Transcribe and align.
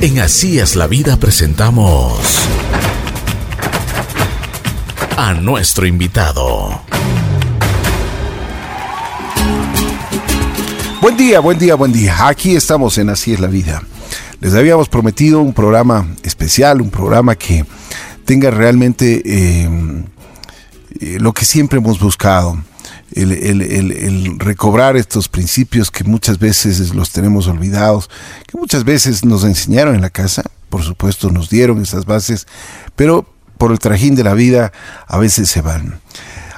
En 0.00 0.20
Así 0.20 0.60
es 0.60 0.76
la 0.76 0.86
vida 0.86 1.16
presentamos 1.16 2.20
a 5.16 5.34
nuestro 5.34 5.88
invitado. 5.88 6.82
Buen 11.02 11.16
día, 11.16 11.40
buen 11.40 11.58
día, 11.58 11.74
buen 11.74 11.92
día. 11.92 12.28
Aquí 12.28 12.54
estamos 12.54 12.96
en 12.98 13.10
Así 13.10 13.32
es 13.32 13.40
la 13.40 13.48
vida. 13.48 13.82
Les 14.40 14.54
habíamos 14.54 14.88
prometido 14.88 15.40
un 15.40 15.52
programa 15.52 16.06
especial, 16.22 16.80
un 16.80 16.90
programa 16.90 17.34
que 17.34 17.66
tenga 18.24 18.52
realmente 18.52 19.20
eh, 19.24 19.68
eh, 21.00 21.18
lo 21.18 21.32
que 21.32 21.44
siempre 21.44 21.80
hemos 21.80 21.98
buscado. 21.98 22.56
El, 23.12 24.38
recobrar 24.38 24.96
estos 24.96 25.28
principios 25.28 25.90
que 25.90 26.04
muchas 26.04 26.38
veces 26.38 26.94
los 26.94 27.10
tenemos 27.10 27.46
olvidados, 27.46 28.10
que 28.46 28.58
muchas 28.58 28.84
veces 28.84 29.24
nos 29.24 29.44
enseñaron 29.44 29.94
en 29.94 30.02
la 30.02 30.10
casa, 30.10 30.42
por 30.68 30.82
supuesto 30.82 31.30
nos 31.30 31.48
dieron 31.48 31.80
esas 31.82 32.04
bases, 32.04 32.46
pero 32.96 33.26
por 33.56 33.72
el 33.72 33.78
trajín 33.78 34.14
de 34.14 34.24
la 34.24 34.34
vida 34.34 34.72
a 35.06 35.18
veces 35.18 35.48
se 35.48 35.60
van. 35.60 36.00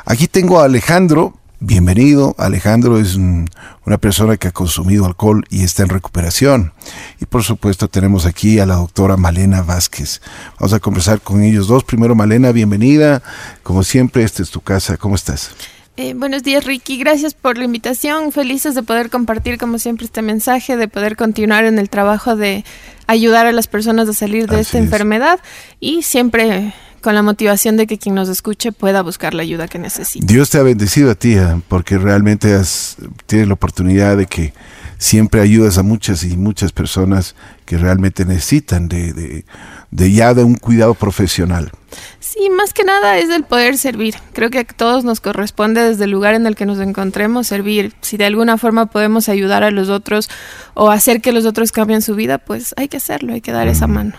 Aquí 0.05 0.27
tengo 0.27 0.61
a 0.61 0.65
Alejandro, 0.65 1.39
bienvenido. 1.61 2.35
Alejandro 2.39 2.99
es 2.99 3.15
una 3.15 3.99
persona 4.01 4.37
que 4.37 4.49
ha 4.49 4.53
consumido 4.53 5.07
alcohol 5.07 5.45
y 5.51 5.63
está 5.63 5.83
en 5.83 5.91
recuperación. 5.91 6.73
Y 7.21 7.27
por 7.27 7.45
supuesto 7.45 7.89
tenemos 7.89 8.27
aquí 8.27 8.59
a 8.59 8.67
la 8.67 8.77
doctora 8.77 9.17
Malena 9.17 9.63
Vázquez. 9.63 10.21
Vamos 10.59 10.73
a 10.73 10.81
conversar 10.81 11.21
con 11.21 11.43
ellos 11.43 11.69
dos. 11.69 11.85
Primero 11.85 12.15
Malena, 12.15 12.51
bienvenida. 12.51 13.23
Como 13.63 13.83
siempre, 13.83 14.25
esta 14.25 14.43
es 14.43 14.51
tu 14.51 14.61
casa. 14.61 14.97
¿Cómo 14.97 15.15
estás? 15.15 15.51
Eh, 15.97 16.15
buenos 16.15 16.43
días, 16.43 16.65
Ricky. 16.65 16.99
Gracias 16.99 17.35
por 17.35 17.59
la 17.59 17.65
invitación. 17.65 18.33
Felices 18.33 18.75
de 18.75 18.83
poder 18.83 19.11
compartir, 19.11 19.59
como 19.59 19.79
siempre, 19.79 20.07
este 20.07 20.23
mensaje, 20.23 20.77
de 20.77 20.89
poder 20.89 21.17
continuar 21.17 21.65
en 21.65 21.79
el 21.79 21.91
trabajo 21.91 22.37
de 22.37 22.65
ayudar 23.07 23.47
a 23.47 23.53
las 23.53 23.67
personas 23.67 24.09
a 24.09 24.13
salir 24.13 24.47
de 24.47 24.61
esta 24.61 24.79
enfermedad 24.79 25.41
y 25.81 26.03
siempre 26.03 26.73
con 27.01 27.15
la 27.15 27.23
motivación 27.23 27.77
de 27.77 27.87
que 27.87 27.99
quien 27.99 28.15
nos 28.15 28.29
escuche 28.29 28.73
pueda 28.73 29.03
buscar 29.03 29.35
la 29.35 29.43
ayuda 29.43 29.69
que 29.69 29.79
necesita. 29.79 30.25
Dios 30.27 30.51
te 30.51 30.59
ha 30.59 30.63
bendecido 30.63 31.11
a 31.11 31.15
ti, 31.15 31.35
¿eh? 31.35 31.61
porque 31.69 31.99
realmente 31.99 32.55
has, 32.55 32.97
tienes 33.27 33.49
la 33.49 33.55
oportunidad 33.55 34.17
de 34.17 34.27
que 34.27 34.53
siempre 34.99 35.41
ayudas 35.41 35.79
a 35.79 35.83
muchas 35.83 36.25
y 36.25 36.37
muchas 36.37 36.73
personas 36.73 37.35
que 37.65 37.79
realmente 37.79 38.25
necesitan 38.27 38.89
de, 38.89 39.13
de, 39.13 39.45
ya 39.91 40.35
de 40.35 40.45
un 40.45 40.55
cuidado 40.55 40.95
profesional. 40.95 41.73
Sí, 42.21 42.49
más 42.51 42.73
que 42.73 42.85
nada 42.85 43.19
es 43.19 43.31
el 43.31 43.43
poder 43.43 43.77
servir. 43.77 44.15
Creo 44.33 44.51
que 44.51 44.61
a 44.61 44.65
todos 44.65 45.05
nos 45.05 45.21
corresponde 45.21 45.83
desde 45.83 46.05
el 46.05 46.11
lugar 46.11 46.35
en 46.35 46.47
el 46.47 46.55
que 46.55 46.67
nos 46.67 46.79
encontremos 46.79 47.47
servir. 47.47 47.93
Si 48.01 48.17
de 48.17 48.27
alguna 48.27 48.59
forma 48.59 48.87
podemos 48.87 49.29
ayudar 49.29 49.65
a 49.65 49.71
los 49.71 49.89
otros 49.89 50.31
o 50.75 50.91
hacer 50.91 51.21
que 51.21 51.33
los 51.33 51.47
otros 51.47 51.73
cambien 51.73 52.03
su 52.03 52.15
vida, 52.15 52.39
pues 52.39 52.75
hay 52.77 52.89
que 52.89 52.99
hacerlo, 52.99 53.33
hay 53.33 53.41
que 53.41 53.53
dar 53.53 53.67
esa 53.69 53.87
mano. 53.87 54.13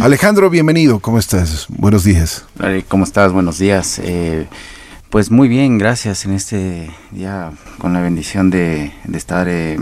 Alejandro, 0.00 0.50
bienvenido. 0.50 0.98
¿Cómo 0.98 1.18
estás? 1.18 1.66
Buenos 1.68 2.02
días. 2.04 2.44
¿Cómo 2.88 3.04
estás? 3.04 3.32
Buenos 3.32 3.58
días. 3.58 4.00
Eh, 4.02 4.46
pues 5.10 5.30
muy 5.30 5.48
bien, 5.48 5.78
gracias 5.78 6.24
en 6.24 6.32
este 6.32 6.90
día 7.12 7.52
con 7.78 7.92
la 7.92 8.00
bendición 8.00 8.50
de, 8.50 8.92
estar 9.14 9.46
eh, 9.48 9.78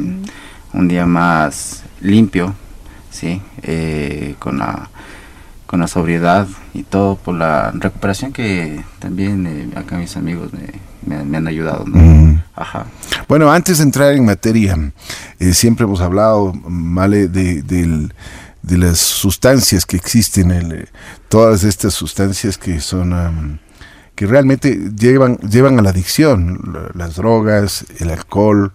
un 0.75 0.89
día 0.89 1.07
más 1.07 1.83
limpio, 2.01 2.55
sí, 3.15 3.41
eh, 3.63 4.35
con 4.39 4.59
la 4.59 4.91
con 5.67 5.81
la 5.81 5.89
sobriedad 5.89 6.47
y 6.75 6.83
todo 6.83 7.17
por 7.17 7.35
la 7.35 7.73
recuperación 7.73 8.33
que 8.33 8.85
también 8.99 9.47
eh, 9.47 9.79
acá 9.79 9.97
mis 9.97 10.17
amigos 10.17 10.51
me, 11.07 11.37
han 11.37 11.49
ayudado. 11.49 11.85
Ajá. 12.55 12.87
Bueno, 13.29 13.51
antes 13.51 13.79
de 13.79 13.85
entrar 13.85 14.13
en 14.13 14.25
materia, 14.25 14.77
siempre 15.53 15.85
hemos 15.85 16.01
hablado, 16.01 16.53
Male, 16.53 17.29
de, 17.29 17.63
de, 17.63 18.79
las 18.79 18.99
sustancias 18.99 19.87
que 19.87 19.97
existen, 19.97 20.87
todas 21.29 21.65
estas 21.65 21.95
sustancias 21.95 22.57
que 22.57 22.81
son 22.81 23.59
que 24.15 24.27
realmente 24.27 24.79
llevan, 24.97 25.39
llevan 25.39 25.79
a 25.79 25.83
la 25.83 25.91
adicción, 25.91 26.93
las 26.95 27.17
drogas, 27.17 27.85
el 27.99 28.11
alcohol. 28.11 28.73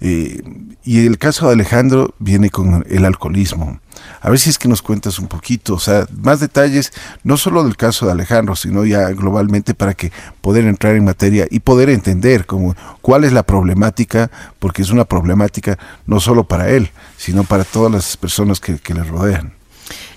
Eh, 0.00 0.42
y 0.82 1.06
el 1.06 1.18
caso 1.18 1.46
de 1.46 1.52
Alejandro 1.52 2.14
viene 2.18 2.50
con 2.50 2.84
el 2.88 3.04
alcoholismo. 3.04 3.80
A 4.22 4.30
ver 4.30 4.38
si 4.38 4.48
es 4.48 4.58
que 4.58 4.68
nos 4.68 4.80
cuentas 4.80 5.18
un 5.18 5.28
poquito, 5.28 5.74
o 5.74 5.78
sea, 5.78 6.06
más 6.22 6.40
detalles, 6.40 6.92
no 7.22 7.36
solo 7.36 7.62
del 7.64 7.76
caso 7.76 8.06
de 8.06 8.12
Alejandro, 8.12 8.56
sino 8.56 8.86
ya 8.86 9.10
globalmente 9.10 9.74
para 9.74 9.94
que 9.94 10.10
poder 10.40 10.64
entrar 10.64 10.96
en 10.96 11.04
materia 11.04 11.46
y 11.50 11.60
poder 11.60 11.90
entender 11.90 12.46
cómo, 12.46 12.74
cuál 13.02 13.24
es 13.24 13.32
la 13.32 13.42
problemática, 13.42 14.30
porque 14.58 14.82
es 14.82 14.90
una 14.90 15.04
problemática 15.04 15.78
no 16.06 16.18
solo 16.18 16.44
para 16.44 16.70
él, 16.70 16.90
sino 17.18 17.44
para 17.44 17.64
todas 17.64 17.92
las 17.92 18.16
personas 18.16 18.58
que, 18.58 18.78
que 18.78 18.94
le 18.94 19.04
rodean. 19.04 19.59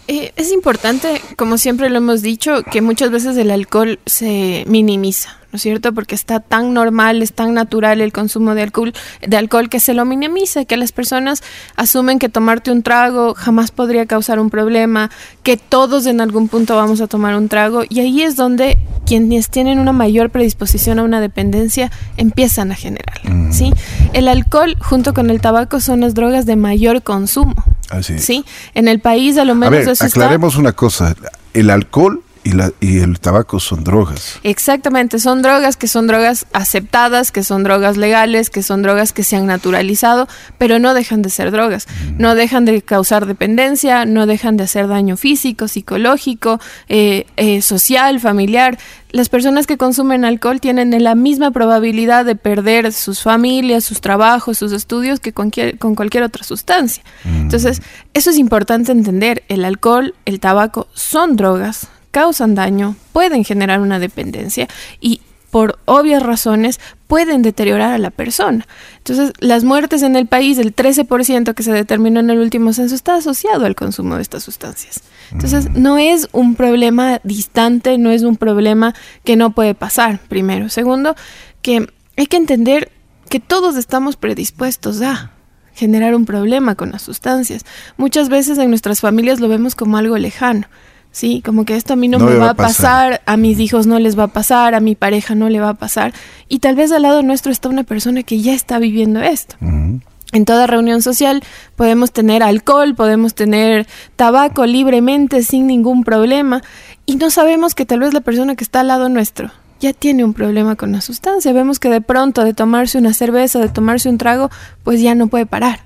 Eh, 0.07 0.31
es 0.35 0.51
importante, 0.51 1.22
como 1.38 1.57
siempre 1.57 1.89
lo 1.89 1.97
hemos 1.97 2.22
dicho, 2.22 2.63
que 2.63 2.81
muchas 2.81 3.11
veces 3.11 3.38
el 3.38 3.51
alcohol 3.51 4.00
se 4.06 4.66
minimiza. 4.67 5.38
¿no 5.53 5.57
es 5.57 5.61
cierto? 5.61 5.94
Porque 5.94 6.16
está 6.16 6.39
tan 6.39 6.73
normal, 6.73 7.22
es 7.22 7.31
tan 7.31 7.53
natural 7.53 8.01
el 8.01 8.12
consumo 8.12 8.56
de 8.56 8.63
alcohol, 8.63 8.91
de 9.22 9.38
alcohol 9.38 9.69
que 9.69 9.79
se 9.79 9.94
lo 9.94 10.03
minimiza, 10.03 10.66
que 10.66 10.78
las 10.78 10.91
personas 10.91 11.44
asumen 11.75 12.17
que 12.17 12.28
tomarte 12.28 12.72
un 12.72 12.81
trago 12.81 13.35
jamás 13.35 13.69
podría 13.69 14.07
causar 14.07 14.39
un 14.39 14.50
problema, 14.50 15.12
que 15.44 15.56
todos 15.56 16.07
en 16.07 16.22
algún 16.22 16.47
punto 16.47 16.75
vamos 16.75 17.01
a 17.01 17.07
tomar 17.07 17.35
un 17.35 17.50
trago 17.50 17.83
y 17.88 18.00
ahí 18.00 18.23
es 18.23 18.35
donde 18.35 18.79
quienes 19.06 19.50
tienen 19.50 19.78
una 19.78 19.94
mayor 19.94 20.31
predisposición 20.31 20.97
a 20.97 21.03
una 21.03 21.22
dependencia 21.22 21.91
empiezan 22.17 22.72
a 22.72 22.75
generar, 22.75 23.22
¿sí? 23.51 23.72
El 24.13 24.29
alcohol 24.29 24.75
junto 24.79 25.13
con 25.13 25.29
el 25.29 25.39
tabaco 25.39 25.79
son 25.79 26.01
las 26.01 26.16
drogas 26.16 26.47
de 26.47 26.56
mayor 26.56 27.03
consumo. 27.03 27.53
Así 27.89 28.19
¿Sí? 28.19 28.45
En 28.73 28.88
el 28.88 28.99
país 28.99 29.38
a 29.38 29.45
lo 29.45 29.55
menos 29.55 30.01
a 30.01 30.05
aclaremos 30.05 30.55
una 30.55 30.73
cosa, 30.73 31.16
el 31.53 31.69
alcohol 31.69 32.23
y, 32.43 32.51
la, 32.51 32.71
y 32.79 32.99
el 32.99 33.19
tabaco 33.19 33.59
son 33.59 33.83
drogas. 33.83 34.39
Exactamente, 34.43 35.19
son 35.19 35.41
drogas 35.41 35.77
que 35.77 35.87
son 35.87 36.07
drogas 36.07 36.45
aceptadas, 36.53 37.31
que 37.31 37.43
son 37.43 37.63
drogas 37.63 37.97
legales, 37.97 38.49
que 38.49 38.63
son 38.63 38.81
drogas 38.81 39.13
que 39.13 39.23
se 39.23 39.35
han 39.35 39.47
naturalizado, 39.47 40.27
pero 40.57 40.79
no 40.79 40.93
dejan 40.93 41.21
de 41.21 41.29
ser 41.29 41.51
drogas. 41.51 41.87
No 42.17 42.35
dejan 42.35 42.65
de 42.65 42.81
causar 42.81 43.25
dependencia, 43.25 44.05
no 44.05 44.25
dejan 44.25 44.57
de 44.57 44.63
hacer 44.63 44.87
daño 44.87 45.17
físico, 45.17 45.67
psicológico, 45.67 46.59
eh, 46.89 47.25
eh, 47.37 47.61
social, 47.61 48.19
familiar. 48.19 48.77
Las 49.11 49.29
personas 49.29 49.67
que 49.67 49.77
consumen 49.77 50.25
alcohol 50.25 50.59
tienen 50.59 51.03
la 51.03 51.13
misma 51.13 51.51
probabilidad 51.51 52.25
de 52.25 52.35
perder 52.35 52.91
sus 52.91 53.21
familias, 53.21 53.83
sus 53.83 54.01
trabajos, 54.01 54.57
sus 54.57 54.71
estudios 54.71 55.19
que 55.19 55.33
con, 55.33 55.51
con 55.77 55.95
cualquier 55.95 56.23
otra 56.23 56.43
sustancia. 56.43 57.03
Entonces, 57.23 57.81
eso 58.13 58.31
es 58.31 58.37
importante 58.37 58.91
entender. 58.91 59.43
El 59.49 59.65
alcohol, 59.65 60.15
el 60.25 60.39
tabaco 60.39 60.87
son 60.93 61.35
drogas, 61.35 61.89
causan 62.13 62.53
daño, 62.53 62.96
pueden 63.12 63.44
generar 63.44 63.81
una 63.81 63.97
dependencia 63.97 64.69
y 65.01 65.22
por 65.50 65.79
obvias 65.85 66.24
razones 66.24 66.79
pueden 67.07 67.41
deteriorar 67.41 67.91
a 67.91 67.97
la 67.97 68.12
persona. 68.12 68.68
Entonces, 68.97 69.34
las 69.40 69.63
muertes 69.63 70.03
en 70.03 70.16
el 70.16 70.28
país, 70.28 70.59
el 70.59 70.75
13% 70.75 71.53
que 71.56 71.63
se 71.63 71.72
determinó 71.72 72.19
en 72.19 72.29
el 72.29 72.40
último 72.40 72.72
censo, 72.72 72.94
está 72.94 73.16
asociado 73.16 73.66
al 73.66 73.75
consumo 73.75 74.16
de 74.16 74.22
estas 74.22 74.44
sustancias. 74.44 75.01
Entonces, 75.31 75.69
mm. 75.69 75.81
no 75.81 75.97
es 75.97 76.28
un 76.31 76.56
problema 76.56 77.19
distante, 77.24 77.97
no 77.97 78.12
es 78.12 78.22
un 78.22 78.38
problema 78.38 78.94
que 79.24 79.35
no 79.35 79.51
puede 79.51 79.75
pasar, 79.75 80.19
primero. 80.28 80.69
Segundo, 80.69 81.16
que 81.62 81.88
hay 82.16 82.25
que 82.28 82.38
entender 82.38 82.91
que 83.30 83.40
todos 83.40 83.75
estamos 83.75 84.18
predispuestos 84.18 85.01
a 85.01 85.31
generar 85.74 86.13
un 86.16 86.25
problema 86.25 86.75
con 86.75 86.91
las 86.91 87.01
sustancias. 87.01 87.66
Muchas 87.97 88.30
veces 88.30 88.59
en 88.59 88.69
nuestras 88.69 89.01
familias 89.01 89.40
lo 89.40 89.47
vemos 89.50 89.75
como 89.75 89.97
algo 89.97 90.18
lejano. 90.18 90.68
Sí, 91.13 91.44
como 91.46 91.63
que 91.63 91.75
esto 91.75 91.94
a 91.94 91.96
mí 91.96 92.07
no, 92.07 92.18
me 92.18 92.35
va 92.38 92.50
a 92.50 92.53
pasar. 92.56 93.22
a 93.28 93.38
mis 93.38 93.59
hijos 93.59 93.85
no 93.85 94.00
les 94.00 94.18
va 94.18 94.24
a 94.24 94.28
pasar, 94.29 94.74
a 94.74 94.79
mi 94.79 94.96
pareja 94.96 95.35
no 95.35 95.47
le 95.47 95.59
va 95.59 95.69
a 95.69 95.74
pasar. 95.75 96.12
Y 96.50 96.57
tal 96.57 96.75
vez 96.75 96.91
al 96.91 97.03
lado 97.03 97.22
nuestro 97.22 97.51
está 97.51 97.69
una 97.69 97.84
persona 97.84 98.24
que 98.24 98.41
ya 98.41 98.56
está 98.56 98.79
viviendo 98.79 99.22
esto. 99.22 99.56
En 99.62 100.46
toda 100.46 100.66
reunión 100.66 101.03
social 101.03 101.44
podemos 101.75 102.12
tener 102.12 102.41
alcohol, 102.41 102.96
podemos 102.96 103.35
tener 103.35 103.85
tabaco 104.16 104.66
libremente, 104.66 105.44
sin 105.44 105.68
ningún 105.68 106.04
problema, 106.04 106.63
y 107.06 107.18
no 107.18 107.30
sabemos 107.30 107.75
que 107.75 107.86
tal 107.86 108.00
vez 108.00 108.16
la 108.16 108.21
persona 108.21 108.56
que 108.56 108.63
está 108.63 108.80
al 108.80 108.88
lado 108.88 109.07
nuestro 109.07 109.51
ya 109.80 109.94
tiene 109.94 110.24
un 110.24 110.33
problema 110.33 110.75
con 110.75 110.94
la 110.94 111.01
sustancia. 111.01 111.54
Vemos 111.54 111.77
que 111.77 111.89
de 111.89 112.01
pronto 112.01 112.44
de 112.44 112.56
tomarse 112.56 112.98
una 112.98 113.13
cerveza, 113.13 113.59
de 113.59 113.69
tomarse 113.69 114.09
un 114.09 114.18
trago, 114.18 114.50
pues 114.83 115.00
ya 115.00 115.13
no 115.13 115.27
puede 115.27 115.45
parar. 115.45 115.81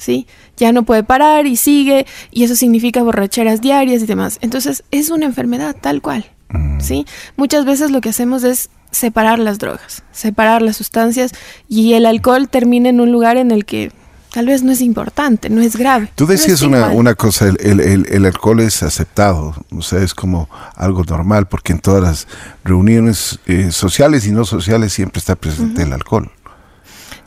¿Sí? 0.00 0.26
Ya 0.56 0.72
no 0.72 0.82
puede 0.84 1.04
parar 1.04 1.46
y 1.46 1.56
sigue, 1.56 2.06
y 2.30 2.44
eso 2.44 2.56
significa 2.56 3.02
borracheras 3.02 3.60
diarias 3.60 4.02
y 4.02 4.06
demás. 4.06 4.38
Entonces, 4.40 4.82
es 4.90 5.10
una 5.10 5.26
enfermedad 5.26 5.76
tal 5.80 6.02
cual, 6.02 6.26
mm. 6.48 6.80
¿sí? 6.80 7.06
Muchas 7.36 7.64
veces 7.64 7.90
lo 7.90 8.00
que 8.00 8.08
hacemos 8.08 8.42
es 8.42 8.70
separar 8.90 9.38
las 9.38 9.58
drogas, 9.58 10.02
separar 10.10 10.62
las 10.62 10.76
sustancias, 10.76 11.32
y 11.68 11.92
el 11.92 12.06
alcohol 12.06 12.48
termina 12.48 12.88
en 12.88 13.00
un 13.00 13.12
lugar 13.12 13.36
en 13.36 13.50
el 13.52 13.64
que 13.64 13.92
tal 14.32 14.46
vez 14.46 14.62
no 14.62 14.72
es 14.72 14.80
importante, 14.80 15.50
no 15.50 15.60
es 15.60 15.76
grave. 15.76 16.10
Tú 16.14 16.26
decías 16.26 16.62
una, 16.62 16.88
una, 16.88 17.14
cosa, 17.14 17.48
el, 17.48 17.80
el, 17.80 18.06
el, 18.08 18.26
alcohol 18.26 18.60
es 18.60 18.82
aceptado, 18.82 19.54
o 19.70 19.82
sea, 19.82 20.02
es 20.02 20.14
como 20.14 20.48
algo 20.76 21.04
normal, 21.04 21.46
porque 21.46 21.72
en 21.72 21.80
todas 21.80 22.02
las 22.02 22.28
reuniones 22.64 23.40
eh, 23.46 23.70
sociales 23.70 24.26
y 24.26 24.32
no 24.32 24.44
sociales 24.44 24.92
siempre 24.92 25.18
está 25.18 25.36
presente 25.36 25.82
el 25.82 25.92
alcohol. 25.92 26.30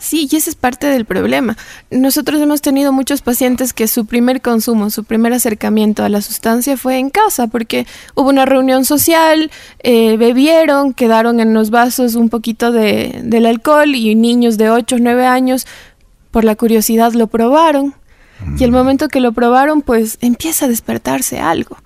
Sí, 0.03 0.27
y 0.29 0.35
ese 0.35 0.50
es 0.50 0.57
parte 0.57 0.88
del 0.88 1.05
problema. 1.05 1.55
Nosotros 1.89 2.41
hemos 2.41 2.61
tenido 2.61 2.91
muchos 2.91 3.21
pacientes 3.21 3.71
que 3.71 3.88
su 3.88 4.05
primer 4.05 4.41
consumo, 4.41 4.89
su 4.89 5.05
primer 5.05 5.31
acercamiento 5.31 6.03
a 6.03 6.09
la 6.09 6.21
sustancia 6.21 6.75
fue 6.75 6.97
en 6.97 7.09
casa, 7.09 7.47
porque 7.47 7.88
hubo 8.13 8.27
una 8.27 8.45
reunión 8.45 8.83
social, 8.83 9.50
eh, 9.79 10.17
bebieron, 10.17 10.94
quedaron 10.94 11.39
en 11.39 11.53
los 11.53 11.69
vasos 11.69 12.15
un 12.15 12.27
poquito 12.27 12.73
de, 12.73 13.21
del 13.23 13.45
alcohol 13.45 13.95
y 13.95 14.13
niños 14.15 14.57
de 14.57 14.69
8 14.69 14.97
o 14.97 15.00
9 15.00 15.25
años, 15.25 15.67
por 16.31 16.44
la 16.44 16.57
curiosidad, 16.57 17.13
lo 17.13 17.27
probaron. 17.27 17.95
Y 18.59 18.65
el 18.65 18.71
mm. 18.71 18.75
momento 18.75 19.07
que 19.07 19.21
lo 19.21 19.31
probaron, 19.31 19.81
pues 19.81 20.17
empieza 20.19 20.65
a 20.65 20.67
despertarse 20.67 21.39
algo. 21.39 21.77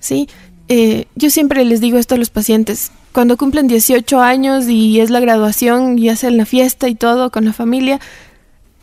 ¿sí? 0.00 0.28
Eh, 0.66 1.06
yo 1.14 1.30
siempre 1.30 1.64
les 1.64 1.80
digo 1.80 1.98
esto 1.98 2.16
a 2.16 2.18
los 2.18 2.30
pacientes, 2.30 2.90
cuando 3.12 3.36
cumplen 3.36 3.66
18 3.66 4.20
años 4.20 4.68
y 4.68 5.00
es 5.00 5.10
la 5.10 5.20
graduación 5.20 5.98
y 5.98 6.08
hacen 6.08 6.36
la 6.36 6.46
fiesta 6.46 6.88
y 6.88 6.94
todo 6.94 7.30
con 7.30 7.44
la 7.44 7.52
familia, 7.52 8.00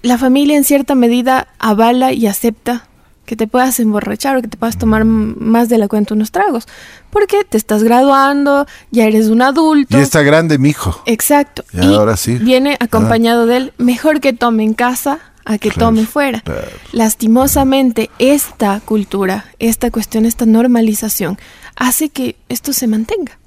la 0.02 0.18
familia 0.18 0.58
en 0.58 0.64
cierta 0.64 0.96
medida 0.96 1.48
avala 1.60 2.12
y 2.12 2.28
acepta 2.28 2.88
que 3.26 3.36
te 3.36 3.46
puedas 3.46 3.80
emborrachar 3.80 4.38
o 4.38 4.42
que 4.42 4.48
te 4.48 4.58
puedas 4.58 4.78
tomar 4.78 5.04
más 5.04 5.68
de 5.68 5.78
la 5.78 5.90
cuenta 5.90 6.14
unos 6.14 6.32
tragos. 6.32 6.66
Porque 7.10 7.44
te 7.44 7.58
estás 7.58 7.84
graduando, 7.84 8.66
ya 8.90 9.06
eres 9.06 9.28
un 9.28 9.42
adulto. 9.42 9.98
Y 9.98 10.02
está 10.02 10.22
grande, 10.22 10.58
mi 10.58 10.70
hijo. 10.70 11.02
Exacto. 11.06 11.66
Y, 11.74 11.94
ahora 11.94 12.16
sí. 12.16 12.36
Viene 12.36 12.78
acompañado 12.80 13.46
de 13.46 13.58
él. 13.58 13.74
Mejor 13.78 14.22
que 14.22 14.32
tome 14.32 14.64
en 14.64 14.74
casa 14.74 15.20
a 15.44 15.58
que 15.58 15.72
tome 15.72 16.06
fuera. 16.06 16.42
Lastimosamente, 16.94 18.10
esta 18.18 18.80
cultura, 18.80 19.46
esta 19.60 19.92
cuestión, 19.92 20.26
esta 20.26 20.46
normalización, 20.46 21.38
hace 21.76 22.08
que 22.08 22.38
esto 22.48 22.72
se 22.72 22.88
mantenga 22.88 23.38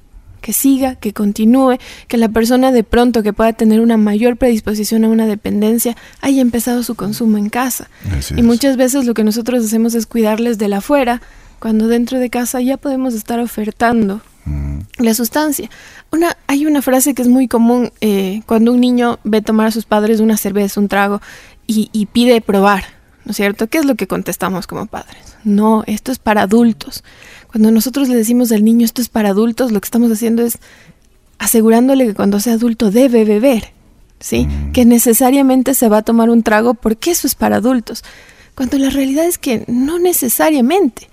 que 0.40 0.52
siga, 0.52 0.96
que 0.96 1.12
continúe, 1.12 1.78
que 2.08 2.16
la 2.16 2.28
persona 2.28 2.72
de 2.72 2.84
pronto 2.84 3.22
que 3.22 3.32
pueda 3.32 3.52
tener 3.52 3.80
una 3.80 3.96
mayor 3.96 4.36
predisposición 4.36 5.04
a 5.04 5.08
una 5.08 5.26
dependencia 5.26 5.96
haya 6.20 6.40
empezado 6.40 6.82
su 6.82 6.94
consumo 6.94 7.38
en 7.38 7.48
casa. 7.48 7.88
y 8.36 8.42
muchas 8.42 8.76
veces 8.76 9.04
lo 9.04 9.14
que 9.14 9.24
nosotros 9.24 9.64
hacemos 9.64 9.94
es 9.94 10.06
cuidarles 10.06 10.58
de 10.58 10.68
la 10.68 10.78
afuera, 10.78 11.20
cuando 11.58 11.88
dentro 11.88 12.18
de 12.18 12.30
casa 12.30 12.60
ya 12.60 12.76
podemos 12.76 13.14
estar 13.14 13.38
ofertando 13.38 14.22
mm. 14.46 14.78
la 14.98 15.14
sustancia. 15.14 15.68
Una, 16.10 16.36
hay 16.46 16.66
una 16.66 16.82
frase 16.82 17.14
que 17.14 17.22
es 17.22 17.28
muy 17.28 17.46
común 17.46 17.92
eh, 18.00 18.42
cuando 18.46 18.72
un 18.72 18.80
niño 18.80 19.18
ve 19.24 19.42
tomar 19.42 19.68
a 19.68 19.70
sus 19.70 19.84
padres 19.84 20.20
una 20.20 20.36
cerveza, 20.36 20.80
un 20.80 20.88
trago, 20.88 21.20
y, 21.66 21.88
y 21.92 22.06
pide 22.06 22.40
probar, 22.40 22.84
¿no 23.24 23.30
es 23.30 23.36
cierto? 23.36 23.68
¿Qué 23.68 23.78
es 23.78 23.84
lo 23.84 23.94
que 23.94 24.08
contestamos 24.08 24.66
como 24.66 24.86
padres? 24.86 25.36
No, 25.44 25.84
esto 25.86 26.10
es 26.12 26.18
para 26.18 26.42
adultos. 26.42 27.04
Cuando 27.50 27.70
nosotros 27.70 28.08
le 28.08 28.14
decimos 28.14 28.52
al 28.52 28.64
niño 28.64 28.84
esto 28.84 29.02
es 29.02 29.08
para 29.08 29.30
adultos, 29.30 29.72
lo 29.72 29.80
que 29.80 29.86
estamos 29.86 30.12
haciendo 30.12 30.42
es 30.42 30.58
asegurándole 31.38 32.06
que 32.06 32.14
cuando 32.14 32.38
sea 32.38 32.52
adulto 32.52 32.90
debe 32.90 33.24
beber, 33.24 33.72
¿sí? 34.20 34.46
Mm. 34.46 34.72
Que 34.72 34.84
necesariamente 34.84 35.74
se 35.74 35.88
va 35.88 35.98
a 35.98 36.02
tomar 36.02 36.30
un 36.30 36.42
trago 36.42 36.74
porque 36.74 37.10
eso 37.10 37.26
es 37.26 37.34
para 37.34 37.56
adultos. 37.56 38.04
Cuando 38.54 38.78
la 38.78 38.90
realidad 38.90 39.24
es 39.24 39.38
que 39.38 39.64
no 39.66 39.98
necesariamente. 39.98 41.08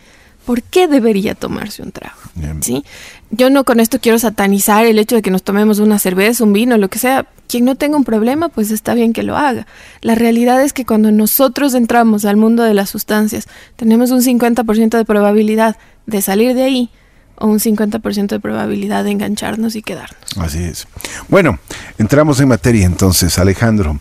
¿Por 0.46 0.64
qué 0.64 0.88
debería 0.88 1.36
tomarse 1.36 1.84
un 1.84 1.92
trago? 1.92 2.16
¿Sí? 2.62 2.86
Yo 3.32 3.50
no 3.50 3.66
con 3.66 3.82
esto 3.82 4.00
quiero 4.00 4.18
satanizar 4.18 4.86
el 4.86 4.98
hecho 4.98 5.16
de 5.18 5.22
que 5.22 5.30
nos 5.30 5.44
tomemos 5.44 5.80
una 5.80 6.00
cerveza, 6.00 6.46
un 6.46 6.54
vino, 6.54 6.78
lo 6.78 6.88
que 6.88 7.00
sea. 7.00 7.26
Quien 7.50 7.66
no 7.66 7.76
tenga 7.76 7.98
un 7.98 8.06
problema, 8.06 8.48
pues 8.48 8.72
está 8.72 8.94
bien 8.94 9.12
que 9.12 9.24
lo 9.24 9.36
haga. 9.36 9.68
La 10.02 10.16
realidad 10.16 10.62
es 10.62 10.72
que 10.72 10.86
cuando 10.86 11.12
nosotros 11.12 11.74
entramos 11.74 12.24
al 12.24 12.38
mundo 12.38 12.64
de 12.64 12.74
las 12.74 12.90
sustancias, 12.90 13.50
tenemos 13.76 14.12
un 14.12 14.22
50% 14.22 14.96
de 14.96 15.04
probabilidad 15.04 15.76
de 16.08 16.22
salir 16.24 16.56
de 16.56 16.64
ahí 16.64 16.90
o 17.36 17.46
un 17.46 17.60
50% 17.60 18.28
de 18.28 18.40
probabilidad 18.40 19.04
de 19.04 19.12
engancharnos 19.12 19.76
y 19.76 19.84
quedarnos. 19.84 20.18
Así 20.38 20.64
es. 20.64 20.88
Bueno, 21.30 21.60
entramos 22.00 22.40
en 22.40 22.48
materia 22.48 22.86
entonces, 22.86 23.38
Alejandro. 23.38 24.00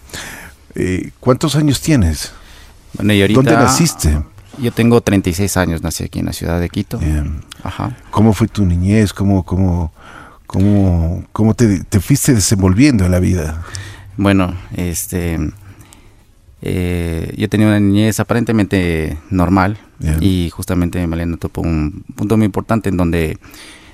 Eh, 0.75 1.11
¿Cuántos 1.21 1.55
años 1.57 1.83
tienes? 1.83 2.33
Bueno, 2.95 3.13
¿Dónde 3.35 3.53
naciste? 3.53 4.23
Yo 4.59 4.73
tengo 4.73 5.03
36 5.03 5.55
años, 5.59 5.83
nací 5.83 6.05
aquí 6.05 6.21
en 6.21 6.27
la 6.27 6.33
ciudad 6.33 6.59
de 6.59 6.71
Quito. 6.71 6.99
Ajá. 7.63 7.95
¿Cómo 8.11 8.33
fue 8.33 8.49
tu 8.49 8.65
niñez? 8.65 9.13
¿Cómo, 9.13 9.45
cómo, 9.45 9.93
cómo, 10.47 11.25
cómo 11.33 11.53
te, 11.53 11.85
te 11.85 12.01
fuiste 12.01 12.33
desenvolviendo 12.33 13.05
en 13.05 13.11
la 13.11 13.21
vida? 13.21 13.63
Bueno, 14.17 14.55
este 14.75 15.39
eh, 16.63 17.35
yo 17.37 17.49
tenía 17.51 17.67
una 17.67 17.81
niñez 17.81 18.19
aparentemente 18.19 19.19
normal 19.29 19.79
y 20.21 20.51
justamente 20.51 21.07
Malena 21.07 21.37
topó 21.37 21.63
un 21.63 22.05
punto 22.15 22.37
muy 22.37 22.47
importante 22.47 22.89
en 22.89 22.97
donde 22.97 23.39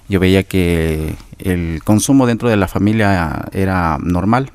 yo 0.08 0.20
veía 0.20 0.43
que 0.43 1.14
el 1.38 1.82
consumo 1.84 2.26
dentro 2.26 2.49
de 2.49 2.56
la 2.56 2.69
familia 2.69 3.46
era 3.52 3.99
normal, 4.02 4.52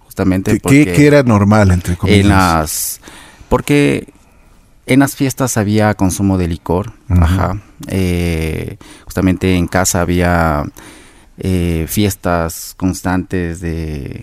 justamente 0.00 0.60
porque... 0.60 0.92
¿Qué, 0.92 1.06
era 1.06 1.22
normal, 1.22 1.70
entre 1.70 1.96
comillas? 1.96 2.20
En 2.20 2.28
las, 2.28 3.00
porque 3.48 4.12
en 4.86 5.00
las 5.00 5.16
fiestas 5.16 5.56
había 5.56 5.94
consumo 5.94 6.36
de 6.38 6.48
licor, 6.48 6.92
ajá. 7.08 7.60
Eh, 7.88 8.76
justamente 9.04 9.54
en 9.54 9.66
casa 9.66 10.00
había 10.00 10.64
eh, 11.38 11.86
fiestas 11.88 12.74
constantes 12.76 13.60
de 13.60 14.22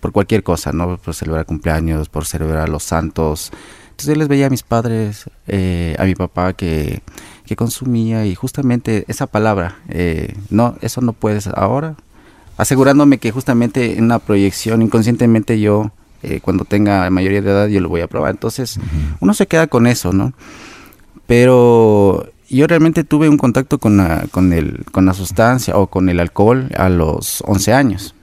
por 0.00 0.12
cualquier 0.12 0.42
cosa, 0.42 0.72
¿no? 0.72 0.96
Por 0.98 1.14
celebrar 1.14 1.46
cumpleaños, 1.46 2.08
por 2.08 2.26
celebrar 2.26 2.62
a 2.62 2.66
los 2.66 2.82
santos. 2.82 3.52
Entonces 3.94 4.16
yo 4.16 4.18
les 4.18 4.26
veía 4.26 4.46
a 4.48 4.50
mis 4.50 4.64
padres, 4.64 5.30
eh, 5.46 5.94
a 6.00 6.04
mi 6.04 6.16
papá 6.16 6.52
que, 6.52 7.00
que, 7.46 7.54
consumía 7.54 8.26
y 8.26 8.34
justamente 8.34 9.04
esa 9.06 9.28
palabra, 9.28 9.76
eh, 9.88 10.34
no, 10.50 10.74
eso 10.80 11.00
no 11.00 11.12
puedes 11.12 11.46
ahora, 11.46 11.94
asegurándome 12.56 13.18
que 13.18 13.30
justamente 13.30 13.96
en 13.96 14.02
una 14.02 14.18
proyección 14.18 14.82
inconscientemente 14.82 15.60
yo, 15.60 15.92
eh, 16.24 16.40
cuando 16.42 16.64
tenga 16.64 17.08
mayoría 17.10 17.40
de 17.40 17.50
edad, 17.52 17.68
yo 17.68 17.80
lo 17.80 17.88
voy 17.88 18.00
a 18.00 18.08
probar. 18.08 18.32
Entonces 18.32 18.80
uno 19.20 19.32
se 19.32 19.46
queda 19.46 19.68
con 19.68 19.86
eso, 19.86 20.12
¿no? 20.12 20.32
Pero 21.28 22.32
yo 22.50 22.66
realmente 22.66 23.04
tuve 23.04 23.28
un 23.28 23.38
contacto 23.38 23.78
con 23.78 23.96
la, 23.96 24.26
con, 24.32 24.52
el, 24.52 24.84
con 24.90 25.06
la 25.06 25.14
sustancia 25.14 25.76
o 25.76 25.86
con 25.86 26.08
el 26.08 26.18
alcohol 26.18 26.68
a 26.76 26.88
los 26.88 27.44
11 27.46 27.72
años. 27.72 28.16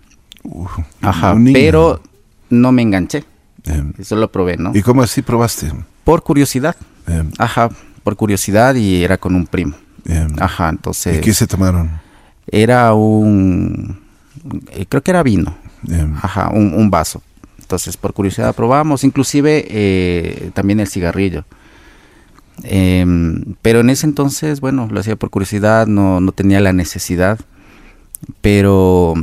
Ajá, 1.02 1.34
pero 1.54 2.02
no 2.50 2.74
me 2.74 2.82
enganché. 2.82 3.24
Em. 3.66 3.94
Eso 3.98 4.16
lo 4.16 4.32
probé, 4.32 4.58
¿no? 4.58 4.72
¿Y 4.74 4.82
cómo 4.82 5.02
así 5.02 5.22
probaste? 5.22 5.72
Por 6.04 6.24
curiosidad. 6.24 6.76
Em. 7.08 7.32
Ajá, 7.38 7.70
por 8.04 8.16
curiosidad 8.16 8.76
y 8.76 9.04
era 9.04 9.18
con 9.18 9.36
un 9.36 9.46
primo. 9.46 9.76
Em. 10.06 10.36
Ajá, 10.40 10.70
entonces... 10.70 11.18
¿Y 11.18 11.22
qué 11.22 11.34
se 11.34 11.48
tomaron? 11.48 11.90
Era 12.48 12.94
un... 12.94 14.00
Eh, 14.72 14.86
creo 14.88 15.04
que 15.04 15.12
era 15.12 15.24
vino. 15.24 15.56
Ajá, 16.22 16.50
un, 16.50 16.90
vaso. 16.90 17.22
Entonces, 17.60 17.98
por 17.98 18.14
curiosidad 18.14 18.54
probamos, 18.54 19.04
inclusive 19.04 19.66
eh, 19.68 20.52
también 20.54 20.80
el 20.80 20.88
cigarrillo. 20.88 21.46
pero 22.62 23.80
en 23.80 23.90
ese 23.90 24.06
entonces, 24.06 24.62
bueno, 24.62 24.88
lo 24.92 25.00
hacía 25.00 25.16
por 25.16 25.30
curiosidad, 25.30 25.88
no, 25.88 26.20
no 26.20 26.32
tenía 26.32 26.60
la 26.60 26.74
necesidad. 26.74 27.40
Pero 28.42 29.16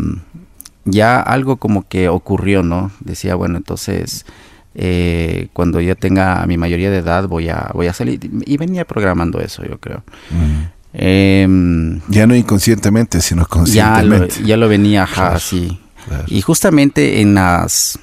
ya 0.91 1.21
algo 1.21 1.57
como 1.57 1.87
que 1.87 2.09
ocurrió, 2.09 2.63
¿no? 2.63 2.91
Decía, 3.01 3.35
bueno, 3.35 3.57
entonces 3.57 4.25
eh, 4.75 5.49
cuando 5.53 5.81
yo 5.81 5.97
tenga 5.97 6.45
mi 6.47 6.57
mayoría 6.57 6.91
de 6.91 6.99
edad 6.99 7.27
voy 7.27 7.49
a, 7.49 7.71
voy 7.75 7.87
a 7.87 7.93
salir. 7.93 8.21
Y 8.47 8.57
venía 8.57 8.85
programando 8.85 9.41
eso, 9.41 9.65
yo 9.65 9.79
creo. 9.79 10.03
Em, 10.93 12.01
ya 12.09 12.27
no 12.27 12.35
inconscientemente, 12.35 13.21
sino 13.21 13.47
conscientemente. 13.47 14.43
Ya 14.45 14.57
lo, 14.57 14.69
venía, 14.69 15.05
así. 15.05 15.81
Y 16.27 16.41
justamente 16.41 17.21
en 17.21 17.35
las 17.35 17.99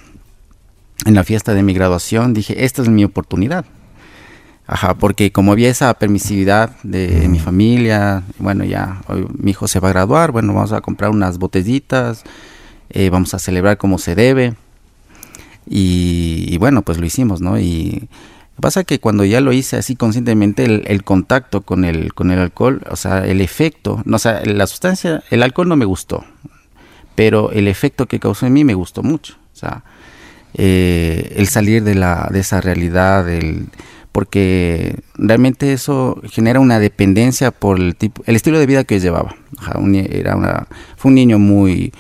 en 1.06 1.14
la 1.14 1.24
fiesta 1.24 1.54
de 1.54 1.64
mi 1.64 1.74
graduación 1.74 2.34
dije, 2.34 2.66
esta 2.66 2.82
es 2.82 2.90
mi 2.90 3.04
oportunidad. 3.04 3.66
Ajá, 4.68 4.96
porque 4.96 5.32
como 5.32 5.52
había 5.52 5.70
esa 5.70 5.94
permisividad 5.94 6.72
de 6.82 7.28
mi 7.30 7.38
familia, 7.38 8.24
bueno, 8.40 8.64
ya 8.64 9.02
mi 9.38 9.52
hijo 9.52 9.68
se 9.68 9.80
va 9.80 9.90
a 9.90 9.92
graduar, 9.92 10.32
bueno, 10.32 10.54
vamos 10.56 10.72
a 10.72 10.82
comprar 10.82 11.12
unas 11.12 11.38
botellitas, 11.38 12.24
eh, 12.96 13.10
vamos 13.10 13.34
a 13.34 13.40
celebrar 13.40 13.78
como 13.78 14.00
se 14.00 14.16
debe. 14.16 14.56
Y, 15.68 16.58
bueno, 16.60 16.82
pues 16.82 16.98
lo 16.98 17.06
hicimos, 17.06 17.42
¿no? 17.42 17.60
Y 17.60 18.08
pasa 18.62 18.84
que 18.86 19.00
cuando 19.00 19.26
ya 19.26 19.42
lo 19.42 19.52
hice 19.52 19.76
así 19.76 19.96
conscientemente, 19.96 20.64
el, 20.64 21.04
contacto 21.04 21.62
con 21.62 21.84
el, 21.84 22.14
con 22.14 22.32
el 22.32 22.40
alcohol, 22.40 22.82
o 22.90 22.96
sea, 22.96 23.26
el 23.26 23.42
efecto, 23.42 24.02
no, 24.06 24.16
o 24.16 24.20
sea, 24.20 24.42
la 24.46 24.66
sustancia, 24.66 25.24
el 25.30 25.44
alcohol 25.44 25.68
no 25.68 25.76
me 25.76 25.86
gustó, 25.86 26.24
pero 27.16 27.52
el 27.52 27.68
efecto 27.68 28.06
que 28.06 28.20
causó 28.20 28.46
en 28.46 28.54
mí 28.54 28.64
me 28.64 28.76
gustó 28.76 29.04
mucho. 29.04 29.36
O 29.54 29.58
sea, 29.58 29.84
eh, 30.54 31.34
el 31.36 31.48
salir 31.48 31.84
de, 31.84 31.96
la, 31.96 32.30
de 32.32 32.40
esa 32.40 32.62
realidad, 32.62 33.28
el, 33.28 33.68
porque 34.14 35.00
realmente 35.16 35.74
eso 35.74 36.22
genera 36.30 36.62
una 36.62 36.80
dependencia 36.80 37.52
por 37.52 37.78
el 37.78 37.96
tipo, 37.98 38.24
el 38.26 38.38
estilo 38.38 38.60
de 38.60 38.68
vida 38.68 38.86
que 38.86 39.02
llevaba. 39.02 39.36
era 40.10 40.38
una, 40.38 40.68
fue 40.96 41.10
un 41.10 41.16
niño 41.16 41.40
muy 41.40 41.92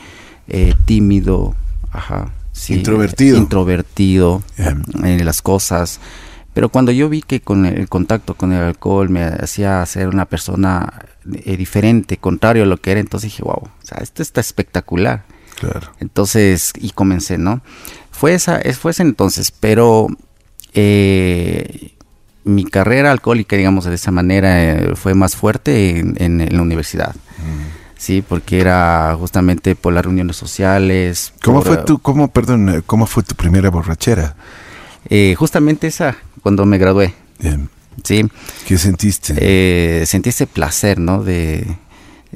eh, 0.47 0.73
tímido, 0.85 1.55
ajá, 1.91 2.31
introvertido, 2.69 3.37
introvertido 3.37 4.43
en 4.57 5.25
las 5.25 5.41
cosas. 5.41 5.99
Pero 6.53 6.69
cuando 6.69 6.93
yo 6.93 7.09
vi 7.09 7.21
que 7.21 7.41
con 7.41 7.65
el 7.65 7.89
contacto 7.89 8.35
con 8.35 8.53
el 8.53 8.61
alcohol 8.61 9.09
me 9.09 9.23
hacía 9.23 9.85
ser 9.85 10.07
una 10.07 10.25
persona 10.25 11.05
eh, 11.43 11.57
diferente, 11.57 12.15
contrario 12.15 12.63
a 12.63 12.65
lo 12.65 12.77
que 12.77 12.91
era, 12.91 13.01
entonces 13.01 13.29
dije, 13.29 13.43
wow, 13.43 13.63
o 13.63 13.71
sea, 13.83 13.97
esto 14.01 14.21
está 14.21 14.39
espectacular. 14.39 15.25
Claro. 15.59 15.91
Entonces, 15.99 16.71
y 16.79 16.91
comencé, 16.91 17.37
¿no? 17.37 17.61
Fue 18.09 18.33
esa, 18.33 18.61
fue 18.79 18.91
ese 18.91 19.03
entonces, 19.03 19.51
pero 19.51 20.07
eh, 20.73 21.91
mi 22.45 22.63
carrera 22.63 23.11
alcohólica, 23.11 23.57
digamos 23.57 23.83
de 23.83 23.95
esa 23.95 24.11
manera, 24.11 24.63
eh, 24.63 24.95
fue 24.95 25.13
más 25.13 25.35
fuerte 25.35 25.99
en, 25.99 26.55
la 26.55 26.61
universidad. 26.61 27.15
Mm. 27.15 27.74
Sí, 27.97 28.23
porque 28.27 28.59
era 28.59 29.15
justamente 29.17 29.75
por 29.75 29.93
las 29.93 30.03
reuniones 30.05 30.35
sociales. 30.35 31.33
¿Cómo 31.43 31.61
fue 31.61 31.77
tu, 31.77 31.99
cómo, 31.99 32.27
perdón, 32.29 32.83
cómo 32.85 33.07
fue 33.07 33.23
tu 33.23 33.35
primera 33.35 33.69
borrachera? 33.69 34.35
Eh, 35.09 35.35
justamente 35.37 35.87
esa, 35.87 36.17
cuando 36.41 36.65
me 36.65 36.77
gradué. 36.77 37.13
Bien. 37.39 37.69
Sí. 38.03 38.25
¿Qué 38.67 38.77
sentiste? 38.77 39.33
Eh, 39.37 40.05
sentí 40.05 40.29
ese 40.29 40.47
placer, 40.47 40.99
¿no? 40.99 41.23
De, 41.23 41.77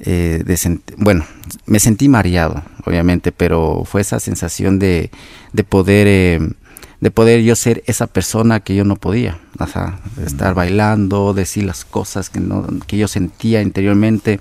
eh, 0.01 0.43
de 0.45 0.79
bueno, 0.97 1.25
me 1.65 1.79
sentí 1.79 2.07
mareado, 2.07 2.63
obviamente, 2.85 3.31
pero 3.31 3.83
fue 3.85 4.01
esa 4.01 4.19
sensación 4.19 4.79
de, 4.79 5.11
de 5.51 5.63
poder 5.63 6.07
eh, 6.07 6.49
de 7.01 7.11
poder 7.11 7.41
yo 7.41 7.55
ser 7.55 7.83
esa 7.87 8.07
persona 8.07 8.59
que 8.59 8.75
yo 8.75 8.83
no 8.83 8.97
podía, 8.97 9.39
o 9.57 9.67
sea, 9.67 9.99
estar 10.25 10.53
bailando, 10.53 11.33
decir 11.33 11.63
las 11.63 11.85
cosas 11.85 12.29
que 12.29 12.39
no 12.39 12.67
que 12.87 12.97
yo 12.97 13.07
sentía 13.07 13.61
interiormente 13.61 14.39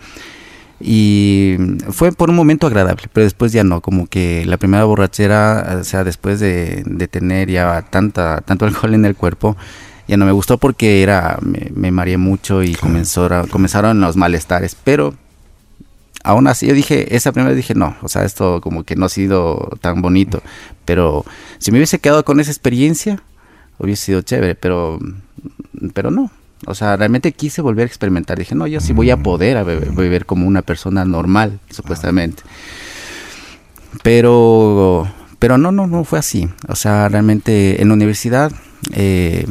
y 0.81 1.57
fue 1.91 2.13
por 2.13 2.31
un 2.31 2.37
momento 2.37 2.67
agradable, 2.67 3.09
pero 3.13 3.25
después 3.25 3.53
ya 3.53 3.65
no, 3.65 3.81
como 3.81 4.07
que 4.07 4.45
la 4.47 4.59
primera 4.59 4.85
borrachera, 4.85 5.79
o 5.81 5.85
sea, 5.85 6.05
después 6.05 6.39
de, 6.39 6.85
de 6.87 7.09
tener 7.09 7.51
ya 7.51 7.83
tanta 7.91 8.41
tanto 8.43 8.65
alcohol 8.65 8.95
en 8.95 9.05
el 9.05 9.17
cuerpo, 9.17 9.57
ya 10.07 10.17
no 10.17 10.25
me 10.25 10.33
gustó 10.33 10.59
porque 10.59 11.03
era 11.03 11.39
me, 11.43 11.71
me 11.75 11.91
mareé 11.91 12.17
mucho 12.17 12.63
y 12.63 12.75
comenzó, 12.75 13.29
comenzaron 13.51 14.01
los 14.01 14.17
malestares, 14.17 14.77
pero 14.85 15.15
aún 16.23 16.47
así 16.47 16.67
yo 16.67 16.75
dije, 16.75 17.17
esa 17.17 17.33
primera 17.33 17.55
dije, 17.55 17.75
no, 17.75 17.97
o 18.03 18.09
sea, 18.09 18.25
esto 18.25 18.61
como 18.61 18.85
que 18.85 18.97
no 18.97 19.07
ha 19.07 19.09
sido 19.09 19.77
tan 19.81 20.01
bonito, 20.01 20.43
pero 20.85 21.25
si 21.59 21.73
me 21.73 21.79
hubiese 21.79 21.99
quedado 21.99 22.25
con 22.25 22.39
esa 22.39 22.51
experiencia, 22.53 23.21
hubiese 23.79 24.07
sido 24.07 24.23
chévere, 24.23 24.55
pero, 24.55 24.99
pero 25.93 26.11
no. 26.11 26.31
O 26.67 26.75
sea, 26.75 26.97
realmente 26.97 27.33
quise 27.33 27.63
volver 27.63 27.85
a 27.85 27.87
experimentar. 27.87 28.39
Dije, 28.39 28.55
no, 28.55 28.67
yo 28.67 28.81
sí 28.81 28.93
voy 28.93 29.11
a 29.11 29.17
mm. 29.17 29.23
poder 29.23 29.65
beber, 29.65 30.27
como 30.27 30.47
una 30.47 30.63
persona 30.63 31.05
normal, 31.05 31.61
supuestamente. 31.71 32.43
Pero, 34.03 35.09
pero 35.39 35.59
no, 35.59 35.73
no, 35.73 35.87
no 35.87 36.05
fue 36.05 36.19
así. 36.19 36.49
O 36.69 36.75
sea, 36.75 37.09
realmente 37.09 37.81
en 37.81 37.89
la 37.89 37.95
universidad 37.95 38.53
eh, 38.93 39.47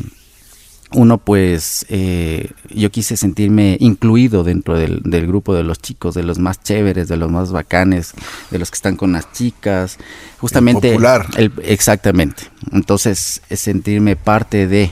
uno 0.94 1.18
pues 1.18 1.86
eh, 1.90 2.50
yo 2.70 2.90
quise 2.92 3.18
sentirme 3.18 3.76
incluido 3.80 4.44
dentro 4.44 4.78
del, 4.78 5.02
grupo 5.28 5.54
de 5.54 5.64
los 5.64 5.80
chicos, 5.80 6.16
de 6.16 6.24
los 6.24 6.40
más 6.40 6.64
chéveres, 6.64 7.10
de 7.10 7.18
los 7.18 7.30
más 7.30 7.52
bacanes, 7.52 8.14
de 8.52 8.60
los 8.60 8.72
que 8.72 8.76
están 8.76 8.96
con 8.96 9.12
las 9.12 9.32
chicas, 9.34 9.98
justamente... 10.40 10.92
popular. 10.92 11.28
exactamente. 11.64 12.44
Entonces, 12.72 13.42
es 13.50 13.60
sentirme 13.60 14.16
parte 14.16 14.68
de... 14.68 14.92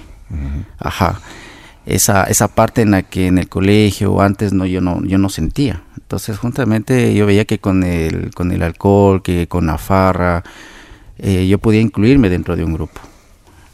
Ajá. 0.80 1.22
Esa, 1.86 2.24
esa 2.24 2.48
parte 2.48 2.82
en 2.82 2.92
la 2.92 3.04
que 3.04 3.28
en 3.28 3.38
el 3.38 3.48
colegio 3.48 4.20
antes 4.20 4.54
no 4.54 4.66
yo 4.66 4.82
no 4.82 5.04
yo 5.04 5.20
no 5.20 5.30
sentía 5.30 5.84
entonces 5.98 6.40
justamente 6.40 7.14
yo 7.14 7.28
veía 7.28 7.46
que 7.46 7.60
con 7.60 7.84
el 7.84 8.34
con 8.34 8.52
el 8.52 8.64
alcohol 8.64 9.22
que 9.22 9.48
con 9.48 9.68
la 9.68 9.78
farra 9.78 10.44
eh, 11.20 11.46
yo 11.48 11.60
podía 11.60 11.82
incluirme 11.82 12.30
dentro 12.30 12.56
de 12.56 12.64
un 12.64 12.74
grupo 12.74 13.02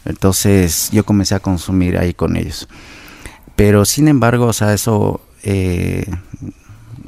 entonces 0.06 0.90
yo 0.92 1.06
comencé 1.06 1.36
a 1.36 1.40
consumir 1.40 1.98
ahí 1.98 2.14
con 2.14 2.36
ellos. 2.36 2.68
Pero 3.56 3.86
sin 3.86 4.08
embargo, 4.08 4.48
o 4.48 4.54
sea, 4.54 4.74
eso 4.74 5.22
eh, 5.44 6.06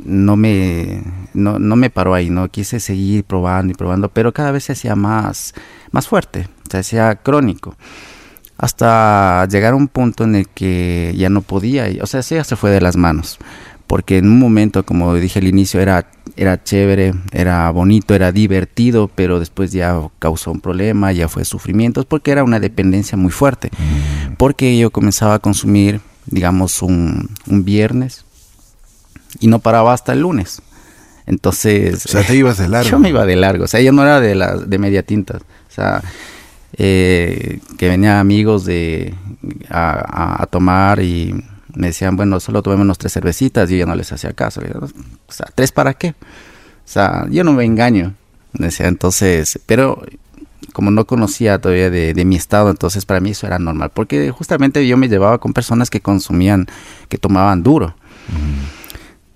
no, 0.03 0.35
me, 0.35 1.01
no, 1.33 1.57
me 1.59 1.89
paró 1.89 2.13
ahí, 2.13 2.29
¿no? 2.29 2.49
Quise 2.49 2.79
seguir 2.79 3.23
probando 3.23 3.71
y 3.71 3.75
probando, 3.75 4.09
pero 4.09 4.33
cada 4.33 4.51
vez 4.51 4.65
se 4.65 4.73
hacía 4.73 4.95
más, 4.95 5.53
más 5.91 6.07
fuerte, 6.07 6.47
se 6.69 6.77
hacía 6.77 7.15
crónico. 7.15 7.75
Hasta 8.57 9.47
llegar 9.49 9.73
a 9.73 9.75
un 9.75 9.87
punto 9.87 10.23
en 10.23 10.35
el 10.35 10.47
que 10.47 11.13
ya 11.17 11.29
no 11.29 11.41
podía, 11.41 11.87
o 12.01 12.05
sea, 12.05 12.21
ya 12.21 12.43
se 12.43 12.55
fue 12.55 12.69
de 12.69 12.81
las 12.81 12.95
manos 12.95 13.39
porque 13.93 14.17
en 14.17 14.25
un 14.25 14.39
momento, 14.39 14.83
como 14.83 15.13
dije 15.13 15.37
al 15.37 15.47
inicio, 15.47 15.79
era, 15.79 16.09
era 16.35 16.63
chévere, 16.63 17.13
era 17.31 17.69
bonito, 17.69 18.15
era 18.15 18.31
divertido, 18.31 19.07
pero 19.13 19.39
después 19.39 19.71
ya 19.71 19.99
causó 20.19 20.51
un 20.51 20.61
problema, 20.61 21.11
ya 21.11 21.27
fue 21.27 21.45
sufrimientos, 21.45 22.05
porque 22.05 22.31
era 22.31 22.43
una 22.43 22.59
dependencia 22.59 23.17
muy 23.17 23.31
fuerte. 23.31 23.69
Mm. 23.69 24.33
Porque 24.37 24.77
yo 24.79 24.89
comenzaba 24.89 25.35
a 25.35 25.39
consumir, 25.39 26.01
digamos, 26.25 26.81
un, 26.81 27.29
un 27.45 27.65
viernes 27.65 28.25
y 29.39 29.45
no 29.45 29.59
paraba 29.59 29.93
hasta 29.93 30.13
el 30.13 30.21
lunes. 30.21 30.63
Entonces... 31.27 32.05
O 32.07 32.09
sea, 32.09 32.23
te 32.23 32.35
ibas 32.35 32.57
de 32.57 32.67
largo. 32.69 32.89
Yo 32.89 32.97
me 32.97 33.09
iba 33.09 33.27
de 33.27 33.35
largo, 33.35 33.65
o 33.65 33.67
sea, 33.67 33.81
yo 33.81 33.91
no 33.91 34.01
era 34.01 34.19
de, 34.19 34.33
la, 34.33 34.55
de 34.55 34.77
media 34.79 35.03
tinta, 35.03 35.37
o 35.37 35.71
sea... 35.71 36.01
Eh, 36.75 37.59
que 37.77 37.87
venían 37.87 38.17
amigos 38.17 38.65
de 38.65 39.13
a 39.69 40.47
tomar 40.49 41.01
y 41.01 41.33
me 41.75 41.87
decían, 41.87 42.15
bueno, 42.15 42.39
solo 42.39 42.61
tomémonos 42.61 42.97
tres 42.97 43.13
cervecitas 43.13 43.69
y 43.71 43.77
yo 43.77 43.85
no 43.85 43.95
les 43.95 44.11
hacía 44.11 44.33
caso. 44.33 44.61
o 44.61 45.31
sea, 45.31 45.47
¿tres 45.53 45.71
para 45.71 45.93
qué? 45.93 46.09
O 46.09 46.85
sea, 46.85 47.27
yo 47.29 47.43
no 47.43 47.53
me 47.53 47.65
engaño. 47.65 48.13
Decía, 48.53 48.87
entonces, 48.87 49.59
pero 49.65 50.03
como 50.73 50.91
no 50.91 51.05
conocía 51.05 51.59
todavía 51.59 51.89
de, 51.89 52.25
mi 52.25 52.35
estado, 52.35 52.69
entonces 52.69 53.05
para 53.05 53.19
mí 53.19 53.31
eso 53.31 53.47
era 53.47 53.59
normal, 53.59 53.91
porque 53.93 54.31
justamente 54.31 54.87
yo 54.87 54.97
me 54.97 55.09
llevaba 55.09 55.39
con 55.39 55.53
personas 55.53 55.89
que 55.89 56.01
consumían, 56.01 56.67
que 57.09 57.17
tomaban 57.17 57.63
duro. 57.63 57.95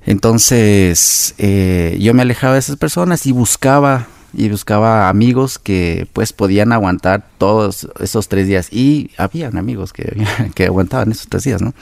Entonces, 0.05 1.35
eh, 1.37 1.97
yo 1.99 2.13
me 2.13 2.21
alejaba 2.21 2.53
de 2.53 2.59
esas 2.59 2.77
personas 2.77 3.25
y 3.25 3.31
buscaba 3.31 4.07
y 4.33 4.49
buscaba 4.49 5.09
amigos 5.09 5.59
que 5.59 6.07
pues 6.13 6.33
podían 6.33 6.71
aguantar 6.71 7.27
todos 7.37 7.87
esos 7.99 8.27
tres 8.27 8.47
días 8.47 8.67
y 8.71 9.11
habían 9.17 9.57
amigos 9.57 9.93
que, 9.93 10.25
que 10.55 10.65
aguantaban 10.65 11.11
esos 11.11 11.27
tres 11.27 11.43
días, 11.43 11.61
¿no? 11.61 11.73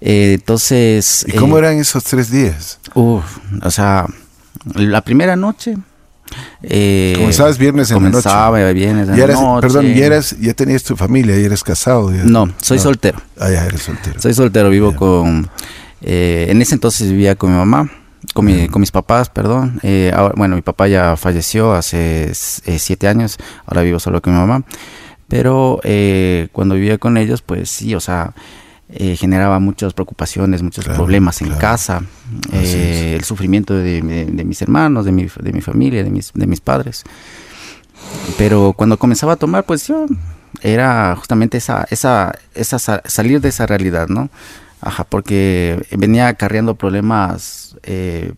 Eh, 0.00 0.34
entonces... 0.34 1.24
¿Y 1.28 1.32
cómo 1.32 1.56
eh, 1.56 1.60
eran 1.60 1.78
esos 1.78 2.02
tres 2.04 2.30
días? 2.30 2.80
Uf, 2.94 3.38
o 3.62 3.70
sea, 3.70 4.06
la 4.74 5.00
primera 5.02 5.36
noche... 5.36 5.76
Eh, 6.62 7.14
Comenzabas 7.16 7.58
viernes 7.58 7.90
en 7.90 8.02
la 8.02 8.08
noche. 8.08 8.72
Viernes 8.72 9.08
en 9.08 9.18
la 9.18 9.26
noche. 9.26 9.60
Perdón, 9.60 9.86
¿y 9.94 10.00
eras, 10.00 10.34
ya 10.40 10.54
tenías 10.54 10.82
tu 10.82 10.96
familia, 10.96 11.38
y 11.38 11.44
eres 11.44 11.62
casado? 11.62 12.10
No, 12.10 12.50
soy 12.60 12.78
soltero. 12.78 13.20
Ah, 13.38 13.50
ya 13.50 13.66
eres 13.66 13.82
soltero. 13.82 14.20
Soy 14.20 14.32
soltero, 14.32 14.70
vivo 14.70 14.96
con... 14.96 15.50
Eh, 16.00 16.46
en 16.48 16.60
ese 16.60 16.74
entonces 16.74 17.10
vivía 17.10 17.36
con 17.36 17.52
mi 17.52 17.56
mamá, 17.56 17.90
con, 18.32 18.44
mi, 18.44 18.68
con 18.68 18.80
mis 18.80 18.90
papás, 18.90 19.30
perdón. 19.30 19.80
bueno, 20.36 20.56
mi 20.56 20.62
papá 20.62 20.88
ya 20.88 21.16
falleció 21.16 21.72
hace 21.72 22.32
siete 22.34 23.08
años, 23.08 23.38
ahora 23.66 23.82
vivo 23.82 23.98
solo 23.98 24.20
con 24.22 24.32
mi 24.32 24.38
mamá. 24.38 24.64
Pero 25.28 25.80
cuando 26.52 26.74
vivía 26.74 26.98
con 26.98 27.16
ellos, 27.16 27.42
pues 27.42 27.70
sí, 27.70 27.94
o 27.94 28.00
sea, 28.00 28.34
eh, 28.94 29.16
generaba 29.16 29.58
muchas 29.58 29.94
preocupaciones, 29.94 30.62
muchos 30.62 30.84
problemas 30.84 31.40
en 31.40 31.48
casa, 31.54 32.02
eh, 32.52 33.14
el 33.16 33.24
sufrimiento 33.24 33.74
de, 33.74 34.02
mis 34.02 34.60
hermanos, 34.60 35.06
de 35.06 35.12
mi, 35.12 35.28
de 35.40 35.52
mi 35.52 35.62
familia, 35.62 36.04
de 36.04 36.10
mis, 36.10 36.30
de 36.34 36.46
mis 36.46 36.60
padres. 36.60 37.02
Pero 38.36 38.74
cuando 38.76 38.98
comenzaba 38.98 39.32
a 39.32 39.36
tomar, 39.36 39.64
pues 39.64 39.86
yo 39.86 40.04
era 40.60 41.16
justamente 41.16 41.56
esa, 41.56 41.86
esa, 41.88 42.34
esa 42.54 42.78
salir 42.78 43.40
de 43.40 43.48
esa 43.48 43.64
realidad, 43.64 44.08
¿no? 44.08 44.28
Ajá, 44.82 45.04
porque 45.04 45.82
venía 45.96 46.28
acarreando 46.28 46.74
problemas 46.74 47.76
eh, 47.84 48.34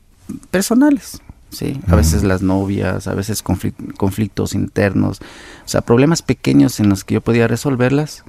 personales, 0.52 1.20
¿sí? 1.50 1.80
A 1.88 1.96
veces 1.96 2.22
las 2.22 2.42
novias, 2.42 3.08
a 3.08 3.14
veces 3.14 3.42
conflictos 3.42 4.54
internos, 4.54 5.20
o 5.64 5.68
sea, 5.68 5.80
problemas 5.80 6.22
pequeños 6.22 6.78
en 6.78 6.88
los 6.88 7.02
que 7.02 7.14
yo 7.14 7.20
podía 7.20 7.48
resolverlas 7.48 8.24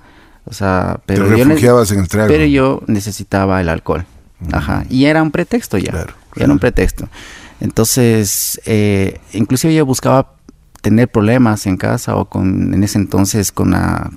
o 0.46 0.54
sea, 0.54 1.00
pero, 1.06 1.36
yo, 1.36 1.46
pero 2.12 2.46
yo 2.46 2.84
necesitaba 2.88 3.60
el 3.62 3.70
alcohol. 3.70 4.06
Ajá. 4.52 4.86
Y 4.90 5.06
era 5.06 5.24
un 5.24 5.32
pretexto 5.32 5.78
ya. 5.78 6.06
Era 6.36 6.52
un 6.52 6.60
pretexto. 6.60 7.10
Entonces, 7.60 8.62
eh, 8.66 9.20
inclusive 9.34 9.74
yo 9.74 9.86
buscaba 9.86 10.34
tener 10.82 11.10
problemas 11.10 11.66
en 11.66 11.78
casa 11.78 12.16
o 12.16 12.26
con, 12.26 12.74
en 12.74 12.84
ese 12.84 13.00
entonces 13.00 13.52
con 13.52 13.72
la, 13.72 14.12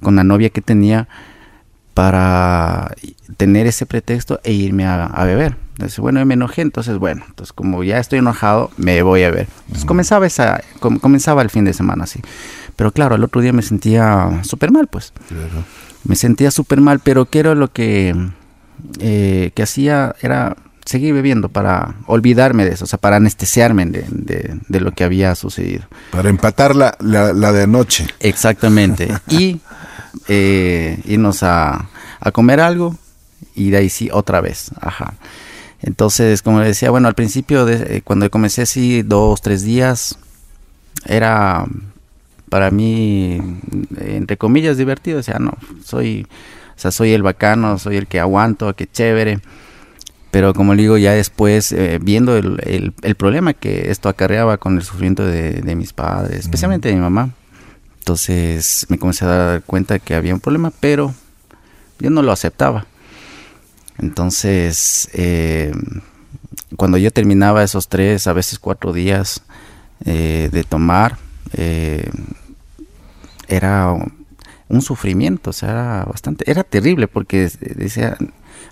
con 0.00 0.16
la 0.16 0.24
novia 0.24 0.48
que 0.48 0.62
tenía 0.62 1.06
para 1.94 2.94
tener 3.36 3.66
ese 3.66 3.86
pretexto 3.86 4.40
e 4.42 4.52
irme 4.52 4.84
a, 4.84 5.24
beber. 5.24 5.56
Entonces, 5.74 5.98
bueno, 5.98 6.20
yo 6.20 6.26
me 6.26 6.34
enojé, 6.34 6.62
entonces, 6.62 6.98
bueno, 6.98 7.24
entonces 7.28 7.52
como 7.52 7.82
ya 7.82 7.98
estoy 7.98 8.18
enojado, 8.18 8.70
me 8.76 9.02
voy 9.02 9.22
a 9.22 9.30
ver. 9.30 9.48
Entonces 9.62 9.84
comenzaba, 9.84 10.26
esa, 10.26 10.62
comenzaba 10.80 11.42
el 11.42 11.50
fin 11.50 11.64
de 11.64 11.72
semana 11.72 12.04
así. 12.04 12.20
Pero 12.76 12.92
claro, 12.92 13.14
el 13.14 13.24
otro 13.24 13.40
día 13.40 13.52
me 13.52 13.62
sentía 13.62 14.40
súper 14.42 14.72
mal, 14.72 14.88
pues. 14.88 15.12
Me 16.04 16.16
sentía 16.16 16.50
súper 16.50 16.80
mal, 16.80 17.00
pero 17.00 17.26
¿qué 17.26 17.38
era 17.38 17.54
lo 17.54 17.72
que, 17.72 18.14
eh, 18.98 19.52
que 19.54 19.62
hacía? 19.62 20.14
Era 20.20 20.56
seguir 20.84 21.14
bebiendo 21.14 21.48
para 21.48 21.94
olvidarme 22.06 22.64
de 22.64 22.72
eso, 22.72 22.84
o 22.84 22.88
sea, 22.88 22.98
para 22.98 23.16
anestesiarme 23.16 23.86
de, 23.86 24.04
de, 24.68 24.80
lo 24.80 24.92
que 24.92 25.04
había 25.04 25.34
sucedido. 25.34 25.84
Para 26.10 26.28
empatar 26.28 26.76
la, 26.76 26.96
la, 27.00 27.52
de 27.52 27.62
anoche. 27.62 28.06
Exactamente. 28.20 29.08
y 29.28 29.60
eh, 30.28 31.00
irnos 31.04 31.42
a, 31.42 31.88
a 32.20 32.30
comer 32.32 32.60
algo 32.60 32.96
y 33.54 33.70
de 33.70 33.78
ahí 33.78 33.88
sí 33.88 34.08
otra 34.12 34.40
vez. 34.40 34.70
Ajá. 34.80 35.14
Entonces, 35.82 36.40
como 36.40 36.60
decía, 36.60 36.90
bueno, 36.90 37.08
al 37.08 37.14
principio, 37.14 37.66
de, 37.66 37.96
eh, 37.96 38.02
cuando 38.02 38.30
comencé 38.30 38.62
así, 38.62 39.02
dos, 39.02 39.42
tres 39.42 39.62
días, 39.62 40.18
era 41.04 41.66
para 42.48 42.70
mí, 42.70 43.38
entre 43.98 44.38
comillas, 44.38 44.78
divertido. 44.78 45.18
O 45.18 45.22
sea, 45.22 45.38
no, 45.38 45.52
soy, 45.84 46.26
o 46.74 46.78
sea, 46.78 46.90
soy 46.90 47.12
el 47.12 47.22
bacano, 47.22 47.78
soy 47.78 47.96
el 47.96 48.06
que 48.06 48.18
aguanto, 48.18 48.74
que 48.74 48.86
chévere. 48.86 49.40
Pero 50.30 50.54
como 50.54 50.74
le 50.74 50.82
digo, 50.82 50.96
ya 50.96 51.12
después, 51.12 51.70
eh, 51.72 51.98
viendo 52.02 52.36
el, 52.36 52.92
el, 53.02 53.14
problema 53.14 53.52
que 53.52 53.90
esto 53.90 54.08
acarreaba 54.08 54.56
con 54.56 54.76
el 54.76 54.82
sufrimiento 54.82 55.24
de, 55.24 55.60
de 55.60 55.76
mis 55.76 55.92
padres, 55.92 56.40
especialmente 56.40 56.88
de 56.88 56.94
mi 56.94 57.00
mamá, 57.00 57.30
entonces 58.04 58.84
me 58.90 58.98
comencé 58.98 59.24
a 59.24 59.28
dar 59.28 59.62
cuenta 59.62 59.98
que 59.98 60.14
había 60.14 60.34
un 60.34 60.40
problema, 60.40 60.70
pero 60.78 61.14
yo 61.98 62.10
no 62.10 62.20
lo 62.20 62.32
aceptaba. 62.32 62.84
Entonces, 63.96 65.08
eh, 65.14 65.72
cuando 66.76 66.98
yo 66.98 67.10
terminaba 67.10 67.62
esos 67.62 67.88
tres, 67.88 68.26
a 68.26 68.34
veces 68.34 68.58
cuatro 68.58 68.92
días 68.92 69.40
eh, 70.04 70.50
de 70.52 70.64
tomar, 70.64 71.16
eh, 71.54 72.10
era 73.48 73.94
un 74.68 74.82
sufrimiento, 74.82 75.48
o 75.48 75.54
sea, 75.54 76.04
bastante, 76.06 76.44
era 76.50 76.62
terrible 76.62 77.08
porque 77.08 77.50
decía, 77.74 78.18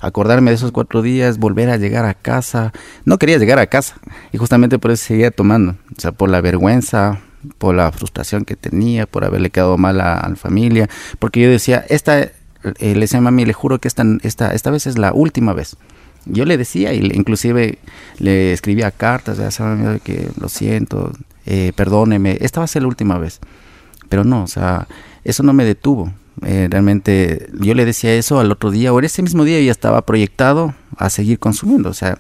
acordarme 0.03 0.51
de 0.51 0.57
esos 0.57 0.73
cuatro 0.73 1.01
días, 1.01 1.39
volver 1.39 1.71
a 1.71 1.79
llegar 1.79 2.05
a 2.05 2.13
casa, 2.13 2.75
no 3.07 3.17
quería 3.17 3.39
llegar 3.39 3.59
a 3.59 3.67
casa 3.67 3.97
y 4.31 4.37
justamente 4.37 4.79
por 4.79 4.91
eso 4.91 5.07
seguía 5.07 5.31
tomando, 5.31 5.77
o 5.97 5.99
sea, 5.99 6.13
por 6.13 6.29
la 6.29 6.43
vergüenza, 6.43 7.23
por 7.59 7.75
la 7.75 7.91
frustración 7.93 8.45
que 8.45 8.57
tenía, 8.57 9.07
por 9.07 9.25
haberle 9.25 9.51
quedado 9.51 9.79
mal 9.79 10.01
a, 10.01 10.29
la 10.29 10.37
familia, 10.37 10.89
porque 11.19 11.41
yo 11.41 11.51
decía, 11.51 11.85
esta, 11.89 12.21
eh, 12.21 12.33
le 12.81 13.01
decía 13.01 13.19
a 13.19 13.23
mami, 13.23 13.45
le 13.45 13.53
juro 13.53 13.79
que 13.79 13.89
esta, 13.89 14.05
esta, 14.23 14.53
esta 14.53 14.71
vez 14.71 14.87
es 14.87 14.99
la 14.99 15.13
última 15.13 15.53
vez. 15.53 15.77
Yo 16.25 16.45
le 16.45 16.57
decía, 16.57 16.93
y 16.93 16.99
inclusive 17.15 17.79
le 18.19 18.53
escribía 18.53 18.91
cartas, 18.93 19.39
ya 19.39 19.51
saben 19.51 20.01
que 20.05 20.29
lo 20.41 20.49
siento, 20.49 21.13
eh, 21.47 21.73
perdóneme, 21.75 22.39
esta 22.41 22.61
va 22.61 22.65
a 22.65 22.69
ser 22.69 22.83
la 22.83 22.89
última 22.89 23.19
vez. 23.19 23.41
Pero 24.09 24.25
no, 24.25 24.45
o 24.45 24.47
sea, 24.47 24.87
eso 25.25 25.43
no 25.43 25.53
me 25.53 25.65
detuvo. 25.65 26.13
Eh, 26.45 26.69
realmente 26.71 27.49
yo 27.61 27.75
le 27.75 27.85
decía 27.85 28.15
eso 28.15 28.41
al 28.41 28.51
otro 28.53 28.71
día, 28.71 28.93
o 28.93 29.01
ese 29.01 29.23
mismo 29.23 29.45
día 29.45 29.61
ya 29.61 29.71
estaba 29.71 30.03
proyectado 30.03 30.75
a 30.97 31.11
seguir 31.11 31.39
consumiendo, 31.39 31.91
o 31.91 31.95
sea, 31.95 32.19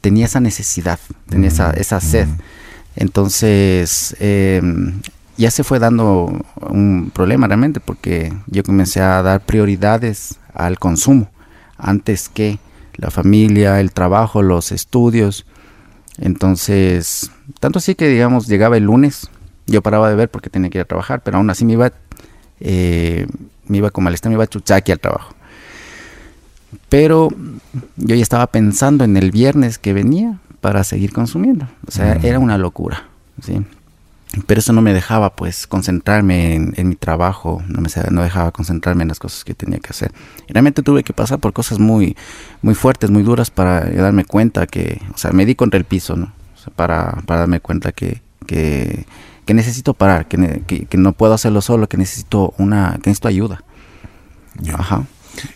tenía 0.00 0.26
esa 0.26 0.40
necesidad, 0.40 0.98
tenía 1.28 1.48
esa, 1.48 1.70
esa 1.72 2.00
sed. 2.00 2.28
Entonces, 2.96 4.16
em, 4.20 5.00
ya 5.36 5.50
se 5.50 5.62
fue 5.64 5.78
dando 5.78 6.32
un 6.70 7.10
problema 7.14 7.46
realmente 7.46 7.78
porque 7.78 8.32
yo 8.46 8.62
comencé 8.64 9.02
a 9.02 9.22
dar 9.22 9.42
prioridades 9.42 10.38
al 10.54 10.78
consumo 10.78 11.30
antes 11.76 12.30
que 12.30 12.58
la 12.94 13.10
familia, 13.10 13.80
el 13.80 13.92
trabajo, 13.92 14.40
los 14.40 14.72
estudios. 14.72 15.44
Entonces, 16.18 17.30
tanto 17.60 17.78
así 17.78 17.94
que 17.94 18.08
digamos, 18.08 18.46
llegaba 18.46 18.78
el 18.78 18.84
lunes, 18.84 19.28
yo 19.66 19.82
paraba 19.82 20.08
de 20.08 20.16
ver 20.16 20.30
porque 20.30 20.48
tenía 20.48 20.70
que 20.70 20.78
ir 20.78 20.82
a 20.82 20.86
trabajar, 20.86 21.22
pero 21.22 21.36
aún 21.36 21.50
así 21.50 21.66
me 21.66 21.74
iba, 21.74 21.92
eh, 22.60 23.26
me 23.66 23.76
iba 23.76 23.90
como 23.90 24.08
al 24.08 24.16
me 24.24 24.32
iba 24.32 24.46
chuchaqui 24.46 24.92
al 24.92 25.00
trabajo. 25.00 25.34
Pero 26.88 27.28
yo 27.96 28.14
ya 28.14 28.22
estaba 28.22 28.46
pensando 28.46 29.04
en 29.04 29.18
el 29.18 29.30
viernes 29.30 29.78
que 29.78 29.92
venía 29.92 30.38
para 30.66 30.82
seguir 30.82 31.12
consumiendo. 31.12 31.68
O 31.86 31.92
sea, 31.92 32.14
era 32.24 32.40
una 32.40 32.58
locura, 32.58 33.04
¿sí? 33.40 33.64
Pero 34.48 34.58
eso 34.58 34.72
no 34.72 34.82
me 34.82 34.92
dejaba, 34.92 35.30
pues, 35.36 35.68
concentrarme 35.68 36.56
en, 36.56 36.88
mi 36.88 36.96
trabajo, 36.96 37.62
no 37.68 37.80
me 37.80 37.88
no 38.10 38.24
dejaba 38.24 38.50
concentrarme 38.50 39.02
en 39.02 39.08
las 39.08 39.20
cosas 39.20 39.44
que 39.44 39.54
tenía 39.54 39.78
que 39.78 39.90
hacer. 39.90 40.10
Y 40.48 40.52
realmente 40.52 40.82
tuve 40.82 41.04
que 41.04 41.12
pasar 41.12 41.38
por 41.38 41.52
cosas 41.52 41.78
muy, 41.78 42.16
muy 42.62 42.74
fuertes, 42.74 43.12
muy 43.12 43.22
duras 43.22 43.52
para 43.52 43.88
darme 43.88 44.24
cuenta 44.24 44.66
que, 44.66 45.00
o 45.14 45.18
sea, 45.18 45.30
me 45.30 45.46
di 45.46 45.54
contra 45.54 45.78
el 45.78 45.84
piso, 45.84 46.16
¿no? 46.16 46.32
O 46.56 46.58
sea, 46.58 46.72
para, 46.74 47.22
para 47.26 47.38
darme 47.42 47.60
cuenta 47.60 47.92
que, 47.92 48.20
que, 48.44 49.06
que 49.44 49.54
necesito 49.54 49.94
parar, 49.94 50.26
que, 50.26 50.64
que, 50.66 50.98
no 50.98 51.12
puedo 51.12 51.32
hacerlo 51.32 51.60
solo, 51.60 51.88
que 51.88 51.96
necesito 51.96 52.54
una, 52.58 52.94
que 52.94 53.10
necesito 53.10 53.28
ayuda. 53.28 53.62
Ajá. 54.74 55.04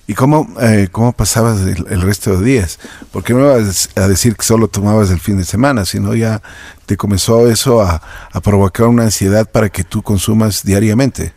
¿Y 0.06 0.14
cómo, 0.14 0.49
eh, 0.60 0.88
cómo 0.90 1.12
pasabas 1.12 1.60
el, 1.60 2.02
resto 2.02 2.37
de 2.37 2.44
días? 2.44 2.78
Porque 3.12 3.32
no 3.32 3.40
ibas 3.40 3.90
a 3.96 4.08
decir 4.08 4.37
que 4.37 4.44
solo 4.44 4.68
tomabas 4.68 5.10
el 5.10 5.20
fin 5.20 5.37
de 5.37 5.44
semana, 5.44 5.84
sino 5.84 6.14
ya 6.14 6.43
te 6.86 6.97
comenzó 6.97 7.49
eso 7.49 7.80
a, 7.80 8.02
provocar 8.43 8.88
una 8.88 9.04
ansiedad 9.04 9.49
para 9.50 9.69
que 9.69 9.84
tú 9.84 10.02
consumas 10.02 10.64
diariamente. 10.64 11.32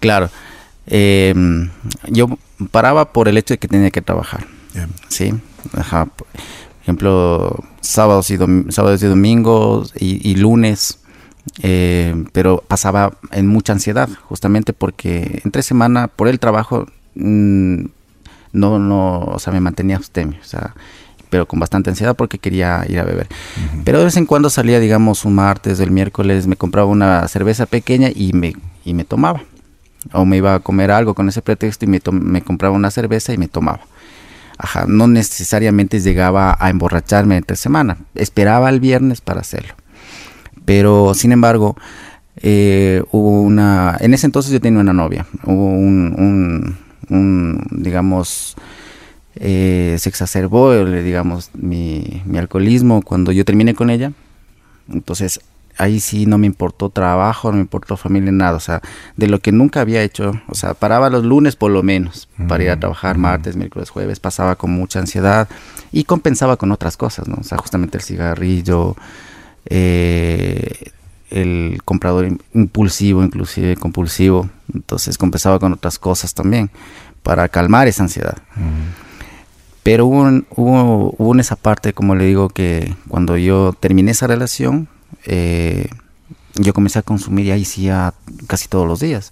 Claro. 0.00 0.30
Em, 0.86 1.70
yo 2.08 2.28
paraba 2.70 3.12
por 3.12 3.28
el 3.28 3.36
hecho 3.36 3.54
de 3.54 3.58
que 3.58 3.68
tenía 3.68 3.90
que 3.90 4.02
trabajar. 4.02 4.46
Sí. 5.08 5.34
Por 5.72 6.26
ejemplo, 6.82 7.64
sábados 7.80 8.30
y, 8.30 8.38
sábados 8.70 9.02
y 9.02 9.06
domingos 9.06 9.92
y, 9.98 10.34
lunes. 10.36 11.00
Eh, 11.62 12.24
pero 12.32 12.62
pasaba 12.68 13.14
en 13.32 13.46
mucha 13.46 13.72
ansiedad, 13.72 14.08
justamente 14.24 14.74
porque 14.74 15.40
entre 15.44 15.62
semana, 15.62 16.08
por 16.08 16.28
el 16.28 16.38
trabajo, 16.38 16.86
Mm, 17.18 17.86
no, 18.52 18.78
no, 18.78 19.20
o 19.20 19.38
sea, 19.38 19.52
me 19.52 19.60
mantenía 19.60 19.96
abstemio, 19.96 20.38
o 20.40 20.44
sea, 20.44 20.74
pero 21.30 21.46
con 21.46 21.58
bastante 21.58 21.90
ansiedad 21.90 22.16
porque 22.16 22.38
quería 22.38 22.84
ir 22.88 23.00
a 23.00 23.04
beber. 23.04 23.26
Pero 23.84 23.98
de 23.98 24.04
vez 24.04 24.16
en 24.16 24.24
cuando 24.24 24.48
salía, 24.48 24.80
digamos, 24.80 25.24
un 25.24 25.34
martes, 25.34 25.80
el 25.80 25.90
miércoles, 25.90 26.46
me 26.46 26.56
compraba 26.56 26.88
una 26.88 27.26
cerveza 27.28 27.66
pequeña 27.66 28.08
y 28.14 28.32
me, 28.32 28.54
y 28.84 28.94
me 28.94 29.04
tomaba. 29.04 29.42
O 30.12 30.24
me 30.24 30.36
iba 30.36 30.54
a 30.54 30.60
comer 30.60 30.90
algo 30.90 31.14
con 31.14 31.28
ese 31.28 31.42
pretexto 31.42 31.84
y 31.84 31.88
me, 31.88 32.00
me 32.12 32.40
compraba 32.40 32.74
una 32.74 32.90
cerveza 32.90 33.32
y 33.32 33.38
me 33.38 33.48
tomaba. 33.48 33.80
Ajá, 34.56 34.86
no 34.88 35.06
necesariamente 35.06 36.00
llegaba 36.00 36.56
a 36.58 36.70
emborracharme 36.70 37.36
entre 37.36 37.56
semana, 37.56 37.98
esperaba 38.14 38.70
el 38.70 38.80
viernes 38.80 39.20
para 39.20 39.40
hacerlo. 39.40 39.74
Pero, 40.64 41.14
sin 41.14 41.32
embargo, 41.32 41.76
eh, 42.36 43.02
hubo 43.10 43.42
una... 43.42 43.96
En 44.00 44.14
ese 44.14 44.26
entonces 44.26 44.52
yo 44.52 44.60
tenía 44.60 44.80
una 44.80 44.92
novia, 44.92 45.26
hubo 45.44 45.66
un 45.66 46.14
un 46.16 46.87
digamos, 47.08 48.56
eh, 49.36 49.96
se 49.98 50.08
exacerbó, 50.08 50.74
digamos, 50.84 51.50
mi, 51.54 52.22
mi 52.24 52.38
alcoholismo 52.38 53.02
cuando 53.02 53.32
yo 53.32 53.44
terminé 53.44 53.74
con 53.74 53.90
ella. 53.90 54.12
Entonces, 54.90 55.40
ahí 55.78 56.00
sí 56.00 56.26
no 56.26 56.38
me 56.38 56.46
importó 56.46 56.90
trabajo, 56.90 57.50
no 57.50 57.56
me 57.56 57.62
importó 57.62 57.96
familia, 57.96 58.32
nada. 58.32 58.56
O 58.56 58.60
sea, 58.60 58.82
de 59.16 59.28
lo 59.28 59.38
que 59.38 59.52
nunca 59.52 59.80
había 59.80 60.02
hecho, 60.02 60.40
o 60.48 60.54
sea, 60.54 60.74
paraba 60.74 61.08
los 61.08 61.24
lunes 61.24 61.56
por 61.56 61.70
lo 61.70 61.82
menos 61.82 62.28
para 62.48 62.64
ir 62.64 62.70
a 62.70 62.78
trabajar, 62.78 63.16
martes, 63.16 63.56
miércoles, 63.56 63.90
jueves, 63.90 64.20
pasaba 64.20 64.56
con 64.56 64.72
mucha 64.72 64.98
ansiedad 64.98 65.48
y 65.92 66.04
compensaba 66.04 66.56
con 66.56 66.72
otras 66.72 66.96
cosas, 66.96 67.28
¿no? 67.28 67.36
O 67.40 67.44
sea, 67.44 67.58
justamente 67.58 67.96
el 67.96 68.02
cigarrillo, 68.02 68.96
eh, 69.66 70.90
el 71.30 71.80
comprador 71.84 72.28
impulsivo, 72.54 73.22
inclusive 73.22 73.76
compulsivo. 73.76 74.48
Entonces 74.72 75.18
compensaba 75.18 75.58
con 75.58 75.72
otras 75.72 75.98
cosas 75.98 76.34
también 76.34 76.70
para 77.22 77.48
calmar 77.48 77.88
esa 77.88 78.02
ansiedad. 78.02 78.38
Pero 79.82 80.06
hubo, 80.06 80.28
hubo, 80.50 81.14
hubo, 81.16 81.34
en 81.34 81.40
esa 81.40 81.56
parte, 81.56 81.92
como 81.92 82.14
le 82.14 82.24
digo, 82.24 82.48
que 82.48 82.94
cuando 83.08 83.36
yo 83.36 83.72
terminé 83.78 84.10
esa 84.10 84.26
relación, 84.26 84.88
eh, 85.24 85.88
yo 86.54 86.74
comencé 86.74 86.98
a 86.98 87.02
consumir 87.02 87.46
y 87.46 87.50
ahí 87.52 87.64
sí 87.64 87.88
casi 88.46 88.68
todos 88.68 88.86
los 88.86 89.00
días. 89.00 89.30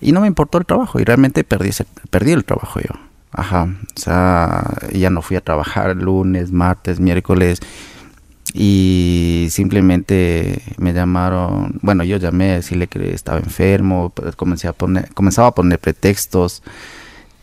Y 0.00 0.12
no 0.12 0.22
me 0.22 0.26
importó 0.26 0.58
el 0.58 0.66
trabajo 0.66 0.98
y 0.98 1.04
realmente 1.04 1.44
perdí, 1.44 1.70
perdí 2.10 2.32
el 2.32 2.44
trabajo 2.44 2.80
yo. 2.80 2.98
Ajá, 3.32 3.68
o 3.96 4.00
sea, 4.00 4.64
ya 4.92 5.08
no 5.08 5.22
fui 5.22 5.36
a 5.36 5.40
trabajar 5.40 5.94
lunes, 5.94 6.50
martes, 6.50 6.98
miércoles 6.98 7.60
y 8.52 9.48
simplemente 9.50 10.62
me 10.78 10.92
llamaron, 10.92 11.78
bueno, 11.82 12.02
yo 12.04 12.16
llamé 12.16 12.52
a 12.52 12.54
decirle 12.54 12.88
que 12.88 13.14
estaba 13.14 13.38
enfermo, 13.38 14.10
pues, 14.14 14.34
comencé 14.36 14.68
a 14.68 14.72
poner, 14.72 15.12
comenzaba 15.14 15.48
a 15.48 15.54
poner 15.54 15.78
pretextos, 15.78 16.62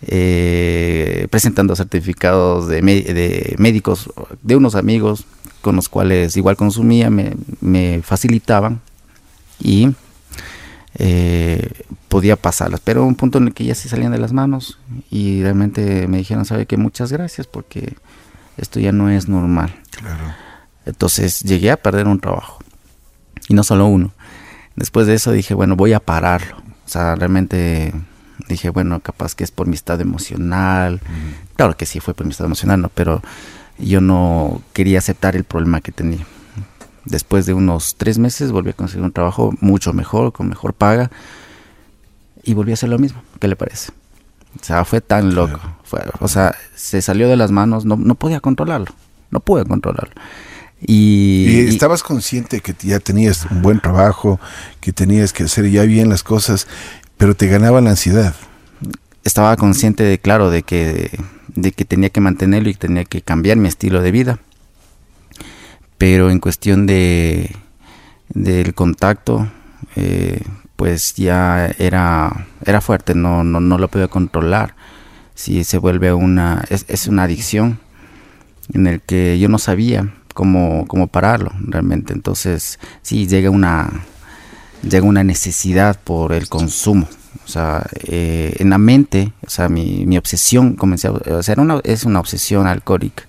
eh, 0.02 1.28
presentando 1.32 1.76
certificados 1.76 2.68
de, 2.68 2.82
de, 2.82 3.56
médicos 3.58 4.12
de 4.44 4.56
unos 4.56 4.76
amigos 4.76 5.26
con 5.62 5.76
los 5.76 5.90
cuales 5.90 6.36
igual 6.38 6.56
consumía, 6.56 7.10
me, 7.10 7.34
me 7.62 8.02
facilitaban 8.04 8.82
y 9.60 9.90
eh, 10.96 11.72
podía 12.10 12.36
pasarlas, 12.36 12.82
pero 12.84 13.06
un 13.06 13.16
punto 13.16 13.38
en 13.38 13.48
el 13.48 13.54
que 13.54 13.66
ya 13.66 13.76
se 13.76 13.90
salían 13.90 14.12
de 14.12 14.20
las 14.20 14.34
manos 14.34 14.78
y 15.10 15.42
realmente 15.42 16.08
me 16.08 16.18
dijeron, 16.18 16.46
sabe 16.46 16.66
que 16.66 16.78
muchas 16.78 17.12
gracias 17.12 17.48
porque 17.48 17.96
esto 18.58 18.80
ya 18.80 18.92
no 18.92 19.10
es 19.10 19.30
normal. 19.30 19.74
Claro 19.92 20.47
entonces 20.88 21.42
llegué 21.42 21.70
a 21.72 21.78
perder 21.78 22.08
un 22.08 22.20
trabajo. 22.20 22.60
Y 23.50 23.54
no 23.54 23.64
solo 23.64 23.86
uno. 23.88 24.14
Después 24.76 25.08
de 25.08 25.16
eso 25.16 25.32
dije, 25.32 25.54
bueno, 25.54 25.76
voy 25.76 25.94
a 25.94 26.00
pararlo. 26.00 26.58
O 26.58 26.90
sea, 26.90 27.16
realmente 27.16 27.94
dije, 28.48 28.70
bueno, 28.70 29.00
capaz 29.02 29.36
que 29.36 29.44
es 29.44 29.52
por 29.52 29.68
mi 29.68 29.76
estado 29.76 30.02
emocional. 30.02 31.02
Claro 31.56 31.76
que 31.76 31.86
sí 31.86 32.00
fue 32.00 32.14
por 32.14 32.26
mi 32.26 32.32
estado 32.32 32.48
emocional, 32.48 32.82
¿no? 32.82 32.90
Pero 32.90 33.22
yo 33.78 34.02
no 34.02 34.62
quería 34.74 35.00
aceptar 35.00 35.36
el 35.36 35.44
problema 35.44 35.82
que 35.82 35.92
tenía. 35.92 36.26
Después 37.06 37.46
de 37.46 37.54
unos 37.54 37.96
tres 37.96 38.18
meses 38.18 38.52
volví 38.52 38.70
a 38.70 38.74
conseguir 38.74 39.04
un 39.04 39.12
trabajo 39.12 39.54
mucho 39.60 39.94
mejor, 39.94 40.32
con 40.32 40.48
mejor 40.48 40.74
paga. 40.74 41.12
Y 42.44 42.54
volví 42.54 42.72
a 42.72 42.76
hacer 42.76 42.90
lo 42.90 42.98
mismo. 42.98 43.22
¿Qué 43.40 43.48
le 43.48 43.58
parece? 43.58 43.92
O 44.60 44.64
sea, 44.64 44.86
fue 44.86 45.02
tan 45.02 45.36
loco. 45.36 45.60
o 46.20 46.28
sea, 46.28 46.56
se 46.76 47.02
salió 47.02 47.28
de 47.28 47.36
las 47.36 47.52
manos, 47.52 47.84
no, 47.86 47.98
no 47.98 48.16
podía 48.16 48.40
controlarlo. 48.40 48.94
No 49.32 49.42
pude 49.42 49.66
controlarlo. 49.66 50.14
Y, 50.80 51.68
estabas 51.68 52.04
consciente 52.04 52.62
que 52.62 52.76
ya 52.80 53.00
tenías 53.00 53.46
un 53.50 53.62
buen 53.62 53.80
trabajo, 53.80 54.40
que 54.80 54.94
tenías 54.94 55.34
que 55.34 55.44
hacer 55.44 55.70
ya 55.70 55.84
bien 55.84 56.10
las 56.10 56.24
cosas, 56.24 56.68
pero 57.18 57.36
te 57.36 57.48
ganaba 57.48 57.82
la 57.82 57.92
ansiedad. 57.92 58.36
estaba 59.24 59.56
consciente 59.58 60.04
de, 60.04 60.20
claro, 60.20 60.50
de 60.50 60.64
que, 60.64 61.12
de 61.48 61.72
que 61.72 61.86
tenía 61.86 62.10
que 62.10 62.22
mantenerlo 62.22 62.70
y 62.70 62.76
tenía 62.76 63.06
que 63.06 63.22
cambiar 63.22 63.58
mi 63.58 63.68
estilo 63.68 64.02
de 64.02 64.12
vida. 64.12 64.40
Pero 65.98 66.30
en 66.30 66.40
cuestión 66.40 66.86
de 66.86 67.56
del 68.30 68.74
contacto, 68.74 69.48
eh, 69.96 70.42
pues 70.76 71.16
ya 71.16 71.74
era, 71.80 72.48
era 72.66 72.82
fuerte, 72.82 73.16
no, 73.16 73.44
no, 73.44 73.60
no 73.60 73.78
lo 73.78 73.88
podía 73.88 74.08
controlar. 74.08 74.76
Si 75.34 75.64
se 75.64 75.78
vuelve 75.78 76.14
una, 76.14 76.64
es, 76.70 76.86
es 76.88 77.08
una 77.08 77.24
adicción 77.24 77.80
en 78.74 78.88
el 78.88 79.02
que 79.02 79.40
yo 79.40 79.50
no 79.50 79.60
sabía 79.60 80.14
cómo, 80.38 80.86
cómo 80.88 81.08
pararlo 81.08 81.52
realmente. 81.60 82.14
Entonces, 82.14 82.78
sí, 83.02 83.26
llega 83.28 83.50
una, 83.50 83.90
llega 84.88 85.04
una 85.08 85.24
necesidad 85.24 86.00
por 86.04 86.32
el 86.32 86.48
consumo. 86.48 87.08
O 87.44 87.50
sea, 87.50 87.84
eh, 88.04 88.56
en 88.60 88.70
la 88.70 88.78
mente, 88.78 89.34
o 89.46 89.50
sea, 89.50 89.68
mi, 89.68 90.06
mi 90.06 90.16
obsesión 90.16 90.76
comencé 90.76 91.08
a, 91.08 91.12
o 91.12 91.42
sea, 91.42 91.54
era 91.54 91.62
una, 91.64 91.82
es 91.84 92.04
una 92.04 92.20
obsesión 92.20 92.68
alcohólica. 92.68 93.24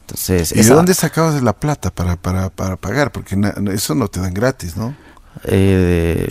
Entonces, 0.00 0.52
¿Y 0.52 0.62
de 0.62 0.68
dónde 0.74 0.94
sacabas 0.94 1.42
la 1.42 1.52
plata 1.52 1.90
para, 1.90 2.16
para, 2.16 2.48
para 2.48 2.76
pagar? 2.76 3.12
Porque 3.12 3.36
na- 3.36 3.54
eso 3.74 3.94
no 3.94 4.08
te 4.08 4.20
dan 4.20 4.32
gratis, 4.32 4.74
¿no? 4.76 4.94
eh, 5.44 6.28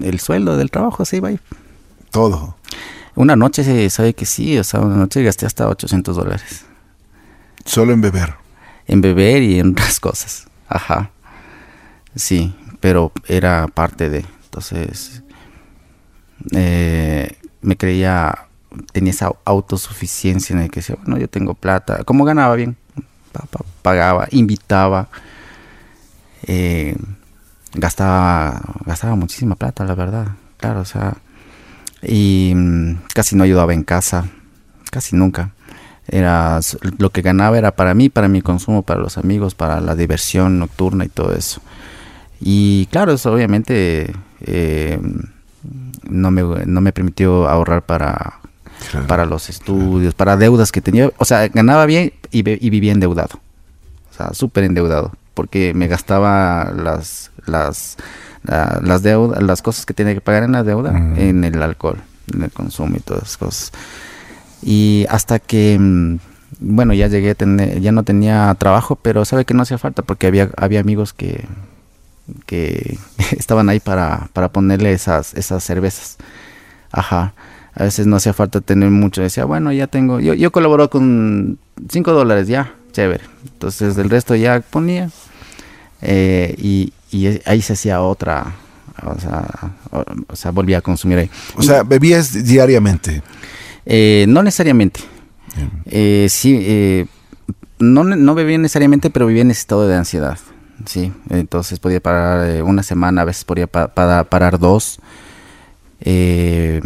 el 0.00 0.20
sueldo 0.20 0.56
del 0.56 0.70
trabajo 0.70 1.04
se 1.04 1.18
iba 1.18 1.28
ahí. 1.28 1.38
Todo. 2.10 2.56
Una 3.14 3.36
noche 3.36 3.62
se 3.62 3.90
sabe 3.90 4.14
que 4.14 4.24
sí, 4.26 4.58
o 4.58 4.64
sea, 4.64 4.80
una 4.80 4.96
noche 4.96 5.22
gasté 5.22 5.44
hasta 5.46 5.68
800 5.68 6.16
dólares 6.16 6.64
Solo 7.64 7.92
en 7.92 8.00
beber. 8.00 8.34
En 8.86 9.00
beber 9.00 9.42
y 9.42 9.58
en 9.58 9.70
otras 9.72 10.00
cosas. 10.00 10.46
Ajá. 10.68 11.10
Sí, 12.14 12.54
pero 12.80 13.12
era 13.26 13.66
parte 13.68 14.08
de. 14.08 14.24
Entonces, 14.44 15.22
eh, 16.52 17.36
me 17.62 17.76
creía, 17.76 18.46
tenía 18.92 19.10
esa 19.12 19.32
autosuficiencia 19.44 20.54
en 20.54 20.62
el 20.62 20.70
que 20.70 20.80
decía, 20.80 20.96
bueno, 21.00 21.18
yo 21.18 21.28
tengo 21.28 21.54
plata. 21.54 22.04
Como 22.04 22.24
ganaba 22.24 22.54
bien, 22.56 22.76
pa- 23.32 23.44
pa- 23.50 23.64
pagaba, 23.82 24.28
invitaba, 24.30 25.08
eh, 26.46 26.96
gastaba, 27.74 28.60
gastaba 28.84 29.16
muchísima 29.16 29.54
plata, 29.56 29.84
la 29.84 29.94
verdad. 29.94 30.28
Claro, 30.58 30.80
o 30.80 30.84
sea, 30.84 31.16
y 32.02 32.52
mm, 32.54 32.94
casi 33.14 33.36
no 33.36 33.44
ayudaba 33.44 33.74
en 33.74 33.84
casa, 33.84 34.26
casi 34.90 35.16
nunca. 35.16 35.52
Era 36.08 36.60
lo 36.98 37.10
que 37.10 37.22
ganaba 37.22 37.58
era 37.58 37.72
para 37.72 37.92
mí, 37.94 38.08
para 38.08 38.28
mi 38.28 38.40
consumo, 38.42 38.82
para 38.82 39.00
los 39.00 39.18
amigos, 39.18 39.54
para 39.54 39.80
la 39.80 39.94
diversión 39.96 40.58
nocturna 40.58 41.04
y 41.04 41.08
todo 41.08 41.32
eso. 41.34 41.60
Y 42.40 42.86
claro, 42.92 43.12
eso 43.12 43.32
obviamente 43.32 44.12
eh, 44.42 45.00
no, 46.08 46.30
me, 46.30 46.42
no 46.66 46.80
me 46.80 46.92
permitió 46.92 47.48
ahorrar 47.48 47.82
para, 47.82 48.34
Claro. 48.90 49.06
para 49.06 49.24
los 49.26 49.48
estudios, 49.48 50.14
para 50.14 50.36
deudas 50.36 50.70
que 50.70 50.80
tenía. 50.82 51.10
O 51.16 51.24
sea, 51.24 51.48
ganaba 51.48 51.86
bien 51.86 52.12
y, 52.30 52.42
vivía 52.42 52.92
endeudado. 52.92 53.40
O 54.12 54.14
sea, 54.16 54.32
súper 54.34 54.64
endeudado. 54.64 55.12
Porque 55.34 55.72
me 55.74 55.88
gastaba 55.88 56.72
las, 56.76 57.30
las, 57.46 57.96
la- 58.44 58.78
las 58.82 59.02
deudas, 59.02 59.42
las 59.42 59.60
cosas 59.62 59.86
que 59.86 59.94
tenía 59.94 60.14
que 60.14 60.20
pagar 60.20 60.44
en 60.44 60.52
la 60.52 60.62
deuda, 60.62 60.96
en 61.16 61.42
el 61.42 61.60
alcohol, 61.62 61.98
en 62.32 62.42
el 62.42 62.50
consumo 62.52 62.96
y 62.96 63.00
todas 63.00 63.22
esas 63.24 63.36
cosas. 63.38 63.72
Y 64.66 65.06
hasta 65.10 65.38
que, 65.38 65.78
mm, 65.80 66.18
bueno, 66.60 66.92
ya 66.94 67.06
llegué 67.08 67.30
a 67.30 67.36
tener, 67.36 67.80
ya 67.80 67.92
no 67.92 68.02
tenía 68.02 68.54
trabajo, 68.58 68.96
pero 68.96 69.24
sabe 69.24 69.44
que 69.46 69.54
no 69.54 69.62
hacía 69.62 69.78
falta 69.78 70.02
porque 70.02 70.26
había, 70.26 70.50
había 70.58 70.80
amigos 70.80 71.12
que, 71.14 71.46
que 72.46 72.98
estaban 73.38 73.68
ahí 73.68 73.80
para, 73.80 74.28
para 74.32 74.48
ponerle 74.50 74.92
esas, 74.92 75.34
esas 75.34 75.62
cervezas. 75.64 76.16
Ajá. 76.92 77.34
A 77.74 77.84
veces 77.84 78.06
no 78.06 78.16
hacía 78.16 78.32
falta 78.32 78.60
tener 78.62 78.90
mucho. 78.90 79.22
Decía, 79.22 79.44
bueno, 79.44 79.72
ya 79.72 79.86
tengo. 79.86 80.20
Yo, 80.20 80.34
yo 80.34 80.50
colaboro 80.50 80.90
con 80.90 81.58
5 81.90 82.12
dólares, 82.12 82.48
ya, 82.48 82.74
chévere. 82.92 83.24
Entonces 83.52 83.98
el 83.98 84.10
resto 84.10 84.34
ya 84.34 84.60
ponía. 84.60 85.10
eh, 86.02 86.54
y, 86.58 86.92
y 87.10 87.40
ahí 87.46 87.62
se 87.62 87.74
hacía 87.74 88.00
otra. 88.02 88.54
O 89.04 89.20
sea, 89.20 89.46
o, 89.92 90.04
o 90.28 90.36
sea, 90.36 90.50
volvía 90.52 90.78
a 90.78 90.82
consumir 90.82 91.18
ahí. 91.18 91.30
O 91.56 91.62
sea, 91.62 91.82
bebías 91.82 92.32
diariamente. 92.44 93.22
Eh, 93.86 94.26
no 94.28 94.42
necesariamente. 94.42 95.00
Eh, 95.86 96.26
sí, 96.28 96.58
eh, 96.60 97.06
no, 97.78 98.04
no 98.04 98.34
bebía 98.34 98.58
necesariamente, 98.58 99.10
pero 99.10 99.26
vivía 99.26 99.42
en 99.42 99.50
ese 99.50 99.60
estado 99.60 99.86
de 99.88 99.94
ansiedad. 99.96 100.38
Sí, 100.84 101.12
entonces 101.30 101.78
podía 101.78 102.00
parar 102.00 102.48
eh, 102.50 102.62
una 102.62 102.82
semana, 102.82 103.22
a 103.22 103.24
veces 103.24 103.44
podía 103.44 103.66
pa- 103.66 103.88
pa- 103.88 104.24
parar 104.24 104.58
dos. 104.58 104.98
eh, 106.00 106.80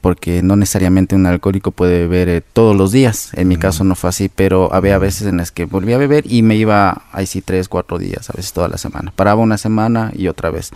porque 0.00 0.42
no 0.42 0.54
necesariamente 0.54 1.14
un 1.16 1.24
alcohólico 1.24 1.70
puede 1.70 2.00
beber 2.00 2.28
eh, 2.28 2.42
todos 2.42 2.76
los 2.76 2.92
días. 2.92 3.30
En 3.32 3.48
mi 3.48 3.56
caso 3.56 3.84
no 3.84 3.94
fue 3.94 4.10
así, 4.10 4.28
pero 4.28 4.70
había 4.74 4.98
veces 4.98 5.26
en 5.26 5.38
las 5.38 5.50
que 5.50 5.64
volvía 5.64 5.96
a 5.96 5.98
beber 5.98 6.30
y 6.30 6.42
me 6.42 6.56
iba 6.56 7.04
ahí 7.10 7.24
sí 7.24 7.40
tres, 7.40 7.70
cuatro 7.70 7.98
días, 7.98 8.28
a 8.28 8.34
veces 8.34 8.52
toda 8.52 8.68
la 8.68 8.76
semana. 8.76 9.14
Paraba 9.16 9.40
una 9.40 9.56
semana 9.56 10.12
y 10.14 10.28
otra 10.28 10.50
vez. 10.50 10.72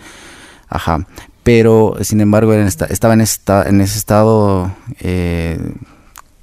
Ajá. 0.67 1.05
Pero, 1.51 1.95
sin 2.01 2.21
embargo, 2.21 2.53
en 2.53 2.67
esta- 2.67 2.85
estaba 2.85 3.15
en, 3.15 3.21
esta, 3.21 3.67
en 3.67 3.81
ese 3.81 3.97
estado 3.97 4.71
eh, 4.99 5.57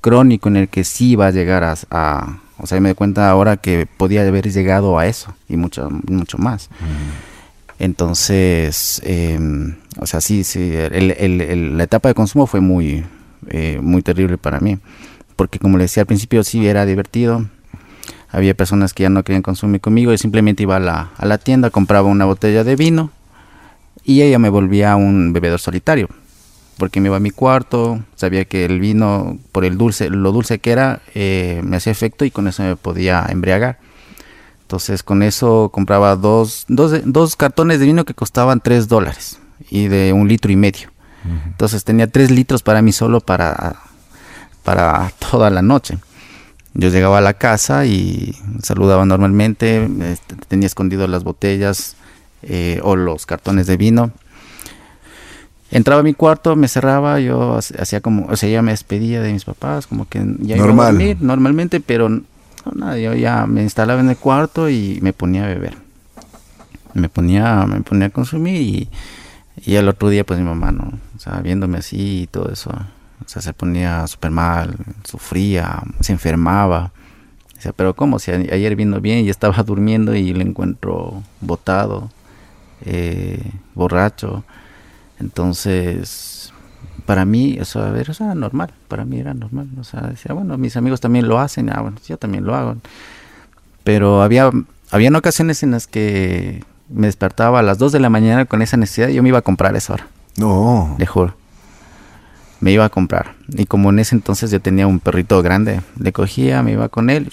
crónico 0.01 0.49
en 0.49 0.57
el 0.57 0.69
que 0.69 0.83
sí 0.83 1.11
iba 1.11 1.29
a 1.29 1.31
llegar 1.31 1.63
a, 1.63 1.77
a- 1.93 2.39
O 2.59 2.67
sea, 2.67 2.81
me 2.81 2.89
doy 2.89 2.97
cuenta 2.97 3.31
ahora 3.31 3.57
que 3.57 3.87
podía 3.87 4.27
haber 4.27 4.51
llegado 4.51 4.99
a 4.99 5.07
eso 5.07 5.33
y 5.49 5.57
mucho, 5.57 5.91
mucho 6.09 6.39
más. 6.39 6.71
Entonces, 7.79 9.01
eh, 9.05 9.39
o 10.01 10.07
sea, 10.07 10.21
sí, 10.21 10.43
sí, 10.43 10.73
el- 10.75 11.13
el- 11.13 11.41
el- 11.41 11.77
la 11.79 11.85
etapa 11.85 12.09
de 12.09 12.15
consumo 12.17 12.49
fue 12.49 12.61
muy, 12.61 13.05
eh, 13.49 13.79
muy 13.81 14.03
terrible 14.03 14.39
para 14.39 14.59
mí. 14.59 14.79
Porque 15.37 15.61
como 15.61 15.79
le 15.79 15.85
decía 15.85 16.01
al 16.01 16.07
principio, 16.09 16.43
sí 16.43 16.67
era 16.67 16.85
divertido. 16.85 17.47
Había 18.31 18.55
personas 18.55 18.93
que 18.93 19.05
ya 19.05 19.09
no 19.11 19.23
querían 19.23 19.43
consumir 19.43 19.81
conmigo 19.81 20.13
y 20.13 20.19
simplemente 20.19 20.65
iba 20.65 20.77
a 20.77 20.81
la, 20.81 21.11
a 21.17 21.27
la 21.27 21.39
tienda, 21.39 21.71
compraba 21.71 22.09
una 22.09 22.25
botella 22.25 22.65
de 22.65 22.75
vino 22.75 23.13
y 24.07 24.23
ella 24.23 24.39
me 24.39 24.49
volvía 24.49 24.95
un 24.95 25.33
bebedor 25.33 25.59
solitario. 25.59 26.09
Porque 26.79 27.01
me 27.01 27.09
iba 27.09 27.17
a 27.17 27.21
mi 27.21 27.31
cuarto, 27.31 28.05
sabía 28.15 28.45
que 28.45 28.65
el 28.65 28.79
vino, 28.79 29.39
por 29.51 29.65
el 29.65 29.77
dulce, 29.77 30.11
lo 30.11 30.31
dulce 30.31 30.59
que 30.59 30.71
era, 30.71 31.01
eh, 31.15 31.61
me 31.65 31.79
hacía 31.79 31.91
efecto 31.91 32.25
y 32.25 32.31
con 32.31 32.47
eso 32.47 32.63
me 32.63 32.77
podía 32.77 33.27
embriagar. 33.29 33.79
Entonces 34.63 35.03
con 35.03 35.23
eso 35.23 35.71
compraba 35.73 36.17
dos, 36.17 36.67
dos, 36.69 37.01
dos 37.05 37.35
cartones 37.35 37.81
de 37.81 37.87
vino 37.87 38.05
que 38.05 38.15
costaban 38.15 38.61
tres 38.61 38.89
dólares 38.89 39.41
y 39.71 39.89
de 39.89 40.13
un 40.13 40.29
litro 40.29 40.53
y 40.53 40.57
medio. 40.57 40.91
Entonces 41.47 41.83
tenía 41.83 42.07
tres 42.07 42.31
litros 42.31 42.63
para 42.63 42.83
mí 42.83 42.93
solo 42.93 43.21
para, 43.21 43.81
para 44.63 45.11
toda 45.19 45.51
la 45.51 45.63
noche. 45.63 45.99
Yo 46.75 46.91
llegaba 46.91 47.19
a 47.19 47.23
la 47.23 47.35
casa 47.35 47.85
y 47.87 48.37
saludaba 48.63 49.05
normalmente, 49.07 49.89
este, 50.13 50.37
tenía 50.47 50.67
escondido 50.67 51.09
las 51.09 51.25
botellas 51.25 51.97
eh, 52.43 52.81
o 52.83 52.97
los 52.97 53.27
cartones 53.27 53.67
de 53.67 53.77
vino. 53.77 54.11
Entraba 55.71 56.01
a 56.01 56.05
mi 56.05 56.15
cuarto, 56.15 56.55
me 56.55 56.69
cerraba, 56.69 57.19
yo 57.19 57.55
ha- 57.57 57.59
hacía 57.59 58.01
como, 58.01 58.27
o 58.27 58.37
sea, 58.37 58.49
ya 58.49 58.63
me 58.63 58.71
despedía 58.71 59.21
de 59.21 59.33
mis 59.33 59.45
papás, 59.45 59.87
como 59.87 60.09
que 60.09 60.19
ya 60.41 60.57
iba 60.57 60.65
a 60.65 60.69
dormir 60.93 61.17
normalmente, 61.21 61.81
pero 61.81 62.09
no, 62.09 62.23
nada, 62.75 62.99
yo 62.99 63.15
ya 63.15 63.47
me 63.47 63.63
instalaba 63.63 64.01
en 64.01 64.09
el 64.11 64.17
cuarto 64.17 64.71
y 64.71 64.99
me 65.03 65.13
ponía 65.13 65.45
a 65.45 65.49
beber. 65.49 65.77
Me 66.95 67.09
ponía, 67.09 67.67
me 67.67 67.81
ponía 67.81 68.07
a 68.07 68.11
consumir 68.11 68.61
y, 68.63 68.89
y 69.65 69.75
el 69.75 69.89
otro 69.89 70.09
día 70.09 70.25
pues 70.25 70.39
mi 70.39 70.45
mamá, 70.47 70.71
¿no? 70.71 70.93
O 71.17 71.19
sea, 71.19 71.41
viéndome 71.41 71.79
así 71.79 72.23
y 72.23 72.27
todo 72.29 72.51
eso, 72.51 72.71
o 72.71 73.29
sea, 73.29 73.43
se 73.43 73.53
ponía 73.53 74.07
súper 74.07 74.31
mal, 74.31 74.77
sufría, 75.05 75.83
se 76.01 76.13
enfermaba. 76.13 76.93
Decía, 77.57 77.73
pero 77.75 77.95
¿cómo? 77.97 78.19
Si 78.19 78.31
ayer 78.31 78.77
vino 78.77 79.01
bien 79.01 79.25
y 79.25 79.31
estaba 79.31 79.61
durmiendo 79.65 80.15
y 80.15 80.33
le 80.33 80.43
encuentro 80.45 81.23
botado, 81.41 82.11
eh, 82.83 83.43
borracho. 83.75 84.45
Entonces, 85.21 86.53
para 87.07 87.25
mí, 87.25 87.57
eso 87.61 87.83
a 87.83 87.91
ver, 87.91 88.11
o 88.11 88.15
sea, 88.15 88.35
normal, 88.35 88.73
para 88.89 89.05
mí 89.05 89.19
era 89.19 89.35
normal. 89.35 89.69
O 89.79 89.85
sea, 89.85 90.01
decía, 90.03 90.35
bueno, 90.35 90.57
mis 90.59 90.77
amigos 90.77 91.01
también 91.01 91.29
lo 91.29 91.39
hacen, 91.39 91.71
ah, 91.71 91.81
bueno, 91.81 91.97
yo 92.07 92.17
también 92.19 92.45
lo 92.45 92.55
hago. 92.55 92.77
Pero 93.85 94.23
había, 94.23 94.51
habían 94.91 95.15
ocasiones 95.15 95.63
en 95.63 95.71
las 95.73 95.87
que 95.87 96.65
me 96.89 97.07
despertaba 97.07 97.61
a 97.61 97.63
las 97.63 97.79
2 97.79 97.93
de 97.93 98.01
la 98.01 98.11
mañana 98.11 98.45
con 98.45 98.63
esa 98.63 98.77
necesidad 98.77 99.09
y 99.09 99.15
yo 99.15 99.23
me 99.23 99.29
iba 99.31 99.39
a 99.39 99.43
comprar 99.43 99.75
a 99.75 99.79
esa 99.79 99.95
hora, 99.95 100.07
No. 100.37 100.95
le 100.99 101.07
juro. 101.07 101.35
Me 102.61 102.73
iba 102.73 102.85
a 102.85 102.89
comprar. 102.89 103.35
Y 103.49 103.67
como 103.67 103.91
en 103.91 103.99
ese 103.99 104.15
entonces 104.15 104.51
yo 104.51 104.61
tenía 104.61 104.87
un 104.87 104.99
perrito 105.01 105.43
grande, 105.43 105.81
le 106.01 106.13
cogía, 106.13 106.63
me 106.63 106.73
iba 106.73 106.89
con 106.89 107.11
él. 107.11 107.31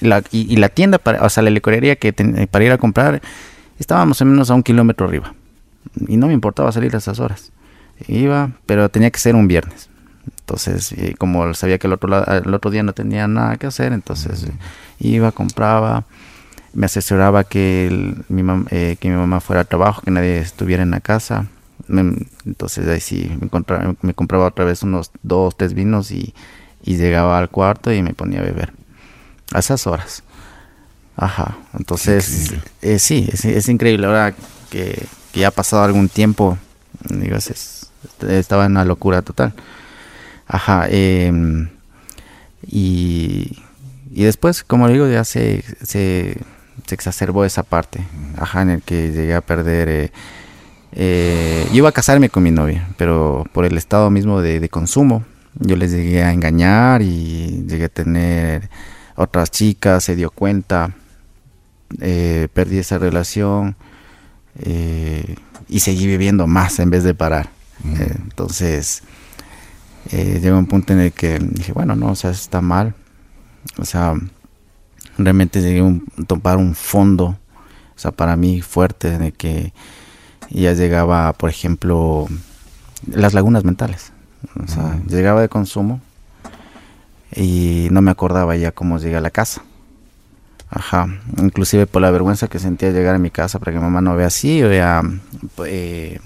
La- 0.00 0.22
y, 0.32 0.52
y 0.52 0.56
la 0.56 0.68
tienda, 0.68 0.98
para, 0.98 1.22
o 1.24 1.28
sea, 1.28 1.42
la 1.42 1.50
licorería 1.50 1.96
que 1.96 2.12
ten- 2.12 2.48
para 2.50 2.64
ir 2.64 2.72
a 2.72 2.78
comprar, 2.78 3.20
estaba 3.78 4.04
más 4.04 4.20
o 4.20 4.24
menos 4.24 4.50
a 4.50 4.54
un 4.54 4.62
kilómetro 4.62 5.06
arriba. 5.06 5.34
Y 6.08 6.16
no 6.16 6.26
me 6.28 6.32
importaba 6.32 6.72
salir 6.72 6.94
a 6.94 6.98
esas 6.98 7.20
horas. 7.20 7.52
Iba, 8.08 8.50
pero 8.66 8.88
tenía 8.88 9.10
que 9.10 9.18
ser 9.18 9.34
un 9.34 9.46
viernes. 9.48 9.88
Entonces, 10.40 10.92
eh, 10.92 11.14
como 11.18 11.54
sabía 11.54 11.78
que 11.78 11.86
el 11.86 11.92
otro, 11.94 12.08
la- 12.08 12.42
el 12.44 12.52
otro 12.52 12.70
día 12.70 12.82
no 12.82 12.92
tenía 12.92 13.26
nada 13.28 13.56
que 13.56 13.66
hacer, 13.66 13.92
entonces 13.92 14.44
eh, 14.44 14.52
iba, 15.00 15.32
compraba. 15.32 16.04
me 16.74 16.86
asesoraba 16.86 17.44
que, 17.44 18.14
mi 18.28 18.42
eh, 18.70 18.96
que 19.00 19.08
mi 19.08 19.16
mamá 19.16 19.40
fuera 19.40 19.62
a 19.62 19.64
trabajo, 19.64 20.02
que 20.02 20.10
nadie 20.10 20.38
estuviera 20.38 20.82
en 20.82 20.90
la 20.90 21.00
casa. 21.00 21.46
entonces 22.46 22.88
ahí 22.88 23.00
sí, 23.00 23.30
me, 23.40 23.48
me, 24.02 24.14
compraba 24.14 24.46
otra 24.46 24.64
vez 24.64 24.82
unos 24.82 25.10
dos, 25.22 25.56
tres 25.56 25.74
vinos 25.74 26.10
y, 26.10 26.34
y, 26.84 26.96
llegaba 26.96 27.38
al 27.38 27.48
cuarto 27.50 27.92
y 27.92 28.02
me 28.02 28.14
ponía 28.14 28.40
a 28.40 28.44
beber. 28.44 28.72
A 29.52 29.60
esas 29.60 29.86
horas. 29.86 30.22
Ajá, 31.16 31.58
entonces 31.78 32.54
eh, 32.82 32.98
sí, 32.98 33.28
es, 33.32 33.44
es, 33.44 33.68
increíble. 33.68 34.06
Ahora 34.06 34.34
que, 34.70 35.06
que, 35.32 35.40
ya 35.40 35.48
ha 35.48 35.52
pasado 35.52 35.84
algún 35.84 36.08
tiempo, 36.08 36.58
digo, 37.08 37.36
estaba 38.28 38.66
en 38.66 38.72
una 38.72 38.84
locura 38.84 39.22
total. 39.22 39.54
Ajá, 40.46 40.86
eh, 40.88 41.32
y, 42.66 43.58
y 44.10 44.24
después, 44.24 44.64
como 44.64 44.88
digo, 44.88 45.06
ya 45.06 45.24
se, 45.24 45.64
se 45.82 46.38
se 46.86 46.94
exacerbó 46.94 47.44
esa 47.44 47.62
parte, 47.62 48.04
ajá, 48.36 48.62
en 48.62 48.70
el 48.70 48.82
que 48.82 49.12
llegué 49.12 49.34
a 49.34 49.40
perder. 49.40 49.88
Eh, 49.88 50.12
eh, 50.92 51.66
yo 51.70 51.78
iba 51.78 51.88
a 51.88 51.92
casarme 51.92 52.28
con 52.28 52.42
mi 52.42 52.50
novia, 52.50 52.88
pero 52.96 53.44
por 53.52 53.64
el 53.64 53.76
estado 53.76 54.10
mismo 54.10 54.40
de, 54.40 54.68
consumo, 54.68 55.24
yo 55.54 55.76
les 55.76 55.92
llegué 55.92 56.22
a 56.22 56.32
engañar 56.32 57.02
y 57.02 57.64
llegué 57.66 57.84
a 57.84 57.88
tener 57.88 58.70
otras 59.16 59.50
chicas, 59.50 60.04
se 60.04 60.16
dio 60.16 60.30
cuenta, 60.30 60.94
eh, 62.00 62.48
perdí 62.52 62.78
esa 62.78 62.98
relación 62.98 63.76
y 65.68 65.80
seguí 65.80 66.06
viviendo 66.06 66.46
más 66.46 66.78
en 66.78 66.90
vez 66.90 67.02
de 67.02 67.14
parar. 67.14 67.50
entonces, 67.84 69.02
llegó 70.12 70.58
un 70.58 70.66
punto 70.66 70.92
en 70.92 71.00
el 71.00 71.12
que 71.12 71.38
dije, 71.40 71.72
bueno, 71.72 71.96
no, 71.96 72.10
o 72.10 72.14
sea, 72.14 72.30
está 72.30 72.60
mal. 72.60 72.94
O 73.78 73.84
sea, 73.84 74.14
realmente 75.18 75.60
llegué 75.60 75.80
a 75.80 76.24
topar 76.24 76.58
un 76.58 76.74
fondo, 76.74 77.26
o 77.26 77.98
sea, 77.98 78.12
para 78.12 78.36
mí 78.36 78.60
fuerte, 78.60 79.18
de 79.18 79.32
que 79.32 79.72
ya 80.50 80.72
llegaba, 80.72 81.32
por 81.32 81.50
ejemplo, 81.50 82.26
las 83.06 83.34
lagunas 83.34 83.64
mentales. 83.64 84.12
O 84.62 84.68
sea, 84.68 85.00
llegaba 85.08 85.40
de 85.40 85.48
consumo 85.48 86.00
y 87.34 87.88
no 87.90 88.02
me 88.02 88.10
acordaba 88.10 88.56
ya 88.56 88.72
cómo 88.72 88.98
llegué 88.98 89.16
a 89.16 89.20
la 89.20 89.30
casa. 89.30 89.62
Ajá, 90.74 91.06
inclusive 91.38 91.86
por 91.86 92.02
la 92.02 92.10
vergüenza 92.10 92.48
que 92.48 92.58
sentía 92.58 92.90
llegar 92.90 93.14
a 93.14 93.18
mi 93.18 93.30
casa 93.30 93.60
para 93.60 93.72
que 93.72 93.78
mi 93.78 93.84
mamá 93.84 94.00
no 94.00 94.16
vea 94.16 94.26
así, 94.26 94.62
o 94.62 94.68
vea, 94.68 95.02
eh, 95.66 96.18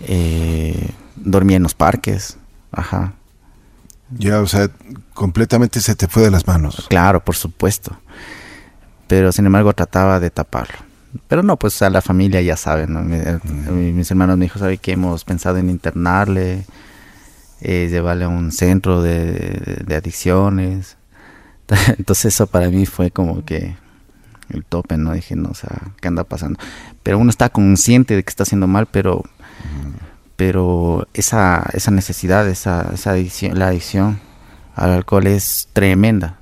eh, 0.00 0.90
dormía 1.16 1.56
en 1.56 1.62
los 1.62 1.74
parques, 1.74 2.36
ajá, 2.70 3.14
ya, 4.16 4.40
o 4.40 4.46
sea, 4.46 4.68
completamente 5.14 5.80
se 5.80 5.94
te 5.94 6.08
fue 6.08 6.24
de 6.24 6.30
las 6.30 6.46
manos. 6.46 6.86
Claro, 6.88 7.24
por 7.24 7.36
supuesto. 7.36 7.96
Pero 9.06 9.32
sin 9.32 9.46
embargo 9.46 9.72
trataba 9.72 10.20
de 10.20 10.30
taparlo. 10.30 10.78
Pero 11.28 11.42
no, 11.42 11.56
pues 11.56 11.80
a 11.82 11.90
la 11.90 12.02
familia 12.02 12.40
ya 12.40 12.56
saben, 12.56 12.92
¿no? 12.92 13.02
mis 13.02 14.10
hermanos 14.10 14.38
me 14.38 14.44
dijo, 14.44 14.58
¿sabe 14.58 14.78
qué? 14.78 14.92
Hemos 14.92 15.24
pensado 15.24 15.56
en 15.56 15.68
internarle, 15.68 16.64
eh, 17.60 17.88
llevarle 17.90 18.24
a 18.24 18.28
un 18.28 18.52
centro 18.52 19.02
de, 19.02 19.84
adicciones. 19.96 20.96
Entonces 21.98 22.34
eso 22.34 22.46
para 22.46 22.68
mí 22.68 22.86
fue 22.86 23.10
como 23.10 23.44
que 23.44 23.76
el 24.50 24.64
tope, 24.64 24.96
¿no? 24.96 25.12
Dije, 25.12 25.36
no, 25.36 25.50
o 25.50 25.54
sea, 25.54 25.92
¿qué 26.00 26.08
anda 26.08 26.24
pasando? 26.24 26.58
Pero 27.02 27.18
uno 27.18 27.30
está 27.30 27.48
consciente 27.48 28.16
de 28.16 28.22
que 28.22 28.30
está 28.30 28.42
haciendo 28.42 28.66
mal, 28.66 28.86
pero 28.86 29.24
pero 30.40 31.06
esa, 31.12 31.68
esa 31.74 31.90
necesidad, 31.90 32.48
esa, 32.48 32.90
esa 32.94 33.10
adicción, 33.10 33.58
la 33.58 33.66
adicción 33.66 34.20
al 34.74 34.92
alcohol 34.92 35.26
es 35.26 35.68
tremenda. 35.74 36.38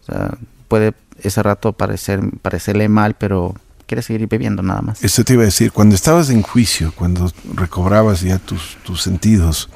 O 0.00 0.04
sea, 0.06 0.30
puede 0.66 0.94
ese 1.22 1.40
rato 1.40 1.74
parecer, 1.74 2.20
parecerle 2.42 2.88
mal, 2.88 3.14
pero 3.14 3.54
quiere 3.86 4.02
seguir 4.02 4.26
bebiendo 4.28 4.62
nada 4.62 4.82
más. 4.82 5.02
Eso 5.04 5.24
te 5.24 5.34
iba 5.34 5.42
a 5.42 5.46
decir, 5.46 5.72
cuando 5.72 5.94
estabas 5.94 6.30
en 6.30 6.42
juicio, 6.42 6.92
cuando 6.94 7.30
recobrabas 7.54 8.20
ya 8.22 8.38
tus, 8.38 8.78
tus 8.84 9.02
sentidos, 9.02 9.68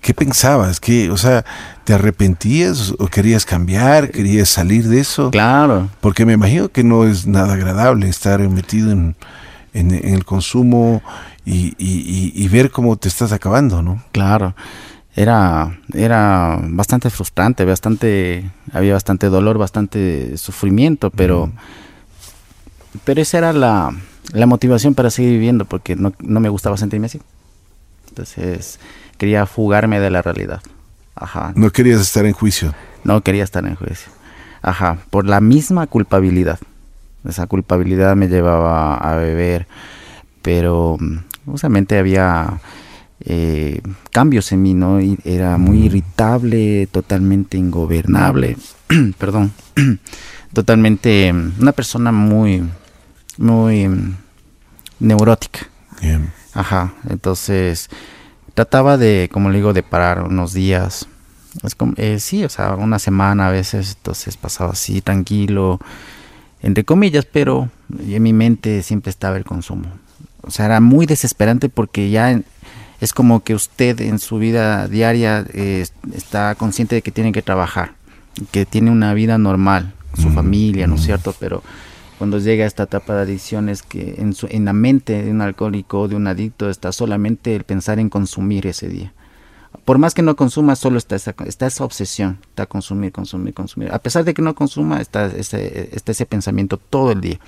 ¿qué 0.00 0.14
pensabas? 0.14 0.80
¿Qué, 0.80 1.10
o 1.10 1.16
sea, 1.16 1.44
¿te 1.84 1.94
arrepentías 1.94 2.94
o 2.98 3.06
querías 3.08 3.44
cambiar? 3.44 4.10
¿Querías 4.10 4.48
salir 4.48 4.88
de 4.88 5.00
eso? 5.00 5.30
Claro. 5.30 5.90
Porque 6.00 6.26
me 6.26 6.34
imagino 6.34 6.68
que 6.68 6.84
no 6.84 7.04
es 7.04 7.26
nada 7.26 7.54
agradable 7.54 8.08
estar 8.08 8.40
metido 8.48 8.90
en, 8.92 9.16
en, 9.72 9.92
en 9.92 10.14
el 10.14 10.24
consumo 10.24 11.02
y, 11.44 11.74
y, 11.78 12.48
ver 12.48 12.70
cómo 12.70 12.96
te 12.96 13.08
estás 13.08 13.32
acabando, 13.32 13.82
¿no? 13.82 14.02
Claro. 14.12 14.54
Era, 15.14 15.78
era 15.92 16.58
bastante 16.62 17.10
frustrante, 17.10 17.64
bastante, 17.64 18.50
había 18.72 18.94
bastante 18.94 19.28
dolor, 19.28 19.58
bastante 19.58 20.36
sufrimiento, 20.38 21.10
pero, 21.10 21.52
pero 23.04 23.20
esa 23.20 23.38
era 23.38 23.52
la, 23.52 23.94
la, 24.32 24.46
motivación 24.46 24.94
para 24.94 25.10
seguir 25.10 25.32
viviendo, 25.32 25.64
porque 25.64 25.96
no, 25.96 26.12
no 26.20 26.40
me 26.40 26.48
gustaba 26.48 26.76
sentirme 26.76 27.06
así. 27.06 27.20
Entonces, 28.08 28.78
quería 29.18 29.46
fugarme 29.46 30.00
de 30.00 30.10
la 30.10 30.22
realidad. 30.22 30.60
Ajá. 31.16 31.52
No 31.56 31.70
querías 31.70 32.00
estar 32.00 32.24
en 32.26 32.32
juicio. 32.32 32.74
No 33.02 33.20
quería 33.22 33.44
estar 33.44 33.64
en 33.66 33.74
juicio. 33.74 34.10
Ajá, 34.62 34.98
por 35.10 35.26
la 35.26 35.40
misma 35.40 35.86
culpabilidad. 35.86 36.58
Esa 37.28 37.46
culpabilidad 37.46 38.16
me 38.16 38.28
llevaba 38.28 38.96
a 38.96 39.16
beber, 39.16 39.66
pero 40.42 40.98
justamente 41.46 41.98
había 41.98 42.60
eh, 43.20 43.80
cambios 44.10 44.52
en 44.52 44.62
mí, 44.62 44.74
¿no? 44.74 45.00
Y 45.00 45.18
era 45.24 45.56
muy 45.56 45.84
irritable, 45.84 46.86
totalmente 46.90 47.56
ingobernable, 47.56 48.56
perdón, 49.18 49.52
totalmente 50.52 51.32
una 51.58 51.72
persona 51.72 52.12
muy, 52.12 52.62
muy 53.38 53.90
neurótica. 55.00 55.60
Ajá, 56.52 56.92
entonces 57.08 57.88
trataba 58.54 58.96
de, 58.96 59.28
como 59.32 59.50
le 59.50 59.56
digo, 59.56 59.72
de 59.72 59.82
parar 59.82 60.22
unos 60.22 60.52
días. 60.52 61.08
Es 61.62 61.74
como, 61.74 61.94
eh, 61.96 62.18
sí, 62.20 62.44
o 62.44 62.48
sea, 62.48 62.74
una 62.74 62.98
semana 62.98 63.48
a 63.48 63.50
veces, 63.50 63.96
entonces 63.96 64.36
pasaba 64.36 64.72
así 64.72 65.00
tranquilo, 65.00 65.80
entre 66.62 66.84
comillas, 66.84 67.26
pero 67.26 67.68
en 67.98 68.22
mi 68.22 68.32
mente 68.32 68.82
siempre 68.82 69.10
estaba 69.10 69.36
el 69.36 69.44
consumo 69.44 69.88
o 70.46 70.50
sea, 70.50 70.66
era 70.66 70.80
muy 70.80 71.06
desesperante 71.06 71.68
porque 71.68 72.10
ya 72.10 72.40
es 73.00 73.12
como 73.12 73.42
que 73.42 73.54
usted 73.54 74.00
en 74.00 74.18
su 74.18 74.38
vida 74.38 74.88
diaria 74.88 75.44
eh, 75.52 75.86
está 76.14 76.54
consciente 76.54 76.96
de 76.96 77.02
que 77.02 77.10
tiene 77.10 77.32
que 77.32 77.42
trabajar, 77.42 77.94
que 78.50 78.66
tiene 78.66 78.90
una 78.90 79.14
vida 79.14 79.38
normal, 79.38 79.92
su 80.16 80.30
familia, 80.30 80.86
¿no 80.86 80.94
es 80.94 81.02
cierto? 81.02 81.34
Pero 81.38 81.62
cuando 82.18 82.38
llega 82.38 82.66
esta 82.66 82.84
etapa 82.84 83.14
de 83.14 83.22
adicciones 83.22 83.82
que 83.82 84.16
en, 84.18 84.34
su, 84.34 84.46
en 84.50 84.64
la 84.64 84.72
mente 84.72 85.22
de 85.22 85.30
un 85.30 85.40
alcohólico 85.40 86.02
o 86.02 86.08
de 86.08 86.16
un 86.16 86.26
adicto 86.26 86.70
está 86.70 86.92
solamente 86.92 87.56
el 87.56 87.64
pensar 87.64 87.98
en 87.98 88.08
consumir 88.08 88.66
ese 88.66 88.88
día. 88.88 89.12
Por 89.84 89.98
más 89.98 90.14
que 90.14 90.22
no 90.22 90.36
consuma, 90.36 90.76
solo 90.76 90.98
está 90.98 91.16
esa, 91.16 91.34
está 91.46 91.66
esa 91.66 91.84
obsesión, 91.84 92.38
está 92.48 92.66
consumir, 92.66 93.12
consumir, 93.12 93.52
consumir. 93.52 93.92
A 93.92 93.98
pesar 93.98 94.24
de 94.24 94.32
que 94.32 94.42
no 94.42 94.54
consuma, 94.54 95.00
está 95.00 95.26
ese, 95.26 95.90
está 95.92 96.12
ese 96.12 96.26
pensamiento 96.26 96.76
todo 96.76 97.12
el 97.12 97.20
día. 97.20 97.40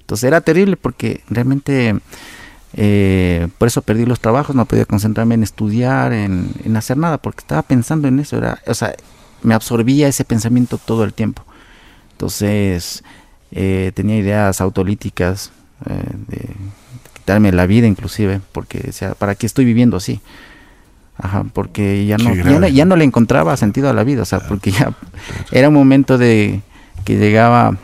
Entonces 0.00 0.24
era 0.24 0.40
terrible 0.40 0.76
porque 0.76 1.22
realmente 1.28 1.98
eh, 2.74 3.48
por 3.58 3.68
eso 3.68 3.82
perdí 3.82 4.04
los 4.04 4.20
trabajos, 4.20 4.54
no 4.54 4.66
podía 4.66 4.84
concentrarme 4.84 5.34
en 5.34 5.42
estudiar, 5.42 6.12
en, 6.12 6.76
hacer 6.76 6.96
nada, 6.96 7.18
porque 7.18 7.40
estaba 7.40 7.62
pensando 7.62 8.08
en 8.08 8.18
eso. 8.18 8.36
Era, 8.36 8.60
o 8.66 8.74
sea, 8.74 8.94
me 9.42 9.54
absorbía 9.54 10.08
ese 10.08 10.24
pensamiento 10.24 10.78
todo 10.78 11.04
el 11.04 11.14
tiempo. 11.14 11.44
Entonces, 12.12 13.04
eh, 13.52 13.92
tenía 13.94 14.16
ideas 14.16 14.60
autolíticas 14.60 15.50
eh, 15.86 16.02
de 16.28 16.48
quitarme 17.14 17.52
la 17.52 17.66
vida 17.66 17.86
inclusive, 17.86 18.40
porque, 18.52 18.92
sea, 18.92 19.14
¿para 19.14 19.34
qué 19.34 19.46
estoy 19.46 19.64
viviendo 19.64 19.96
así? 19.96 20.20
Ajá, 21.16 21.44
porque 21.52 22.06
ya 22.06 22.16
no, 22.16 22.32
ya 22.68 22.84
no, 22.84 22.96
le 22.96 23.04
encontraba 23.04 23.56
sentido 23.56 23.90
a 23.90 23.92
la 23.92 24.04
vida, 24.04 24.22
o 24.22 24.24
sea, 24.24 24.40
porque 24.40 24.70
ya 24.70 24.92
era 25.50 25.68
un 25.68 25.74
momento 25.74 26.16
de 26.16 26.62
que 27.04 27.16
llegaba 27.16 27.76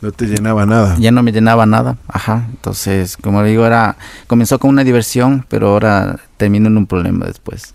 no 0.00 0.12
te 0.12 0.26
llenaba 0.26 0.64
nada. 0.64 0.96
Ya 1.00 1.10
no 1.10 1.24
me 1.24 1.32
llenaba 1.32 1.66
nada, 1.66 1.96
ajá. 2.06 2.46
Entonces, 2.50 3.16
como 3.16 3.42
digo, 3.42 3.66
era 3.66 3.96
comenzó 4.28 4.60
con 4.60 4.70
una 4.70 4.84
diversión, 4.84 5.44
pero 5.48 5.70
ahora 5.70 6.20
terminó 6.36 6.68
en 6.68 6.76
un 6.76 6.86
problema 6.86 7.26
después. 7.26 7.74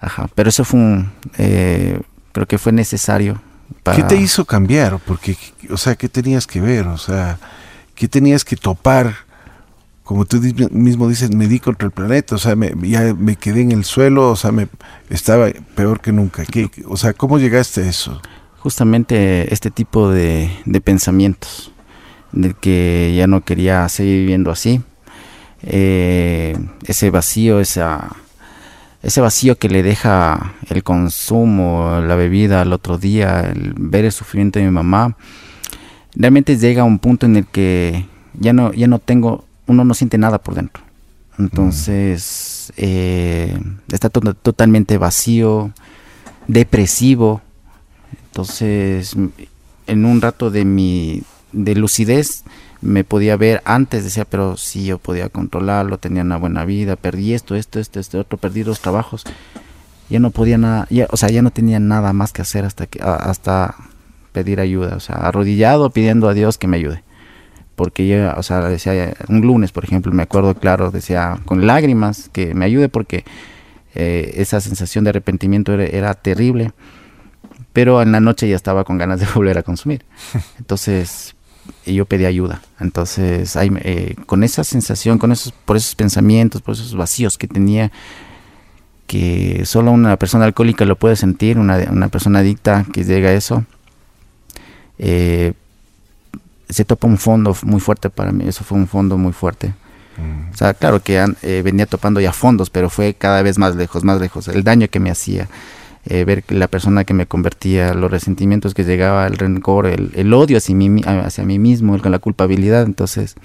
Ajá. 0.00 0.28
Pero 0.34 0.48
eso 0.48 0.64
fue 0.64 0.80
un, 0.80 1.12
eh, 1.38 2.00
creo 2.32 2.46
que 2.46 2.58
fue 2.58 2.72
necesario. 2.72 3.40
Para... 3.72 3.96
¿Qué 3.96 4.02
te 4.04 4.16
hizo 4.16 4.44
cambiar? 4.44 4.98
Porque, 4.98 5.36
o 5.70 5.76
sea, 5.76 5.94
¿qué 5.94 6.08
tenías 6.08 6.46
que 6.46 6.60
ver? 6.60 6.86
O 6.86 6.98
sea, 6.98 7.38
¿qué 7.94 8.08
tenías 8.08 8.44
que 8.44 8.56
topar? 8.56 9.14
Como 10.04 10.24
tú 10.24 10.40
mismo 10.72 11.08
dices, 11.08 11.30
me 11.34 11.46
di 11.46 11.60
contra 11.60 11.86
el 11.86 11.92
planeta, 11.92 12.34
o 12.34 12.38
sea, 12.38 12.56
me, 12.56 12.72
ya 12.82 13.14
me 13.14 13.36
quedé 13.36 13.62
en 13.62 13.72
el 13.72 13.84
suelo, 13.84 14.30
o 14.30 14.36
sea, 14.36 14.52
me 14.52 14.68
estaba 15.08 15.48
peor 15.74 16.00
que 16.00 16.12
nunca. 16.12 16.44
¿Qué, 16.44 16.70
o 16.86 16.96
sea, 16.96 17.12
¿cómo 17.12 17.38
llegaste 17.38 17.82
a 17.82 17.88
eso? 17.88 18.20
justamente 18.62 19.52
este 19.52 19.72
tipo 19.72 20.08
de, 20.08 20.48
pensamientos, 20.84 21.72
de 22.30 22.54
que 22.54 23.12
ya 23.16 23.26
no 23.26 23.44
quería 23.44 23.88
seguir 23.88 24.20
viviendo 24.20 24.52
así, 24.52 24.80
eh, 25.64 26.56
ese 26.86 27.10
vacío, 27.10 27.58
esa, 27.58 28.14
ese 29.02 29.20
vacío 29.20 29.58
que 29.58 29.68
le 29.68 29.82
deja 29.82 30.54
el 30.68 30.82
consumo, 30.82 32.00
la 32.00 32.14
bebida 32.14 32.62
al 32.62 32.72
otro 32.72 32.98
día, 32.98 33.40
el 33.40 33.74
ver 33.76 34.04
el 34.04 34.12
sufrimiento 34.12 34.58
de 34.58 34.64
mi 34.64 34.70
mamá, 34.70 35.16
realmente 36.14 36.56
llega 36.56 36.82
a 36.82 36.86
un 36.86 36.98
punto 36.98 37.26
en 37.26 37.36
el 37.36 37.46
que 37.46 38.06
ya 38.34 38.52
no, 38.52 38.72
ya 38.72 38.86
no 38.86 39.00
tengo, 39.00 39.44
uno 39.66 39.84
no 39.84 39.94
siente 39.94 40.18
nada 40.18 40.38
por 40.38 40.54
dentro. 40.54 40.82
Entonces, 41.38 42.72
eh, 42.76 43.58
está 43.90 44.08
totalmente 44.10 44.98
vacío, 44.98 45.72
depresivo. 46.46 47.40
Entonces, 48.26 49.16
en 49.86 50.04
un 50.04 50.20
rato 50.20 50.50
de 50.50 50.64
mi 50.64 51.22
de 51.52 51.74
lucidez 51.74 52.44
me 52.82 53.04
podía 53.04 53.36
ver 53.36 53.62
antes, 53.64 54.04
decía, 54.04 54.24
pero 54.24 54.56
sí, 54.56 54.84
yo 54.84 54.98
podía 54.98 55.28
controlarlo, 55.28 55.98
tenía 55.98 56.22
una 56.22 56.36
buena 56.36 56.64
vida, 56.64 56.96
perdí 56.96 57.32
esto, 57.32 57.54
esto, 57.54 57.80
esto, 57.80 58.00
este 58.00 58.18
otro, 58.18 58.38
perdí 58.38 58.62
dos 58.62 58.80
trabajos. 58.80 59.24
Ya 60.10 60.20
no 60.20 60.30
podía 60.30 60.58
nada, 60.58 60.86
ya, 60.90 61.06
o 61.10 61.16
sea, 61.16 61.30
ya 61.30 61.42
no 61.42 61.50
tenía 61.50 61.80
nada 61.80 62.12
más 62.12 62.32
que 62.32 62.42
hacer 62.42 62.64
hasta 62.64 62.86
que 62.86 63.00
hasta 63.02 63.74
pedir 64.32 64.60
ayuda, 64.60 64.96
o 64.96 65.00
sea, 65.00 65.16
arrodillado 65.16 65.90
pidiendo 65.90 66.28
a 66.28 66.34
Dios 66.34 66.58
que 66.58 66.66
me 66.66 66.76
ayude. 66.76 67.02
Porque 67.76 68.06
yo, 68.06 68.34
o 68.36 68.42
sea, 68.42 68.60
decía, 68.60 69.14
un 69.28 69.40
lunes, 69.40 69.72
por 69.72 69.84
ejemplo, 69.84 70.12
me 70.12 70.24
acuerdo 70.24 70.54
claro, 70.54 70.90
decía 70.90 71.38
con 71.46 71.66
lágrimas 71.66 72.28
que 72.30 72.54
me 72.54 72.66
ayude 72.66 72.88
porque 72.88 73.24
eh, 73.94 74.34
esa 74.36 74.60
sensación 74.60 75.04
de 75.04 75.10
arrepentimiento 75.10 75.72
era, 75.72 76.14
terrible. 76.14 76.72
Pero 77.72 78.02
en 78.02 78.12
la 78.12 78.20
noche 78.20 78.48
ya 78.48 78.56
estaba 78.56 78.84
con 78.84 78.98
ganas 78.98 79.20
de 79.20 79.26
volver 79.34 79.58
a 79.58 79.62
consumir. 79.62 80.04
Entonces, 80.58 81.34
yo 81.86 82.04
pedí 82.04 82.24
ayuda. 82.24 82.62
Entonces, 82.80 83.56
eh, 83.56 84.14
con 84.26 84.44
esa 84.44 84.64
sensación, 84.64 85.18
con 85.18 85.32
esos, 85.32 85.52
por 85.52 85.76
esos 85.76 85.94
pensamientos, 85.94 86.62
por 86.62 86.74
esos 86.74 86.94
vacíos 86.94 87.38
que 87.38 87.48
tenía, 87.48 87.90
que 89.06 89.64
solo 89.66 89.90
una 89.90 90.16
persona 90.16 90.44
alcohólica 90.44 90.84
lo 90.84 90.96
puede 90.96 91.16
sentir, 91.16 91.58
una, 91.58 91.76
una 91.90 92.08
persona 92.08 92.40
adicta 92.40 92.86
que 92.92 93.04
llega 93.04 93.30
a 93.30 93.32
eso, 93.32 93.64
eh, 94.98 95.52
se 96.68 96.84
topa 96.84 97.06
un 97.06 97.18
fondo 97.18 97.54
muy 97.64 97.80
fuerte 97.80 98.08
para 98.08 98.32
mí, 98.32 98.44
eso 98.46 98.64
fue 98.64 98.78
un 98.78 98.88
fondo 98.88 99.18
muy 99.18 99.32
fuerte. 99.32 99.74
Mm. 100.16 100.52
O 100.52 100.56
sea, 100.56 100.74
claro 100.74 101.02
que 101.02 101.24
eh, 101.42 101.62
venía 101.62 101.86
topando 101.86 102.20
ya 102.20 102.32
fondos, 102.32 102.70
pero 102.70 102.88
fue 102.90 103.14
cada 103.14 103.42
vez 103.42 103.58
más 103.58 103.76
lejos, 103.76 104.04
más 104.04 104.20
lejos. 104.20 104.48
El 104.48 104.64
daño 104.64 104.88
que 104.88 105.00
me 105.00 105.10
hacía, 105.10 105.48
eh, 106.06 106.24
ver 106.24 106.44
la 106.48 106.68
persona 106.68 107.04
que 107.04 107.14
me 107.14 107.26
convertía, 107.26 107.94
los 107.94 108.10
resentimientos 108.10 108.74
que 108.74 108.84
llegaba, 108.84 109.26
el 109.26 109.36
rencor, 109.36 109.86
el, 109.86 110.34
odio 110.34 110.58
hacia 110.58 110.74
mí, 110.74 111.02
hacia 111.04 111.44
mí 111.44 111.58
mismo, 111.58 111.98
con 112.00 112.12
la 112.12 112.18
culpabilidad. 112.18 112.82
Entonces, 112.82 113.36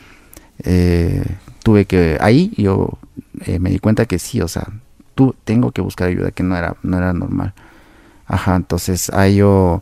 eh, 0.63 1.23
tuve 1.63 1.85
que, 1.85 2.17
ahí 2.21 2.51
yo 2.57 2.97
me 3.59 3.69
di 3.69 3.79
cuenta 3.79 4.05
que 4.05 4.19
sí, 4.19 4.41
o 4.41 4.47
sea, 4.47 4.67
tú 5.15 5.35
tengo 5.43 5.71
que 5.71 5.81
buscar 5.81 6.07
ayuda, 6.07 6.31
que 6.31 6.43
no 6.43 6.55
era, 6.55 6.75
no 6.83 6.97
era 6.97 7.13
normal. 7.13 7.53
Ajá, 8.25 8.55
entonces 8.55 9.09
ahí 9.11 9.37
yo 9.37 9.81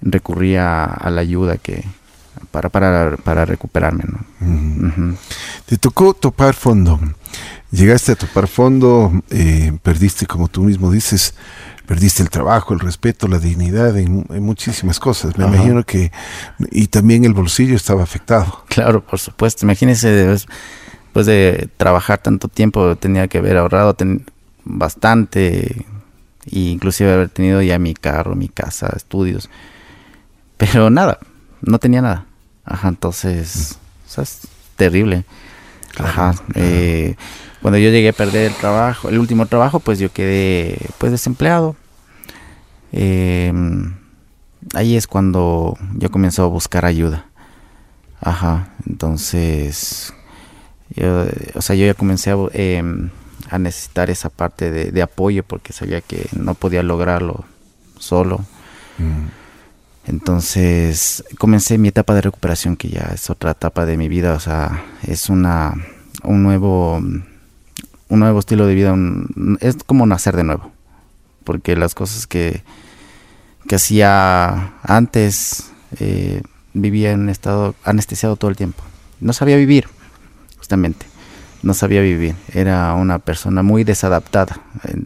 recurría 0.00 0.84
a 0.84 1.10
la 1.10 1.20
ayuda 1.20 1.56
que, 1.56 1.84
para, 2.50 2.68
para, 2.68 3.16
para 3.16 3.44
recuperarme. 3.44 4.04
¿no? 4.06 5.16
Te 5.66 5.76
tocó 5.78 6.14
topar 6.14 6.54
fondo. 6.54 6.98
Llegaste 7.70 8.12
a 8.12 8.16
topar 8.16 8.48
fondo, 8.48 9.12
eh, 9.30 9.72
perdiste, 9.82 10.26
como 10.26 10.48
tú 10.48 10.62
mismo 10.62 10.90
dices, 10.90 11.34
perdiste 11.86 12.22
el 12.22 12.30
trabajo, 12.30 12.74
el 12.74 12.80
respeto, 12.80 13.28
la 13.28 13.38
dignidad 13.38 13.96
en, 13.98 14.26
muchísimas 14.42 14.98
cosas. 14.98 15.36
Me 15.36 15.46
imagino 15.46 15.84
que. 15.84 16.12
Y 16.70 16.88
también 16.88 17.24
el 17.24 17.34
bolsillo 17.34 17.76
estaba 17.76 18.02
afectado. 18.02 18.64
Claro, 18.68 19.04
por 19.04 19.18
supuesto. 19.18 19.64
Imagínese, 19.66 20.08
después 20.08 21.26
de 21.26 21.68
trabajar 21.76 22.18
tanto 22.18 22.48
tiempo, 22.48 22.96
tenía 22.96 23.28
que 23.28 23.38
haber 23.38 23.56
ahorrado 23.56 23.96
bastante, 24.64 25.84
e 26.50 26.58
inclusive 26.58 27.12
haber 27.12 27.28
tenido 27.28 27.62
ya 27.62 27.78
mi 27.78 27.94
carro, 27.94 28.34
mi 28.34 28.48
casa, 28.48 28.92
estudios. 28.96 29.50
Pero 30.56 30.90
nada, 30.90 31.18
no 31.60 31.78
tenía 31.78 32.02
nada. 32.02 32.26
Ajá, 32.64 32.88
entonces, 32.88 33.78
o 34.06 34.10
sea, 34.10 34.24
es 34.24 34.40
terrible. 34.76 35.24
Ajá. 35.98 36.34
Eh, 36.54 37.16
cuando 37.60 37.78
yo 37.78 37.90
llegué 37.90 38.08
a 38.08 38.12
perder 38.12 38.50
el 38.50 38.54
trabajo, 38.54 39.08
el 39.08 39.18
último 39.18 39.46
trabajo, 39.46 39.80
pues 39.80 39.98
yo 39.98 40.12
quedé 40.12 40.78
pues 40.98 41.12
desempleado. 41.12 41.76
Em, 42.92 43.94
ahí 44.74 44.96
es 44.96 45.06
cuando 45.06 45.78
yo 45.94 46.10
comencé 46.10 46.42
a 46.42 46.46
buscar 46.46 46.84
ayuda. 46.84 47.26
Ajá, 48.20 48.68
entonces, 48.86 50.12
yo, 50.90 51.26
o 51.54 51.62
sea, 51.62 51.74
yo 51.74 51.86
ya 51.86 51.94
comencé 51.94 52.30
a, 52.30 52.36
em, 52.52 53.10
a 53.50 53.58
necesitar 53.58 54.10
esa 54.10 54.28
parte 54.28 54.70
de, 54.70 55.02
apoyo 55.02 55.42
porque 55.42 55.72
sabía 55.72 56.00
que 56.00 56.26
no 56.32 56.54
podía 56.54 56.82
lograrlo 56.82 57.44
solo. 57.98 58.44
Mm. 58.98 59.41
Entonces 60.06 61.24
comencé 61.38 61.78
mi 61.78 61.88
etapa 61.88 62.14
de 62.14 62.22
recuperación, 62.22 62.76
que 62.76 62.88
ya 62.88 63.10
es 63.14 63.30
otra 63.30 63.52
etapa 63.52 63.86
de 63.86 63.96
mi 63.96 64.08
vida, 64.08 64.34
o 64.34 64.40
sea, 64.40 64.84
es 65.06 65.28
una, 65.28 65.74
un, 66.24 66.42
nuevo, 66.42 66.96
un 66.96 67.24
nuevo 68.08 68.38
estilo 68.40 68.66
de 68.66 68.74
vida, 68.74 68.96
es 69.60 69.76
como 69.86 70.06
nacer 70.06 70.34
de 70.36 70.44
nuevo, 70.44 70.72
porque 71.44 71.76
las 71.76 71.94
cosas 71.94 72.26
que, 72.26 72.64
que 73.68 73.76
hacía 73.76 74.74
antes 74.82 75.70
eh, 76.00 76.42
vivía 76.74 77.12
en 77.12 77.28
estado 77.28 77.76
anestesiado 77.84 78.34
todo 78.36 78.50
el 78.50 78.56
tiempo, 78.56 78.82
no 79.20 79.32
sabía 79.32 79.56
vivir, 79.56 79.88
justamente 80.58 81.11
no 81.62 81.74
sabía 81.74 82.00
vivir. 82.00 82.34
Era 82.52 82.94
una 82.94 83.18
persona 83.18 83.62
muy 83.62 83.84
desadaptada 83.84 84.60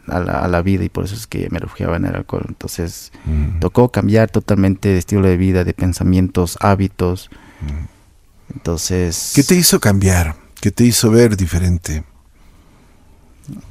a 0.08 0.48
la, 0.48 0.62
vida 0.62 0.84
y 0.84 0.88
por 0.88 1.04
eso 1.04 1.14
es 1.14 1.26
que 1.26 1.48
me 1.50 1.58
refugiaba 1.58 1.96
en 1.96 2.06
el 2.06 2.16
alcohol. 2.16 2.44
Entonces 2.48 3.12
mm. 3.24 3.60
tocó 3.60 3.90
cambiar 3.90 4.30
totalmente 4.30 4.88
de 4.88 4.98
estilo 4.98 5.26
de 5.26 5.36
vida, 5.36 5.64
de 5.64 5.74
pensamientos, 5.74 6.56
hábitos. 6.60 7.30
Mm. 7.60 8.54
Entonces... 8.54 9.32
¿Qué 9.34 9.42
te 9.42 9.54
hizo 9.54 9.80
cambiar? 9.80 10.36
¿Qué 10.60 10.70
te 10.70 10.84
hizo 10.84 11.10
ver 11.10 11.36
diferente? 11.36 12.04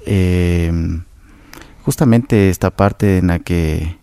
Em, 0.06 1.04
justamente 1.84 2.50
esta 2.50 2.70
parte 2.70 3.18
en 3.18 3.28
la 3.28 3.40
que 3.40 3.98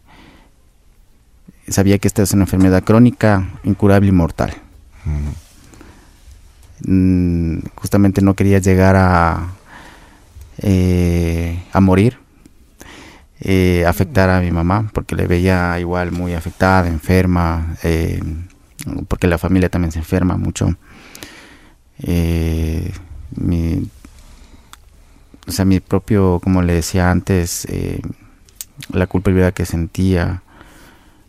sabía 1.68 1.98
que 1.98 2.08
esta 2.08 2.22
es 2.22 2.32
una 2.32 2.44
enfermedad 2.44 2.82
crónica, 2.82 3.48
incurable 3.62 4.08
y 4.08 4.12
mortal. 4.12 4.54
Mm. 5.04 5.41
Mm, 6.84 7.58
justamente 7.76 8.22
no 8.22 8.34
quería 8.34 8.58
llegar 8.58 8.96
a, 8.96 9.52
eh, 10.58 11.62
a 11.72 11.80
morir, 11.80 12.18
eh, 13.40 13.84
afectar 13.86 14.30
a 14.30 14.40
mi 14.40 14.50
mamá, 14.50 14.90
porque 14.92 15.14
le 15.16 15.26
veía 15.26 15.78
igual 15.78 16.12
muy 16.12 16.34
afectada, 16.34 16.88
enferma, 16.88 17.76
eh, 17.82 18.20
porque 19.08 19.28
la 19.28 19.38
familia 19.38 19.68
también 19.68 19.92
se 19.92 20.00
enferma 20.00 20.36
mucho. 20.36 20.76
mi, 23.36 23.90
o 25.46 25.50
sea, 25.52 25.64
mi 25.64 25.80
propio, 25.80 26.40
como 26.42 26.62
le 26.62 26.74
decía 26.74 27.10
antes, 27.10 27.66
la 28.92 29.06
culpabilidad 29.06 29.54
que 29.54 29.66
sentía. 29.66 30.42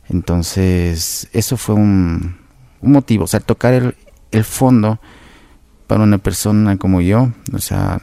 Entonces, 0.10 1.30
eso 1.34 1.58
fue 1.58 1.76
un, 1.76 2.38
un 2.82 2.92
motivo, 2.92 3.26
o 3.26 3.28
sea, 3.28 3.40
tocar 3.40 3.74
el, 3.74 3.96
el 4.32 4.44
fondo 4.44 5.00
para 5.94 6.06
una 6.06 6.18
persona 6.18 6.76
como 6.78 7.02
yo, 7.02 7.30
o 7.54 7.60
sea, 7.60 8.02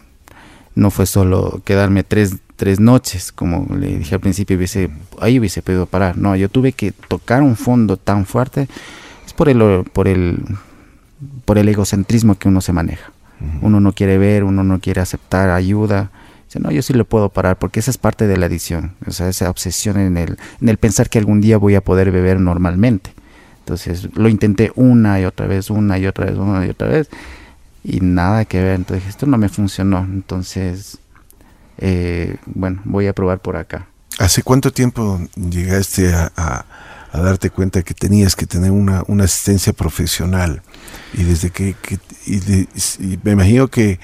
no 0.77 0.93
fue 0.93 1.07
solo 1.07 1.61
quedarme 1.65 2.05
tres, 2.05 2.37
tres 2.55 2.79
noches, 2.79 3.33
como 3.33 3.67
le 3.75 3.99
dije 3.99 4.15
al 4.15 4.21
principio, 4.21 4.57
hubiese, 4.57 4.91
ahí 5.21 5.41
hubiese 5.41 5.61
podido 5.61 5.87
parar. 5.87 6.17
No, 6.17 6.37
yo 6.37 6.49
tuve 6.49 6.71
que 6.71 6.93
tocar 6.93 7.43
un 7.43 7.57
fondo 7.57 7.97
tan 7.97 8.27
fuerte, 8.27 8.69
es 9.27 9.33
por 9.33 9.49
el, 9.49 9.83
por 9.93 10.07
el, 10.07 10.39
por 11.45 11.59
el 11.59 11.69
egocentrismo 11.69 12.37
que 12.37 12.47
uno 12.47 12.61
se 12.61 12.73
maneja. 12.73 13.11
Uno 13.61 13.81
no 13.81 13.91
quiere 13.91 14.19
ver, 14.19 14.45
uno 14.45 14.63
no 14.63 14.79
quiere 14.79 15.01
aceptar 15.01 15.51
ayuda. 15.51 16.13
Dice, 16.45 16.61
no, 16.61 16.71
yo 16.71 16.83
sí 16.83 16.93
lo 16.93 17.05
puedo 17.05 17.29
parar, 17.29 17.59
porque 17.59 17.81
esa 17.81 17.91
es 17.91 17.99
parte 17.99 18.29
de 18.29 18.37
la 18.37 18.47
adicción, 18.47 18.93
o 19.05 19.11
sea, 19.11 19.29
esa 19.29 19.51
obsesión 19.51 19.99
en 19.99 20.17
el, 20.17 20.39
en 20.61 20.69
el 20.69 20.77
pensar 20.77 21.11
que 21.11 21.19
algún 21.19 21.41
día 21.41 21.59
voy 21.59 21.75
a 21.75 21.81
poder 21.81 22.13
beber 22.13 22.39
normalmente. 22.39 23.13
Entonces 23.59 24.17
lo 24.17 24.29
intenté 24.29 24.71
una 24.77 25.21
y 25.21 25.25
otra 25.25 25.49
vez, 25.49 25.71
una 25.71 25.99
y 25.99 26.07
otra 26.07 26.27
vez, 26.27 26.37
una 26.37 26.65
y 26.65 26.71
otra 26.71 26.87
vez 26.87 27.11
y 27.85 28.01
nada 28.01 28.45
que 28.45 28.63
ver. 28.63 28.75
Entonces 28.75 29.09
esto 29.09 29.27
no 29.27 29.39
me 29.39 29.49
funcionó. 29.49 29.99
Entonces, 30.01 30.99
eh, 31.79 32.37
bueno, 32.47 32.81
voy 32.85 33.07
a 33.07 33.13
probar 33.13 33.41
por 33.41 33.57
acá. 33.57 33.87
¿Hace 34.19 34.43
cuánto 34.43 34.71
tiempo 34.71 35.21
llegaste 35.35 36.13
a, 36.15 36.65
darte 37.13 37.51
cuenta 37.51 37.83
que 37.83 37.95
tenías 37.95 38.37
que 38.37 38.47
tener 38.47 38.71
una, 38.71 39.03
asistencia 39.25 39.73
profesional? 39.73 40.63
Y 41.15 41.25
desde 41.25 41.51
que, 41.51 41.75
me 43.23 43.33
imagino 43.33 43.69
que 43.69 43.99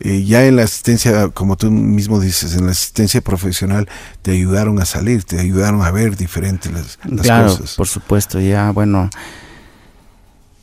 eh, 0.00 0.24
ya 0.24 0.46
en 0.46 0.56
la 0.56 0.62
asistencia, 0.62 1.28
como 1.28 1.56
tú 1.56 1.70
mismo 1.70 2.20
dices, 2.20 2.56
en 2.56 2.64
la 2.64 2.72
asistencia 2.72 3.20
profesional 3.20 3.86
te 4.22 4.30
ayudaron 4.30 4.80
a 4.80 4.86
salir, 4.86 5.24
te 5.24 5.38
ayudaron 5.38 5.82
a 5.82 5.90
ver 5.90 6.16
diferentes 6.16 6.72
las, 6.72 6.98
las 7.04 7.26
claro, 7.26 7.58
Por 7.76 7.86
supuesto, 7.86 8.40
ya, 8.40 8.70
bueno, 8.70 9.10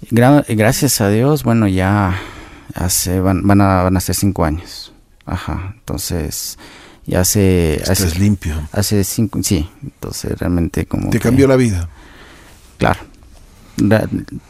gracias 0.09 1.01
a 1.01 1.09
Dios, 1.09 1.43
bueno, 1.43 1.67
ya 1.67 2.19
hace, 2.74 3.20
van, 3.20 3.45
van, 3.45 3.61
a, 3.61 3.84
van 3.84 3.97
a 3.97 3.99
ser 3.99 4.15
cinco 4.15 4.45
años. 4.45 4.93
Ajá, 5.26 5.74
entonces 5.76 6.57
ya 7.05 7.22
hace... 7.22 7.76
Estás 7.76 8.01
hace, 8.01 8.20
limpio. 8.20 8.55
Hace 8.72 9.03
cinco, 9.03 9.39
sí, 9.43 9.70
entonces 9.84 10.38
realmente 10.39 10.86
como... 10.86 11.09
¿Te 11.09 11.20
cambió 11.20 11.47
la 11.47 11.55
vida? 11.55 11.89
Claro, 12.78 12.99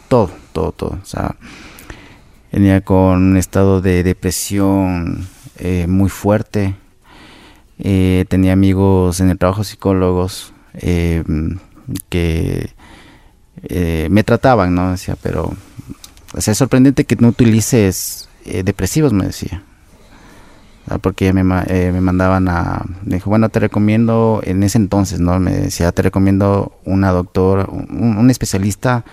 todo, 0.08 0.32
todo, 0.54 0.72
todo. 0.72 1.00
O 1.02 1.06
sea, 1.06 1.36
venía 2.52 2.82
con 2.82 3.32
un 3.32 3.38
estado 3.38 3.82
de 3.82 4.04
depresión 4.04 5.28
eh, 5.58 5.86
muy 5.88 6.10
fuerte. 6.10 6.76
Eh, 7.80 8.26
tenía 8.28 8.54
amigos 8.54 9.20
en 9.20 9.30
el 9.30 9.38
trabajo 9.38 9.64
psicólogos 9.64 10.54
eh, 10.74 11.24
que 12.10 12.72
me 14.10 14.24
trataban, 14.24 14.76
¿no? 14.76 14.92
Decía, 14.92 15.16
pero 15.22 15.56
o 16.38 16.52
es 16.52 16.58
sorprendente 16.58 17.06
que 17.06 17.16
no 17.18 17.30
utilices 17.30 18.30
depresivos, 18.46 19.14
me 19.14 19.26
decía. 19.26 19.64
Ah, 20.90 21.00
porque 21.00 21.34
me, 21.34 21.44
me, 21.44 22.02
mandaban 22.02 22.48
a, 22.48 22.86
me 23.04 23.16
dijo, 23.16 23.30
bueno, 23.30 23.50
te 23.50 23.60
recomiendo, 23.60 24.42
en 24.46 24.64
ese 24.64 24.78
entonces, 24.78 25.20
¿no? 25.20 25.38
Me 25.40 25.52
decía, 25.52 25.92
te 25.92 26.02
recomiendo 26.02 26.80
una 26.86 27.12
doctora, 27.12 27.66
un, 27.66 28.30
especialista 28.30 29.04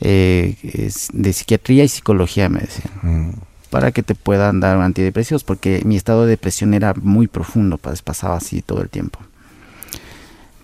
de 0.00 1.32
psiquiatría 1.32 1.84
y 1.84 1.88
psicología, 1.88 2.48
me 2.48 2.60
decía. 2.60 2.90
Mm 3.02 3.30
para 3.70 3.92
que 3.92 4.02
te 4.02 4.14
puedan 4.14 4.60
dar 4.60 4.80
antidepresivos, 4.80 5.44
porque 5.44 5.82
mi 5.84 5.96
estado 5.96 6.24
de 6.24 6.30
depresión 6.30 6.74
era 6.74 6.94
muy 6.94 7.26
profundo, 7.26 7.78
pues, 7.78 8.02
pasaba 8.02 8.36
así 8.36 8.62
todo 8.62 8.82
el 8.82 8.88
tiempo. 8.88 9.18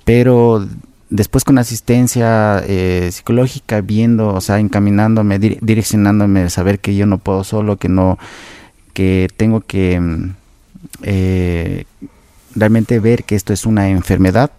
Pero 0.04 0.66
después 1.14 1.44
con 1.44 1.58
asistencia 1.58 2.60
eh, 2.66 3.08
psicológica, 3.12 3.80
viendo, 3.80 4.34
o 4.34 4.40
sea, 4.40 4.58
encaminándome, 4.58 5.38
direccionándome, 5.38 6.50
saber 6.50 6.80
que 6.80 6.96
yo 6.96 7.06
no 7.06 7.18
puedo 7.18 7.44
solo, 7.44 7.76
que 7.76 7.88
no, 7.88 8.18
que 8.94 9.28
tengo 9.36 9.60
que 9.60 10.00
mm, 10.00 10.30
eh, 11.02 11.84
realmente 12.56 12.98
ver 12.98 13.22
que 13.22 13.36
esto 13.36 13.52
es 13.52 13.64
una 13.64 13.90
enfermedad, 13.90 14.50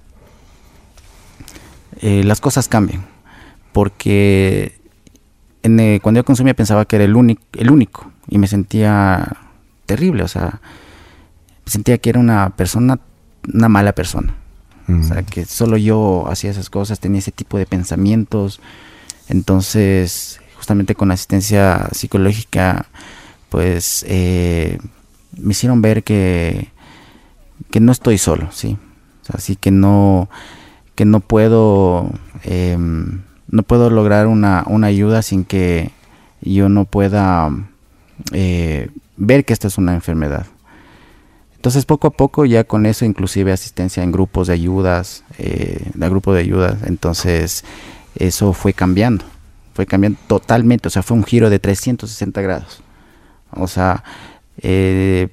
eh, 2.00 2.24
las 2.24 2.40
cosas 2.40 2.70
cambian. 2.70 3.06
Porque 3.74 4.80
cuando 6.02 6.20
yo 6.20 6.24
consumía 6.24 6.54
pensaba 6.54 6.86
que 6.86 6.96
era 6.96 7.06
el 7.06 7.18
único, 7.18 7.42
el 7.54 7.70
único 7.70 8.12
y 8.30 8.38
me 8.38 8.48
sentía 8.48 9.28
terrible, 9.86 10.24
o 10.24 10.28
sea, 10.30 10.62
sentía 11.66 11.98
que 11.98 12.12
era 12.12 12.20
una 12.20 12.52
persona, 12.52 13.00
una 13.54 13.68
mala 13.68 13.92
persona. 13.92 14.45
O 14.88 15.04
sea, 15.04 15.24
que 15.24 15.46
solo 15.46 15.78
yo 15.78 16.26
hacía 16.30 16.52
esas 16.52 16.70
cosas, 16.70 17.00
tenía 17.00 17.20
ese 17.20 17.32
tipo 17.32 17.58
de 17.58 17.66
pensamientos. 17.66 18.60
Entonces, 19.28 20.40
justamente 20.58 20.96
con 20.96 21.12
asistencia 21.12 21.90
psicológica, 21.92 22.88
pues 23.50 24.06
eh, 24.08 24.78
me 25.38 25.52
hicieron 25.52 25.82
ver 25.82 26.04
que, 26.04 26.70
que 27.72 27.80
no 27.80 27.92
estoy 27.92 28.18
solo, 28.18 28.50
sí. 28.52 28.78
así 29.30 29.56
que 29.56 29.72
no, 29.72 30.30
que 30.96 31.06
no 31.06 31.20
puedo, 31.20 32.10
em, 32.44 33.22
no 33.48 33.64
puedo 33.64 33.90
lograr 33.90 34.28
una, 34.28 34.64
una 34.68 34.88
ayuda 34.88 35.22
sin 35.22 35.46
que 35.46 35.92
yo 36.42 36.70
no 36.70 36.86
pueda 36.86 37.50
eh, 38.32 38.90
ver 39.18 39.46
que 39.46 39.54
esta 39.54 39.68
es 39.68 39.78
una 39.78 39.94
enfermedad. 39.94 40.46
Entonces 41.66 41.86
poco 41.86 42.06
a 42.06 42.12
poco 42.12 42.46
ya 42.46 42.64
con 42.64 42.86
eso 42.86 43.06
inclusive 43.06 43.52
asistencia 43.52 44.04
en 44.04 44.12
grupos 44.12 44.46
de 44.46 44.54
ayudas, 44.54 45.24
eh, 45.40 45.90
de 45.96 46.10
grupo 46.10 46.32
de 46.32 46.42
ayudas, 46.42 46.84
entonces 46.86 47.66
eso 48.14 48.54
fue 48.54 48.74
cambiando, 48.74 49.26
fue 49.74 49.88
cambiando 49.88 50.20
totalmente, 50.28 50.90
o 50.90 50.92
sea, 50.92 51.02
fue 51.02 51.18
un 51.18 51.24
giro 51.24 51.50
de 51.50 51.58
360 51.58 52.40
grados. 52.44 52.84
O 53.50 53.68
sea, 53.68 54.04
eh, 54.62 55.30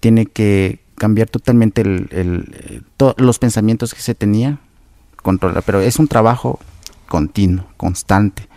tiene 0.00 0.26
que 0.26 0.80
cambiar 0.96 1.30
totalmente 1.30 1.80
el, 1.80 2.84
los 3.16 3.38
pensamientos 3.38 3.94
que 3.94 4.02
se 4.02 4.14
tenía, 4.14 4.58
controlar, 5.22 5.62
pero 5.64 5.80
es 5.80 5.98
un 5.98 6.08
trabajo 6.08 6.60
continuo, 7.08 7.64
constante 7.78 8.50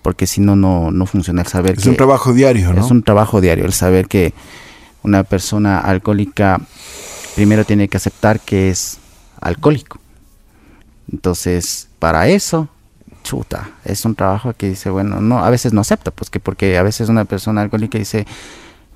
porque 0.00 0.26
si 0.26 0.40
no, 0.40 0.56
no 0.56 1.06
funciona 1.06 1.42
el 1.42 1.46
saber. 1.48 1.78
Es 1.78 1.86
un 1.86 1.96
trabajo 1.96 2.32
diario, 2.32 2.72
¿no? 2.72 2.84
Es 2.84 2.90
un 2.90 3.02
trabajo 3.02 3.40
diario, 3.40 3.64
el 3.64 3.72
saber 3.72 4.06
que 4.06 4.32
una 5.04 5.22
persona 5.22 5.78
alcohólica 5.78 6.60
primero 7.36 7.64
tiene 7.64 7.88
que 7.88 7.98
aceptar 7.98 8.40
que 8.40 8.70
es 8.70 8.98
alcohólico. 9.40 10.00
Entonces, 11.12 11.88
para 11.98 12.26
eso, 12.28 12.68
chuta, 13.22 13.70
es 13.84 14.04
un 14.04 14.14
trabajo 14.14 14.54
que 14.54 14.70
dice, 14.70 14.90
bueno, 14.90 15.20
no, 15.20 15.44
a 15.44 15.50
veces 15.50 15.72
no 15.72 15.82
acepta, 15.82 16.10
pues 16.10 16.30
que 16.30 16.40
porque 16.40 16.78
a 16.78 16.82
veces 16.82 17.08
una 17.08 17.26
persona 17.26 17.60
alcohólica 17.60 17.98
dice, 17.98 18.26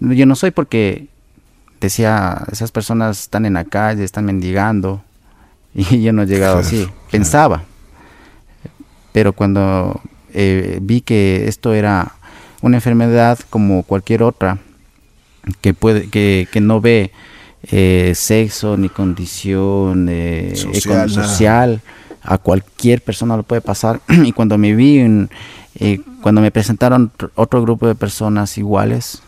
yo 0.01 0.27
no 0.27 0.35
soy 0.35 0.51
porque 0.51 1.09
decía, 1.81 2.43
esas 2.51 2.73
personas 2.73 3.21
están 3.21 3.45
en 3.45 3.55
la 3.55 3.65
calle, 3.65 4.03
están 4.03 4.25
mendigando, 4.25 5.03
y 5.75 6.01
yo 6.03 6.13
no 6.13 6.23
he 6.23 6.27
llegado 6.27 6.59
así, 6.59 6.89
pensaba. 7.11 7.65
Pero 9.13 9.33
cuando 9.33 10.01
eh, 10.33 10.79
vi 10.81 11.03
que 11.03 11.49
esto 11.49 11.75
era 11.75 12.13
una 12.63 12.79
enfermedad 12.79 13.39
como 13.51 13.83
cualquier 13.83 14.23
otra, 14.23 14.59
que, 15.61 15.75
puede, 15.75 16.09
que, 16.09 16.61
no 16.61 16.81
ve 16.81 17.13
eh, 17.63 18.13
sexo 18.15 18.77
ni 18.77 18.89
condición 18.89 20.07
eh, 20.09 20.55
social, 20.55 21.81
a 22.23 22.39
cualquier 22.39 23.03
persona 23.03 23.37
lo 23.37 23.43
puede 23.43 23.61
pasar. 23.61 24.01
y 24.25 24.33
cuando 24.33 24.59
me 24.59 24.75
vi, 24.75 24.99
en, 24.99 25.31
cuando 26.23 26.41
me 26.41 26.51
presentaron 26.51 27.13
otro 27.35 27.63
grupo 27.63 27.87
de 27.87 27.95
personas 27.95 28.59
iguales, 28.59 29.23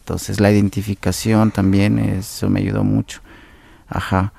entonces 0.00 0.40
la 0.40 0.50
identificación 0.50 1.50
también, 1.50 1.98
eso 1.98 2.48
me 2.48 2.60
ayudó 2.60 2.84
mucho. 2.84 3.20
Ajá. 3.88 4.32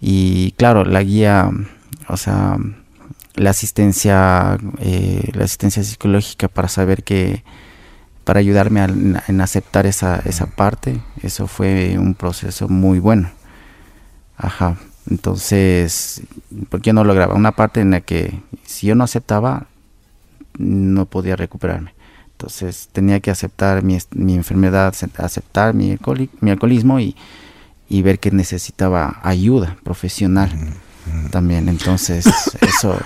Y 0.00 0.52
claro, 0.52 0.84
la 0.84 1.02
guía, 1.02 1.50
o 2.08 2.16
sea, 2.16 2.56
la 3.34 3.50
asistencia, 3.50 4.58
eh, 4.78 5.30
la 5.34 5.44
asistencia 5.44 5.82
psicológica 5.82 6.48
para 6.48 6.68
saber 6.68 7.02
que, 7.02 7.44
para 8.24 8.40
ayudarme 8.40 8.82
en 8.82 9.40
aceptar 9.40 9.86
esa, 9.86 10.20
esa 10.24 10.46
parte, 10.46 11.00
eso 11.22 11.46
fue 11.46 11.96
un 11.98 12.14
proceso 12.14 12.68
muy 12.68 12.98
bueno. 12.98 13.30
Ajá. 14.36 14.76
Entonces, 15.08 16.22
porque 16.68 16.88
yo 16.88 16.92
no 16.92 17.04
lograba 17.04 17.34
una 17.34 17.52
parte 17.52 17.80
en 17.80 17.90
la 17.90 18.00
que 18.00 18.40
si 18.64 18.86
yo 18.86 18.94
no 18.94 19.04
aceptaba, 19.04 19.66
no 20.58 21.06
podía 21.06 21.36
recuperarme. 21.36 21.94
Entonces 22.32 22.88
tenía 22.92 23.20
que 23.20 23.30
aceptar 23.30 23.82
mi, 23.82 23.98
mi 24.12 24.34
enfermedad, 24.34 24.94
aceptar 25.18 25.74
mi, 25.74 25.98
mi 26.40 26.50
alcoholismo 26.50 27.00
y, 27.00 27.16
y, 27.88 28.02
ver 28.02 28.18
que 28.18 28.30
necesitaba 28.30 29.20
ayuda 29.22 29.76
profesional 29.82 30.50
también. 31.30 31.68
Entonces, 31.68 32.24
eso, 32.62 32.98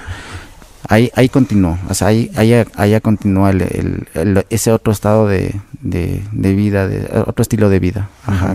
ahí, 0.89 1.11
ahí 1.15 1.29
continuó, 1.29 1.79
o 1.89 1.95
sea, 1.95 2.09
ahí, 2.09 2.31
ahí, 2.35 3.01
continúa 3.01 3.51
el, 3.51 4.47
ese 4.51 4.73
otro 4.73 4.93
estado 4.93 5.27
de, 5.29 5.55
de, 5.81 6.55
vida, 6.55 6.89
de, 6.89 7.09
otro 7.27 7.43
estilo 7.43 7.69
de 7.69 7.79
vida 7.79 8.09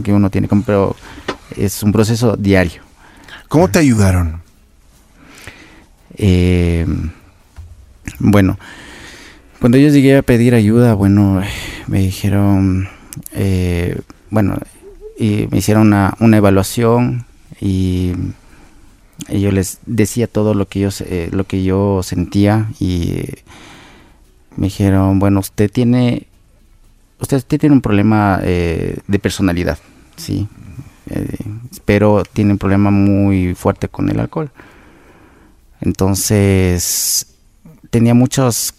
que 0.04 0.14
uno 0.14 0.30
tiene, 0.30 0.48
pero 0.66 0.96
es 1.56 1.84
un 1.84 1.92
proceso 1.92 2.36
diario. 2.38 2.82
¿Cómo 3.48 3.70
te 3.70 3.80
ayudaron? 3.80 4.42
Eh, 6.18 6.86
bueno, 8.20 8.60
cuando 9.60 9.78
yo 9.78 9.90
llegué 9.90 10.18
a 10.18 10.22
pedir 10.22 10.54
ayuda, 10.54 10.94
bueno, 10.94 11.42
me 11.88 12.00
dijeron, 12.00 12.90
eh, 13.32 14.00
bueno, 14.30 14.58
y 15.18 15.48
me 15.52 15.58
hicieron 15.58 15.88
una, 15.88 16.16
una 16.20 16.38
evaluación 16.38 17.26
y 17.60 18.14
yo 19.28 19.52
les 19.52 19.80
decía 19.86 20.28
todo 20.28 20.54
lo 20.54 20.68
que 20.68 20.80
yo, 20.80 20.90
eh, 21.02 21.30
lo 21.32 21.44
que 21.46 21.64
yo 21.64 22.02
sentía 22.04 22.70
y 22.80 23.24
me 24.56 24.68
dijeron, 24.68 25.20
bueno, 25.20 25.40
usted 25.40 25.70
tiene, 25.70 26.28
usted, 27.20 27.44
tiene 27.44 27.76
un 27.76 27.82
problema 27.82 28.40
eh, 28.44 28.98
de 29.08 29.20
personalidad, 29.20 29.78
sí, 30.16 30.48
eh, 31.10 31.38
pero 31.86 32.24
tiene 32.24 32.52
un 32.54 32.58
problema 32.58 32.92
muy 32.92 33.56
fuerte 33.56 33.88
con 33.88 34.10
el 34.10 34.20
alcohol. 34.20 34.52
Entonces, 35.82 37.28
tenía 37.90 38.14
muchas 38.14 38.74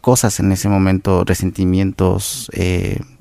cosas 0.00 0.38
en 0.38 0.52
ese 0.52 0.68
momento, 0.68 1.24
resentimientos, 1.24 2.48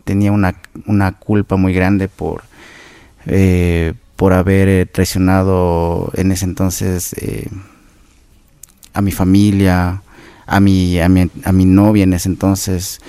tenía 0.04 0.32
una, 0.32 0.56
una, 0.86 1.14
culpa 1.14 1.56
muy 1.56 1.74
grande 1.74 2.08
por 2.08 2.44
por 4.16 4.34
haber 4.34 4.68
eh, 4.68 4.86
traicionado 4.86 6.12
en 6.16 6.32
ese 6.32 6.46
entonces 6.46 7.14
eh, 7.14 7.50
a 8.94 9.02
mi 9.02 9.12
familia, 9.12 10.02
a 10.46 10.60
mi, 10.60 11.00
a 11.00 11.10
mi, 11.10 11.30
a 11.44 11.52
mi 11.52 11.66
novia 11.66 12.04
en 12.04 12.14
ese 12.14 12.30
entonces. 12.30 13.00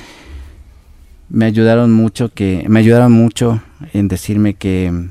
Me 1.28 1.44
ayudaron 1.44 1.92
mucho 1.92 2.32
que 2.32 2.64
me 2.68 2.80
ayudaron 2.80 3.12
mucho 3.12 3.60
en 3.92 4.08
decirme 4.08 4.54
que 4.54 5.08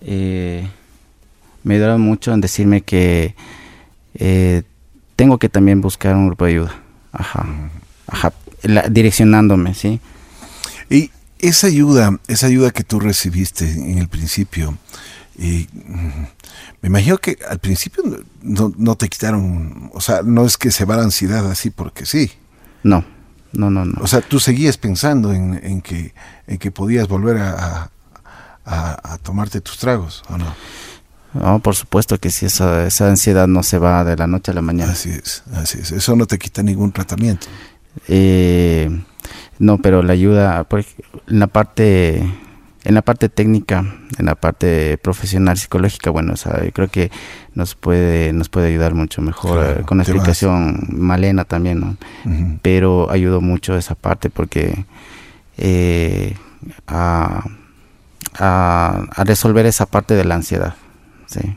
eh, 0.00 0.68
me 1.62 1.74
ayudaron 1.74 2.00
mucho 2.00 2.32
en 2.32 2.40
decirme 2.40 2.82
que 2.82 3.34
tengo 5.16 5.38
que 5.38 5.48
también 5.48 5.80
buscar 5.80 6.14
un 6.16 6.26
grupo 6.26 6.44
de 6.44 6.52
ayuda. 6.52 6.74
Ajá. 7.12 7.46
Ajá. 8.06 8.32
direccionándome, 8.90 9.74
¿sí? 9.74 10.00
Y 10.90 11.10
esa 11.38 11.66
ayuda, 11.66 12.18
esa 12.28 12.46
ayuda 12.46 12.70
que 12.70 12.84
tú 12.84 13.00
recibiste 13.00 13.70
en 13.70 13.98
el 13.98 14.08
principio, 14.08 14.78
Y 15.36 15.68
mm, 15.72 16.26
me 16.82 16.88
imagino 16.88 17.18
que 17.18 17.38
al 17.48 17.58
principio 17.58 18.04
no, 18.42 18.72
no 18.76 18.96
te 18.96 19.08
quitaron, 19.08 19.90
o 19.92 20.00
sea, 20.00 20.22
no 20.22 20.44
es 20.46 20.56
que 20.56 20.70
se 20.70 20.84
va 20.84 20.96
la 20.96 21.02
ansiedad 21.02 21.50
así 21.50 21.70
porque 21.70 22.06
sí. 22.06 22.30
No, 22.82 23.04
no, 23.52 23.70
no, 23.70 23.84
no. 23.84 24.00
O 24.00 24.06
sea, 24.06 24.20
tú 24.20 24.38
seguías 24.38 24.76
pensando 24.76 25.32
en, 25.32 25.60
en 25.62 25.80
que, 25.80 26.14
en 26.46 26.58
que 26.58 26.70
podías 26.70 27.08
volver 27.08 27.38
a, 27.38 27.90
a, 28.64 29.12
a 29.12 29.18
tomarte 29.18 29.60
tus 29.60 29.78
tragos, 29.78 30.22
¿o 30.28 30.38
no? 30.38 30.54
No, 31.34 31.58
por 31.58 31.74
supuesto 31.74 32.18
que 32.18 32.30
sí, 32.30 32.46
esa, 32.46 32.86
esa 32.86 33.08
ansiedad 33.08 33.48
no 33.48 33.62
se 33.64 33.78
va 33.78 34.04
de 34.04 34.16
la 34.16 34.28
noche 34.28 34.52
a 34.52 34.54
la 34.54 34.62
mañana. 34.62 34.92
Así 34.92 35.10
es, 35.10 35.42
así 35.52 35.78
es. 35.80 35.90
Eso 35.90 36.14
no 36.14 36.26
te 36.26 36.38
quita 36.38 36.62
ningún 36.62 36.92
tratamiento. 36.92 37.48
Eh, 38.06 38.88
no, 39.58 39.78
pero 39.78 40.02
la 40.02 40.12
ayuda 40.12 40.66
en 41.28 41.38
la 41.38 41.46
parte 41.46 42.24
en 42.84 42.94
la 42.94 43.00
parte 43.00 43.30
técnica, 43.30 43.84
en 44.18 44.26
la 44.26 44.34
parte 44.34 44.98
profesional 44.98 45.56
psicológica, 45.56 46.10
bueno, 46.10 46.34
o 46.34 46.36
sea, 46.36 46.62
yo 46.62 46.70
creo 46.72 46.88
que 46.88 47.10
nos 47.54 47.74
puede 47.74 48.32
nos 48.34 48.50
puede 48.50 48.68
ayudar 48.68 48.94
mucho 48.94 49.22
mejor 49.22 49.64
Claro, 49.64 49.86
con 49.86 49.98
la 49.98 50.04
explicación 50.04 50.86
Malena 50.90 51.44
también, 51.44 51.80
¿no? 51.80 51.96
Pero 52.60 53.10
ayudó 53.10 53.40
mucho 53.40 53.76
esa 53.76 53.94
parte 53.94 54.28
porque 54.28 54.84
eh, 55.56 56.36
a, 56.86 57.44
a, 58.38 59.04
a 59.14 59.24
resolver 59.24 59.64
esa 59.64 59.86
parte 59.86 60.14
de 60.14 60.24
la 60.24 60.34
ansiedad, 60.34 60.74
sí. 61.26 61.56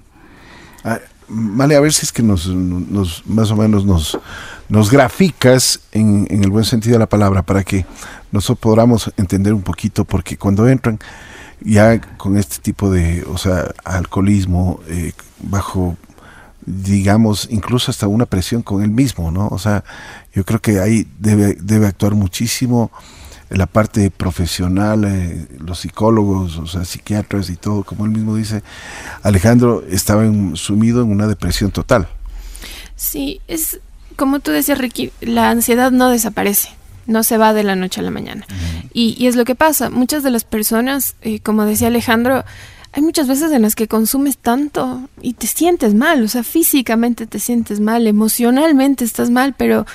Ah, 0.86 1.00
Vale, 1.30 1.76
a 1.76 1.82
ver 1.82 1.92
si 1.92 2.06
es 2.06 2.12
que 2.12 2.24
nos, 2.24 2.48
nos 2.48 3.26
más 3.28 3.52
o 3.52 3.56
menos 3.58 3.84
nos, 3.86 4.18
nos 4.70 4.90
graficas 4.90 5.82
en, 5.92 6.26
en 6.30 6.44
el 6.44 6.50
buen 6.50 6.64
sentido 6.64 6.94
de 6.94 7.00
la 7.00 7.10
palabra 7.10 7.42
para 7.42 7.64
que 7.64 7.86
nosotros 8.32 8.60
podamos 8.60 9.12
entender 9.18 9.54
un 9.54 9.62
poquito, 9.62 10.06
porque 10.06 10.38
cuando 10.38 10.68
entran 10.68 11.00
ya 11.62 12.00
con 12.18 12.38
este 12.38 12.60
tipo 12.60 12.90
de, 12.90 13.24
o 13.24 13.38
sea, 13.38 13.74
alcoholismo, 13.84 14.80
eh, 14.88 15.14
bajo, 15.40 15.98
digamos, 16.66 17.48
incluso 17.52 17.92
hasta 17.92 18.08
una 18.08 18.26
presión 18.26 18.62
con 18.62 18.84
él 18.84 18.92
mismo, 18.92 19.32
¿no? 19.32 19.48
O 19.48 19.60
sea, 19.60 19.84
yo 20.34 20.46
creo 20.46 20.62
que 20.62 20.80
ahí 20.80 21.08
debe, 21.20 21.58
debe 21.60 21.88
actuar 21.88 22.16
muchísimo 22.16 22.92
la 23.50 23.66
parte 23.66 24.12
profesional, 24.12 25.04
eh, 25.06 25.48
los 25.60 25.80
psicólogos, 25.80 26.58
o 26.58 26.68
sea, 26.68 26.84
psiquiatras 26.86 27.50
y 27.50 27.56
todo, 27.56 27.84
como 27.84 28.06
él 28.06 28.12
mismo 28.12 28.36
dice, 28.36 28.62
Alejandro 29.24 29.84
estaba 29.90 30.26
en- 30.26 30.56
sumido 30.56 31.02
en 31.02 31.12
una 31.12 31.28
depresión 31.28 31.72
total. 31.72 32.08
Sí, 32.96 33.42
es 33.48 33.80
como 34.16 34.40
tú 34.40 34.52
decías, 34.52 34.78
Ricky, 34.80 35.12
la 35.22 35.50
ansiedad 35.52 35.92
no 35.92 36.10
desaparece, 36.10 36.70
no 37.06 37.22
se 37.24 37.38
va 37.38 37.54
de 37.54 37.64
la 37.64 37.76
noche 37.76 38.02
a 38.02 38.04
la 38.04 38.12
mañana. 38.12 38.46
y, 38.94 39.16
y 39.20 39.28
es 39.28 39.36
lo 39.36 39.46
que 39.46 39.54
pasa, 39.56 39.90
muchas 39.92 40.24
de 40.24 40.32
las 40.32 40.44
personas, 40.44 41.16
eh, 41.22 41.40
como 41.40 41.66
decía 41.66 41.88
Alejandro, 41.90 42.44
hay 42.94 43.04
muchas 43.04 43.28
veces 43.28 43.52
en 43.52 43.62
las 43.62 43.76
que 43.76 43.88
consumes 43.88 44.38
tanto 44.40 45.08
y 45.22 45.34
te 45.34 45.46
sientes 45.46 45.94
mal, 45.94 46.24
o 46.24 46.28
sea, 46.28 46.44
físicamente 46.44 47.28
te 47.28 47.38
sientes 47.40 47.80
mal, 47.80 48.08
emocionalmente 48.08 49.06
estás 49.06 49.30
mal, 49.30 49.54
pero 49.56 49.86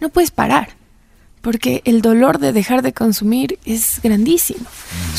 no 0.00 0.10
puedes 0.10 0.30
parar. 0.30 0.68
Porque 1.42 1.82
el 1.84 2.00
dolor 2.00 2.38
de 2.38 2.52
dejar 2.52 2.82
de 2.82 2.92
consumir 2.92 3.58
es 3.66 4.00
grandísimo. 4.02 4.64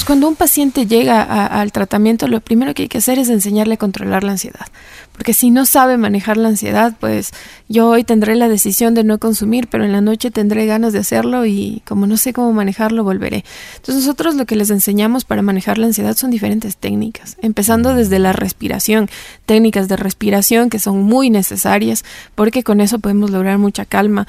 Cuando 0.07 0.27
un 0.27 0.35
paciente 0.35 0.87
llega 0.87 1.21
al 1.21 1.71
tratamiento, 1.71 2.27
lo 2.27 2.41
primero 2.41 2.73
que 2.73 2.83
hay 2.83 2.87
que 2.87 2.97
hacer 2.97 3.19
es 3.19 3.29
enseñarle 3.29 3.75
a 3.75 3.77
controlar 3.77 4.23
la 4.23 4.31
ansiedad. 4.31 4.65
Porque 5.13 5.33
si 5.33 5.51
no 5.51 5.65
sabe 5.65 5.97
manejar 5.97 6.37
la 6.37 6.49
ansiedad, 6.49 6.95
pues 6.99 7.31
yo 7.69 7.89
hoy 7.89 8.03
tendré 8.03 8.35
la 8.35 8.49
decisión 8.49 8.95
de 8.95 9.03
no 9.03 9.19
consumir, 9.19 9.67
pero 9.67 9.85
en 9.85 9.91
la 9.91 10.01
noche 10.01 10.31
tendré 10.31 10.65
ganas 10.65 10.91
de 10.91 10.99
hacerlo 10.99 11.45
y 11.45 11.83
como 11.85 12.07
no 12.07 12.17
sé 12.17 12.33
cómo 12.33 12.51
manejarlo, 12.51 13.03
volveré. 13.03 13.45
Entonces 13.75 14.03
nosotros 14.03 14.35
lo 14.35 14.45
que 14.45 14.55
les 14.55 14.69
enseñamos 14.71 15.23
para 15.23 15.41
manejar 15.41 15.77
la 15.77 15.85
ansiedad 15.85 16.15
son 16.17 16.31
diferentes 16.31 16.77
técnicas, 16.77 17.37
empezando 17.41 17.93
desde 17.93 18.17
la 18.17 18.33
respiración, 18.33 19.09
técnicas 19.45 19.87
de 19.87 19.97
respiración 19.97 20.69
que 20.69 20.79
son 20.79 21.03
muy 21.03 21.29
necesarias 21.29 22.03
porque 22.33 22.63
con 22.63 22.81
eso 22.81 22.99
podemos 22.99 23.29
lograr 23.29 23.57
mucha 23.57 23.85
calma. 23.85 24.25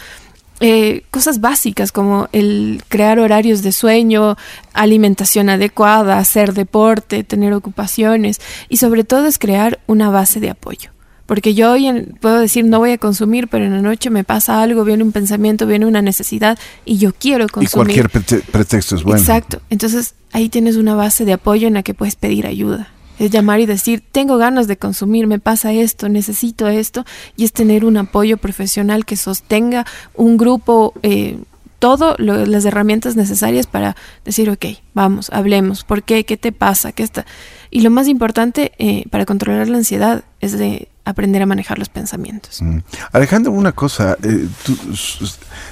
Eh, 0.60 1.02
cosas 1.10 1.40
básicas 1.40 1.90
como 1.92 2.28
el 2.32 2.82
crear 2.88 3.18
horarios 3.18 3.62
de 3.62 3.72
sueño, 3.72 4.36
alimentación 4.72 5.48
adecuada, 5.48 6.18
hacer 6.18 6.54
deporte, 6.54 7.24
tener 7.24 7.52
ocupaciones 7.52 8.40
y 8.68 8.76
sobre 8.76 9.04
todo 9.04 9.26
es 9.26 9.38
crear 9.38 9.80
una 9.86 10.10
base 10.10 10.40
de 10.40 10.50
apoyo. 10.50 10.90
Porque 11.26 11.54
yo 11.54 11.72
hoy 11.72 11.86
en- 11.86 12.16
puedo 12.20 12.38
decir 12.38 12.64
no 12.66 12.78
voy 12.78 12.92
a 12.92 12.98
consumir, 12.98 13.48
pero 13.48 13.64
en 13.64 13.72
la 13.72 13.80
noche 13.80 14.10
me 14.10 14.24
pasa 14.24 14.62
algo, 14.62 14.84
viene 14.84 15.02
un 15.02 15.10
pensamiento, 15.12 15.66
viene 15.66 15.86
una 15.86 16.02
necesidad 16.02 16.58
y 16.84 16.98
yo 16.98 17.12
quiero 17.12 17.46
Y 17.46 17.48
consumir. 17.48 17.86
cualquier 18.02 18.10
prete- 18.10 18.42
pretexto 18.42 18.94
es 18.94 19.02
bueno. 19.02 19.18
Exacto. 19.20 19.60
Entonces 19.70 20.14
ahí 20.32 20.48
tienes 20.50 20.76
una 20.76 20.94
base 20.94 21.24
de 21.24 21.32
apoyo 21.32 21.66
en 21.66 21.74
la 21.74 21.82
que 21.82 21.94
puedes 21.94 22.14
pedir 22.16 22.46
ayuda. 22.46 22.88
Es 23.18 23.30
llamar 23.30 23.60
y 23.60 23.66
decir, 23.66 24.02
tengo 24.12 24.36
ganas 24.38 24.66
de 24.66 24.76
consumir, 24.76 25.26
me 25.26 25.38
pasa 25.38 25.72
esto, 25.72 26.08
necesito 26.08 26.66
esto. 26.68 27.04
Y 27.36 27.44
es 27.44 27.52
tener 27.52 27.84
un 27.84 27.96
apoyo 27.96 28.36
profesional 28.38 29.04
que 29.04 29.16
sostenga 29.16 29.86
un 30.14 30.36
grupo, 30.36 30.92
eh, 31.02 31.38
todo 31.78 32.14
lo- 32.18 32.46
las 32.46 32.64
herramientas 32.64 33.14
necesarias 33.14 33.66
para 33.66 33.94
decir, 34.24 34.48
ok, 34.50 34.64
vamos, 34.94 35.28
hablemos, 35.32 35.84
¿por 35.84 36.02
qué? 36.02 36.24
¿Qué 36.24 36.36
te 36.36 36.50
pasa? 36.50 36.92
¿Qué 36.92 37.02
está? 37.02 37.26
Y 37.70 37.82
lo 37.82 37.90
más 37.90 38.08
importante 38.08 38.72
eh, 38.78 39.04
para 39.10 39.26
controlar 39.26 39.68
la 39.68 39.76
ansiedad 39.78 40.24
es 40.40 40.56
de 40.58 40.88
aprender 41.04 41.42
a 41.42 41.46
manejar 41.46 41.78
los 41.78 41.90
pensamientos. 41.90 42.62
Mm. 42.62 42.78
Alejandro, 43.12 43.52
una 43.52 43.72
cosa, 43.72 44.16
eh, 44.22 44.46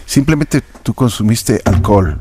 simplemente 0.06 0.62
tú 0.82 0.94
consumiste 0.94 1.60
alcohol. 1.64 2.20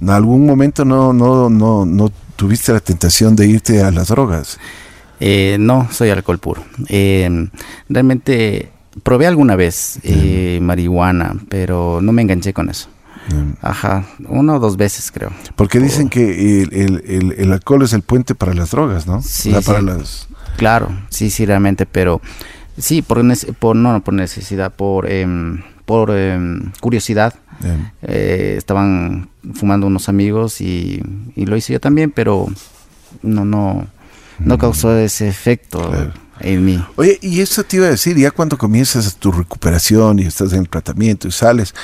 ¿En 0.00 0.10
algún 0.10 0.46
momento 0.46 0.84
no, 0.84 1.12
no, 1.12 1.48
no, 1.48 1.84
no 1.84 2.10
tuviste 2.42 2.72
la 2.72 2.80
tentación 2.80 3.36
de 3.36 3.46
irte 3.46 3.80
a 3.84 3.92
las 3.92 4.08
drogas? 4.08 4.58
Eh, 5.20 5.58
no, 5.60 5.86
soy 5.92 6.10
alcohol 6.10 6.40
puro. 6.40 6.64
Eh, 6.88 7.48
realmente 7.88 8.72
probé 9.04 9.28
alguna 9.28 9.54
vez 9.54 10.00
eh, 10.02 10.58
marihuana, 10.60 11.36
pero 11.48 12.00
no 12.02 12.10
me 12.10 12.22
enganché 12.22 12.52
con 12.52 12.68
eso. 12.68 12.88
Ajá, 13.60 14.04
una 14.26 14.56
o 14.56 14.58
dos 14.58 14.76
veces 14.76 15.12
creo. 15.12 15.30
Porque 15.54 15.78
dicen 15.78 16.08
que 16.08 16.62
el, 16.62 16.72
el- 16.74 17.04
el- 17.06 17.32
el 17.38 17.52
alcohol 17.52 17.82
es 17.84 17.92
el 17.92 18.02
puente 18.02 18.34
para 18.34 18.54
las 18.54 18.72
drogas, 18.72 19.06
¿no? 19.06 19.22
Sí, 19.22 19.50
O 19.54 19.62
sea, 19.62 19.72
para 19.74 19.78
sí. 19.78 19.86
las... 19.86 20.28
Claro, 20.56 20.88
sí, 21.10 21.30
sí, 21.30 21.46
realmente, 21.46 21.86
pero 21.86 22.20
sí, 22.76 23.02
por, 23.02 23.22
por 23.60 23.76
no, 23.76 23.92
no 23.92 24.02
por 24.02 24.14
necesidad, 24.14 24.72
por, 24.74 25.08
em, 25.08 25.62
por 25.86 26.10
em, 26.10 26.72
curiosidad. 26.80 27.34
Eh, 28.02 28.54
estaban 28.58 29.28
fumando 29.54 29.86
unos 29.86 30.08
amigos 30.08 30.60
y, 30.60 31.02
y 31.36 31.46
lo 31.46 31.56
hice 31.56 31.72
yo 31.74 31.80
también, 31.80 32.10
pero 32.10 32.46
no, 33.22 33.44
no, 33.44 33.86
no 34.38 34.58
causó 34.58 34.96
ese 34.96 35.28
efecto 35.28 35.78
Mm. 35.80 35.90
Claro. 35.90 36.12
en 36.40 36.64
mí. 36.64 36.84
Oye, 36.96 37.18
y 37.22 37.40
eso 37.40 37.62
te 37.64 37.76
iba 37.76 37.86
a 37.86 37.90
decir, 37.90 38.16
ya 38.16 38.30
cuando 38.30 38.56
comienzas 38.58 39.14
tu 39.16 39.30
recuperación 39.30 40.18
y 40.18 40.22
estás 40.24 40.52
en 40.52 40.60
el 40.60 40.68
tratamiento 40.68 41.28
y 41.28 41.30
sales, 41.32 41.74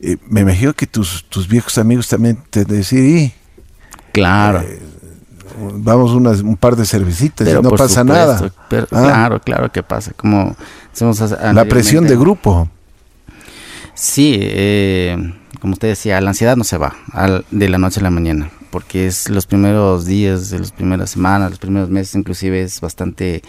eh, 0.00 0.16
me 0.28 0.42
imagino 0.42 0.74
que 0.74 0.86
tus, 0.86 1.24
tus 1.28 1.48
viejos 1.48 1.76
amigos 1.78 2.06
también 2.08 2.38
te 2.50 2.64
decían, 2.64 3.06
y 3.18 3.32
Claro. 4.12 4.60
Eh, 4.60 4.80
vamos 5.78 6.12
unas, 6.12 6.40
un 6.42 6.56
par 6.56 6.76
de 6.76 6.84
cervecitas 6.86 7.48
y 7.48 7.52
no 7.54 7.62
pasa 7.70 8.00
supuesto, 8.00 8.04
nada. 8.04 8.52
pero- 8.68 8.86
Ah. 8.92 9.02
Claro, 9.02 9.40
claro 9.40 9.72
que 9.72 9.82
pasa. 9.82 10.12
Como 10.16 10.54
La 11.52 11.64
presión 11.64 12.06
de 12.06 12.16
grupo. 12.16 12.68
Sí, 13.96 14.36
eh, 14.40 15.16
como 15.60 15.72
usted 15.72 15.88
decía, 15.88 16.20
la 16.20 16.30
ansiedad 16.30 16.56
no 16.56 16.64
se 16.64 16.76
va 16.76 16.94
al- 17.12 17.44
de 17.50 17.68
la 17.68 17.78
noche 17.78 18.00
a 18.00 18.02
la 18.02 18.10
mañana, 18.10 18.50
porque 18.70 19.06
es 19.06 19.30
los 19.30 19.46
primeros 19.46 20.04
días, 20.04 20.50
de 20.50 20.58
las 20.58 20.70
primeras 20.72 21.10
semanas, 21.10 21.50
los 21.50 21.58
primeros 21.58 21.88
meses, 21.88 22.14
inclusive 22.14 22.62
es 22.62 22.80
bastante, 22.82 23.42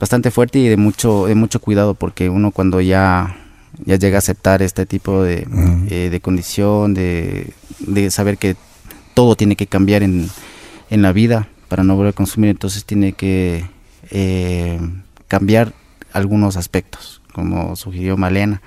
bastante 0.00 0.30
fuerte 0.32 0.58
y 0.58 0.68
de 0.68 0.76
mucho, 0.76 1.26
de 1.26 1.36
mucho 1.36 1.60
cuidado, 1.60 1.94
porque 1.94 2.28
uno 2.28 2.50
cuando 2.50 2.80
ya, 2.80 3.36
ya 3.84 3.94
llega 3.96 4.16
a 4.16 4.18
aceptar 4.18 4.62
este 4.62 4.84
tipo 4.84 5.22
de, 5.22 5.46
eh, 5.90 6.08
de 6.10 6.20
condición, 6.20 6.92
de, 6.94 7.52
de 7.78 8.10
saber 8.10 8.36
que 8.36 8.56
todo 9.14 9.36
tiene 9.36 9.54
que 9.54 9.68
cambiar 9.68 10.02
en, 10.02 10.28
en 10.90 11.02
la 11.02 11.12
vida 11.12 11.48
para 11.68 11.84
no 11.84 11.94
volver 11.94 12.10
a 12.10 12.16
consumir, 12.16 12.50
entonces 12.50 12.84
tiene 12.84 13.12
que 13.12 13.64
eh, 14.10 14.80
cambiar 15.28 15.72
algunos 16.12 16.56
aspectos, 16.56 17.22
como 17.32 17.76
sugirió 17.76 18.16
Malena. 18.16 18.60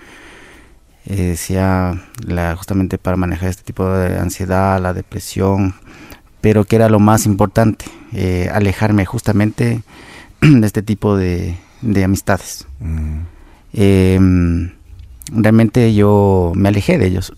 Eh, 1.05 1.15
decía 1.15 2.01
la, 2.25 2.55
justamente 2.55 2.97
para 2.97 3.17
manejar 3.17 3.49
este 3.49 3.63
tipo 3.63 3.87
de 3.87 4.17
ansiedad, 4.19 4.79
la 4.81 4.93
depresión, 4.93 5.73
pero 6.41 6.65
que 6.65 6.75
era 6.75 6.89
lo 6.89 6.99
más 6.99 7.25
importante, 7.25 7.85
eh, 8.13 8.49
alejarme 8.53 9.05
justamente 9.05 9.81
de 10.41 10.65
este 10.65 10.81
tipo 10.81 11.17
de, 11.17 11.57
de 11.81 12.03
amistades. 12.03 12.67
Mm. 12.79 13.19
Eh, 13.73 14.19
realmente 15.31 15.93
yo 15.93 16.51
me 16.55 16.69
alejé 16.69 16.97
de 16.97 17.07
ellos. 17.07 17.33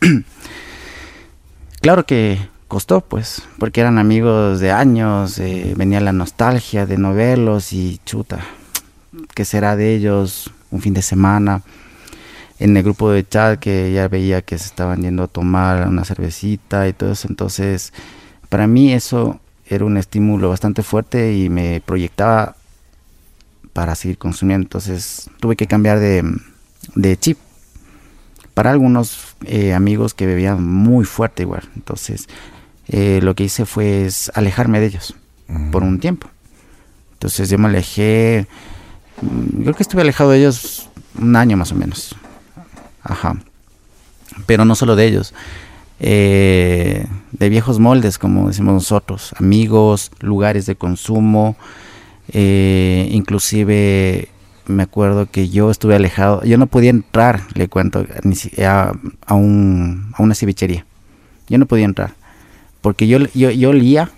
claro 1.80 2.06
que 2.06 2.38
costó, 2.68 3.00
pues, 3.00 3.42
porque 3.58 3.80
eran 3.80 3.98
amigos 3.98 4.60
de 4.60 4.70
años, 4.70 5.38
eh, 5.38 5.74
venía 5.76 6.00
la 6.00 6.12
nostalgia 6.12 6.86
de 6.86 6.98
no 6.98 7.14
verlos 7.14 7.72
y 7.72 8.00
chuta, 8.04 8.40
¿qué 9.34 9.44
será 9.44 9.74
de 9.74 9.94
ellos 9.94 10.52
un 10.70 10.82
fin 10.82 10.94
de 10.94 11.02
semana? 11.02 11.62
En 12.58 12.76
el 12.76 12.82
grupo 12.82 13.10
de 13.10 13.26
chat 13.26 13.58
que 13.58 13.92
ya 13.92 14.08
veía 14.08 14.42
que 14.42 14.58
se 14.58 14.66
estaban 14.66 15.02
yendo 15.02 15.24
a 15.24 15.28
tomar 15.28 15.86
una 15.86 16.04
cervecita 16.04 16.88
y 16.88 16.92
todo 16.92 17.12
eso, 17.12 17.28
entonces 17.28 17.92
para 18.48 18.66
mí 18.66 18.92
eso 18.92 19.40
era 19.66 19.84
un 19.84 19.96
estímulo 19.96 20.48
bastante 20.48 20.82
fuerte 20.82 21.34
y 21.34 21.50
me 21.50 21.80
proyectaba 21.84 22.56
para 23.72 23.94
seguir 23.94 24.18
consumiendo. 24.18 24.64
Entonces 24.64 25.30
tuve 25.40 25.56
que 25.56 25.66
cambiar 25.66 26.00
de, 26.00 26.24
de 26.94 27.16
chip. 27.16 27.38
Para 28.54 28.72
algunos 28.72 29.36
eh, 29.44 29.72
amigos 29.72 30.14
que 30.14 30.26
bebían 30.26 30.66
muy 30.66 31.04
fuerte 31.04 31.44
igual. 31.44 31.68
Entonces 31.76 32.28
eh, 32.88 33.20
lo 33.22 33.34
que 33.34 33.44
hice 33.44 33.66
fue 33.66 34.08
alejarme 34.34 34.80
de 34.80 34.86
ellos 34.86 35.14
por 35.70 35.82
un 35.82 36.00
tiempo. 36.00 36.28
Entonces 37.12 37.50
yo 37.50 37.58
me 37.58 37.68
alejé, 37.68 38.46
mm, 39.22 39.62
creo 39.62 39.74
que 39.74 39.82
estuve 39.82 40.02
alejado 40.02 40.30
de 40.30 40.38
ellos 40.38 40.88
un 41.20 41.36
año 41.36 41.56
más 41.56 41.72
o 41.72 41.74
menos. 41.74 42.16
Ajá. 43.08 43.36
Pero 44.46 44.64
no 44.64 44.74
solo 44.74 44.94
de 44.94 45.06
ellos. 45.06 45.34
Eh, 46.00 47.06
de 47.32 47.48
viejos 47.48 47.80
moldes, 47.80 48.18
como 48.18 48.46
decimos 48.46 48.74
nosotros, 48.74 49.34
amigos, 49.38 50.12
lugares 50.20 50.64
de 50.66 50.76
consumo, 50.76 51.56
eh, 52.32 53.08
inclusive 53.10 54.28
me 54.66 54.84
acuerdo 54.84 55.26
que 55.26 55.48
yo 55.48 55.72
estuve 55.72 55.96
alejado, 55.96 56.44
yo 56.44 56.56
no 56.56 56.68
podía 56.68 56.90
entrar, 56.90 57.42
le 57.54 57.68
cuento, 57.68 58.06
a, 58.64 58.92
a, 59.26 59.34
un, 59.34 60.12
a 60.14 60.22
una 60.22 60.36
cevichería, 60.36 60.86
yo 61.48 61.58
no 61.58 61.66
podía 61.66 61.86
entrar, 61.86 62.12
porque 62.80 63.08
yo, 63.08 63.18
yo, 63.34 63.50
yo 63.50 63.70
olía 63.70 64.10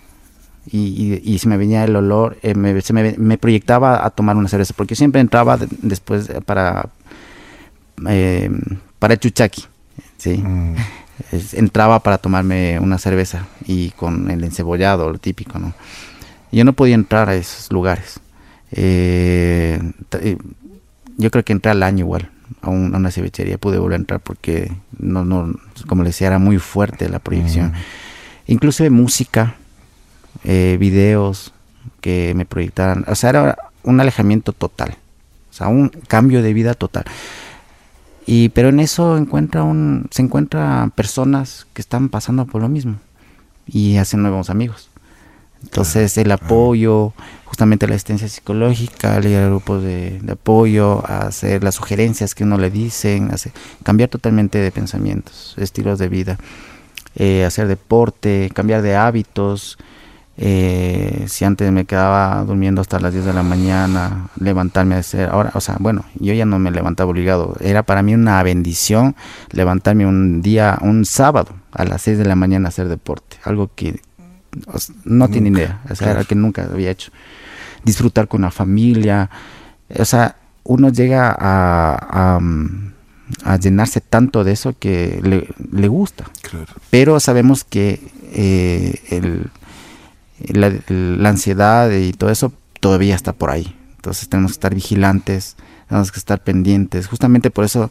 y, 0.71 1.21
y, 1.25 1.39
se 1.39 1.49
me 1.49 1.57
venía 1.57 1.85
el 1.85 1.97
olor, 1.97 2.37
eh, 2.43 2.55
me, 2.55 2.75
me, 3.17 3.39
proyectaba 3.39 4.05
a 4.05 4.11
tomar 4.11 4.37
una 4.37 4.49
cerveza, 4.49 4.75
porque 4.77 4.97
siempre 4.97 5.23
entraba 5.23 5.59
después 5.81 6.31
para, 6.45 6.91
eh, 8.09 8.51
para 8.99 9.15
el 9.15 9.21
chuchaqui, 9.21 9.65
¿sí? 10.19 10.39
Mm. 10.39 10.77
entraba 11.53 12.01
para 12.01 12.19
tomarme 12.19 12.79
una 12.81 12.99
cerveza 12.99 13.47
y 13.67 13.91
con 13.91 14.31
el 14.31 14.43
encebollado, 14.45 15.11
lo 15.11 15.19
típico, 15.19 15.59
¿no? 15.59 15.75
Yo 16.53 16.65
no 16.65 16.73
podía 16.73 16.95
entrar 16.95 17.29
a 17.29 17.35
esos 17.35 17.71
lugares. 17.73 18.21
Eh, 18.73 19.81
eh 20.13 20.37
yo 21.17 21.31
creo 21.31 21.45
que 21.45 21.53
entré 21.53 21.71
al 21.71 21.83
año 21.83 22.05
igual 22.07 22.31
a, 22.63 22.71
una 22.71 23.11
cevichería, 23.11 23.59
pude 23.59 23.79
volver 23.79 23.95
a 23.95 24.01
entrar 24.01 24.21
porque, 24.21 24.73
no, 24.99 25.25
no, 25.25 25.55
como 25.87 26.03
les 26.03 26.15
decía, 26.15 26.29
era 26.29 26.39
muy 26.39 26.59
fuerte 26.59 27.09
la 27.09 27.19
proyección. 27.19 27.69
Mm. 27.69 27.75
Incluso 28.47 28.83
de 28.83 28.91
música, 28.91 29.57
eh, 30.45 30.77
videos 30.81 31.53
que 32.01 32.33
me 32.35 32.47
proyectaran. 32.47 33.05
O 33.07 33.15
sea, 33.15 33.31
era 33.31 33.59
un 33.83 34.01
alejamiento 34.01 34.53
total. 34.53 34.97
O 35.51 35.53
sea, 35.53 35.69
un 35.69 35.89
cambio 35.89 36.43
de 36.43 36.53
vida 36.53 36.75
total. 36.75 37.05
Y, 38.33 38.51
pero 38.51 38.69
en 38.69 38.79
eso 38.79 39.19
encuentra 39.19 39.65
un, 39.65 40.07
se 40.13 40.23
encuentra 40.23 40.93
personas 40.95 41.67
que 41.73 41.83
están 41.83 42.09
pasando 42.11 42.47
por 42.47 42.63
lo 42.63 42.69
mismo 42.69 42.95
y 43.67 43.97
hacen 43.97 44.23
nuevos 44.23 44.51
amigos. 44.51 44.89
Entonces 45.65 46.17
el 46.17 46.31
apoyo, 46.31 47.13
justamente 47.45 47.89
la 47.89 47.97
asistencia 47.97 48.29
psicológica, 48.29 49.19
leer 49.19 49.49
grupos 49.49 49.83
de, 49.83 50.21
de, 50.21 50.33
apoyo, 50.35 51.05
hacer 51.09 51.65
las 51.65 51.75
sugerencias 51.75 52.37
que 52.37 52.45
uno 52.45 52.57
le 52.57 52.71
dicen, 52.71 53.33
hacer, 53.33 53.51
cambiar 53.83 54.11
totalmente 54.11 54.59
de 54.59 54.71
pensamientos, 54.71 55.57
estilos 55.59 55.99
de 55.99 56.09
vida, 56.09 56.39
eh, 57.17 57.45
hacer 57.45 57.67
deporte, 57.67 58.49
cambiar 58.55 58.83
de 58.83 58.95
hábitos, 58.95 59.77
eh, 60.43 61.27
si 61.29 61.45
antes 61.45 61.71
me 61.71 61.85
quedaba 61.85 62.43
durmiendo 62.47 62.81
hasta 62.81 62.99
las 62.99 63.13
10 63.13 63.27
de 63.27 63.35
la 63.35 63.43
mañana, 63.43 64.29
levantarme 64.41 64.95
a 64.95 64.99
hacer, 65.01 65.29
ahora, 65.29 65.51
o 65.53 65.61
sea, 65.61 65.77
bueno, 65.79 66.07
yo 66.15 66.33
ya 66.33 66.47
no 66.47 66.59
me 66.59 66.71
levantaba 66.71 67.11
obligado, 67.11 67.57
era 67.61 67.83
para 67.83 68.03
mí 68.03 68.15
una 68.15 68.43
bendición 68.43 69.17
levantarme 69.51 70.07
un 70.07 70.41
día, 70.41 70.79
un 70.81 71.05
sábado 71.05 71.55
a 71.73 71.85
las 71.85 72.01
6 72.01 72.17
de 72.17 72.25
la 72.25 72.37
mañana 72.37 72.69
a 72.69 72.71
hacer 72.71 72.89
deporte, 72.89 73.37
algo 73.45 73.71
que 73.75 74.01
no 75.05 75.29
tiene 75.29 75.51
idea, 75.51 75.83
o 75.91 75.95
sea, 75.95 76.13
era 76.13 76.25
que 76.25 76.35
nunca 76.35 76.63
había 76.63 76.91
hecho. 76.91 77.13
Disfrutar 77.85 78.27
con 78.27 78.41
la 78.41 78.51
familia, 78.51 79.29
o 79.95 80.07
sea, 80.07 80.37
uno 80.65 80.89
llega 80.89 81.37
a, 81.39 82.41
a, 83.45 83.57
llenarse 83.59 84.01
tanto 84.01 84.43
de 84.43 84.53
eso 84.53 84.75
que 84.79 85.21
le, 85.23 85.49
le 85.71 85.89
gusta, 85.89 86.25
pero 86.89 87.21
sabemos 87.21 87.63
que 87.63 88.01
eh, 88.33 89.03
el 89.11 89.51
la, 90.49 91.29
ansiedad 91.29 91.91
y 91.91 92.13
todo 92.13 92.31
eso 92.31 92.53
todavía 92.81 93.15
está 93.15 93.33
por 93.33 93.51
ahí. 93.51 93.77
Entonces 93.97 94.29
tenemos 94.29 94.53
que 94.53 94.57
estar 94.57 94.75
vigilantes, 94.75 95.57
tenemos 95.89 96.11
que 96.13 96.19
estar 96.19 96.43
pendientes. 96.43 97.07
Justamente 97.07 97.51
por 97.51 97.65
eso 97.65 97.91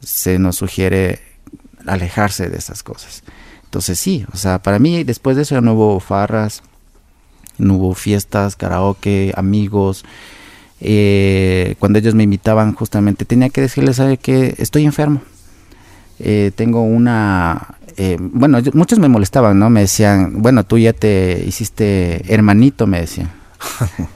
se 0.00 0.38
nos 0.38 0.56
sugiere 0.56 1.20
alejarse 1.86 2.48
de 2.48 2.56
esas 2.56 2.82
cosas. 2.82 3.22
Entonces 3.64 3.98
sí, 3.98 4.24
o 4.32 4.36
sea, 4.36 4.60
para 4.60 4.78
mí 4.78 5.04
después 5.04 5.36
de 5.36 5.42
eso 5.42 5.54
ya 5.54 5.60
no 5.60 5.74
hubo 5.74 6.00
farras, 6.00 6.62
no 7.58 7.74
hubo 7.74 7.94
fiestas, 7.94 8.56
karaoke, 8.56 9.32
amigos. 9.36 10.04
Eh, 10.80 11.74
cuando 11.78 11.98
ellos 11.98 12.14
me 12.14 12.22
invitaban 12.22 12.74
justamente 12.74 13.24
tenía 13.24 13.48
que 13.48 13.62
decirles, 13.62 13.96
¿sabe 13.96 14.18
que 14.18 14.54
Estoy 14.58 14.84
enfermo. 14.84 15.22
Eh, 16.18 16.50
tengo 16.54 16.82
una 16.82 17.76
eh, 17.96 18.16
bueno, 18.20 18.58
muchos 18.74 18.98
me 18.98 19.08
molestaban, 19.08 19.58
¿no? 19.58 19.70
Me 19.70 19.80
decían, 19.80 20.42
bueno, 20.42 20.64
tú 20.64 20.78
ya 20.78 20.92
te 20.92 21.42
hiciste 21.46 22.22
hermanito, 22.32 22.86
me 22.86 23.00
decían. 23.00 23.30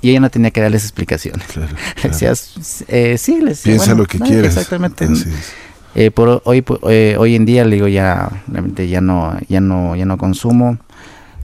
y 0.00 0.10
ella 0.10 0.20
no 0.20 0.30
tenía 0.30 0.50
que 0.50 0.60
darles 0.60 0.82
explicaciones. 0.84 1.46
Claro, 1.46 1.74
Decías, 2.02 2.84
eh, 2.88 3.18
sí, 3.18 3.40
les 3.40 3.58
decía, 3.58 3.72
Piensa 3.72 3.94
lo 3.94 4.06
que 4.06 4.18
quieres. 4.18 4.56
Exactamente. 4.56 5.08
Eh, 5.94 6.10
por 6.10 6.42
hoy, 6.44 6.64
eh, 6.88 7.16
hoy 7.18 7.36
en 7.36 7.44
día 7.44 7.64
le 7.64 7.76
digo 7.76 7.88
ya, 7.88 8.28
realmente 8.48 8.88
ya 8.88 9.00
no, 9.00 9.38
ya 9.48 9.60
no, 9.60 9.96
ya 9.96 10.04
no 10.04 10.18
consumo. 10.18 10.78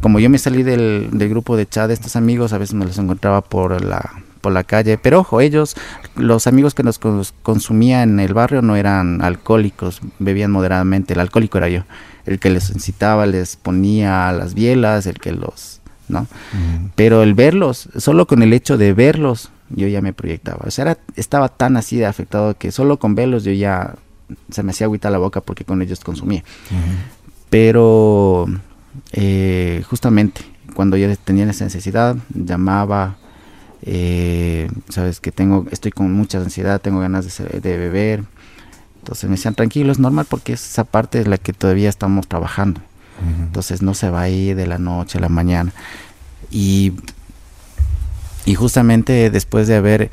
Como 0.01 0.19
yo 0.19 0.31
me 0.31 0.39
salí 0.39 0.63
del, 0.63 1.09
del 1.13 1.29
grupo 1.29 1.57
de 1.57 1.69
chat 1.69 1.89
de 1.89 1.95
estos 1.95 2.17
amigos, 2.17 2.53
a 2.53 2.59
veces 2.59 2.75
me 2.75 2.85
los 2.85 2.99
encontraba 2.99 3.43
por 3.43 3.85
la 3.85 4.23
por 4.41 4.53
la 4.53 4.65
calle. 4.65 4.99
Pero 4.99 5.21
ojo, 5.21 5.41
ellos, 5.41 5.77
los 6.17 6.47
amigos 6.47 6.75
que 6.75 6.83
nos 6.83 6.99
consumían 7.43 8.11
en 8.11 8.21
el 8.21 8.35
barrio 8.35 8.63
no 8.63 8.77
eran 8.77 9.23
alcohólicos, 9.23 10.01
bebían 10.19 10.51
moderadamente. 10.51 11.15
El 11.15 11.21
alcohólico 11.21 11.59
era 11.59 11.69
yo, 11.69 11.85
el 12.27 12.39
que 12.39 12.51
les 12.51 12.71
incitaba, 12.71 13.27
les 13.27 13.57
ponía 13.57 14.33
las 14.33 14.55
bielas, 14.55 15.07
el 15.07 15.19
que 15.19 15.33
los, 15.33 15.81
¿no? 16.09 16.27
Pero 16.95 17.23
el 17.23 17.35
verlos, 17.35 17.89
solo 17.97 18.27
con 18.27 18.43
el 18.43 18.53
hecho 18.53 18.79
de 18.79 18.93
verlos, 18.93 19.51
yo 19.71 19.87
ya 19.87 20.01
me 20.01 20.13
proyectaba. 20.13 20.65
O 20.67 20.71
sea, 20.71 20.83
era, 20.83 20.99
estaba 21.17 21.49
tan 21.49 21.77
así 21.77 21.97
de 21.97 22.07
afectado 22.07 22.57
que 22.57 22.73
solo 22.73 22.99
con 22.99 23.15
verlos 23.15 23.45
yo 23.45 23.53
ya 23.53 23.95
se 24.51 24.63
me 24.63 24.71
hacía 24.71 24.87
agüita 24.87 25.11
la 25.11 25.19
boca 25.19 25.41
porque 25.41 25.65
con 25.65 25.83
ellos 25.83 26.01
consumía. 26.01 26.45
Pero 27.49 28.47
eh, 29.13 29.83
justamente 29.89 30.43
cuando 30.75 30.97
yo 30.97 31.15
tenía 31.17 31.49
esa 31.51 31.65
necesidad, 31.65 32.17
llamaba, 32.33 33.17
eh, 33.83 34.71
sabes 34.89 35.21
que 35.21 35.33
tengo, 35.33 35.67
estoy 35.71 35.91
con 35.91 36.13
mucha 36.13 36.39
ansiedad, 36.39 36.81
tengo 36.81 37.01
ganas 37.01 37.39
de, 37.39 37.77
beber. 37.77 38.25
Entonces 38.99 39.25
me 39.25 39.37
decían, 39.37 39.55
tranquilo, 39.55 39.93
es 39.93 39.99
normal 39.99 40.27
porque 40.29 40.53
esa 40.53 40.85
parte 40.85 41.21
es 41.21 41.27
la 41.27 41.39
que 41.39 41.53
todavía 41.53 41.89
estamos 41.89 42.27
trabajando. 42.29 42.81
Entonces 43.43 43.83
no 43.83 43.93
se 43.93 44.09
va 44.09 44.23
a 44.23 44.29
ir 44.31 44.57
de 44.57 44.67
la 44.67 44.79
noche 44.79 45.19
a 45.19 45.21
la 45.21 45.29
mañana. 45.29 45.73
Y, 46.51 46.95
y 48.47 48.55
justamente 48.55 49.31
después 49.31 49.69
de 49.69 49.77
haber 49.77 50.11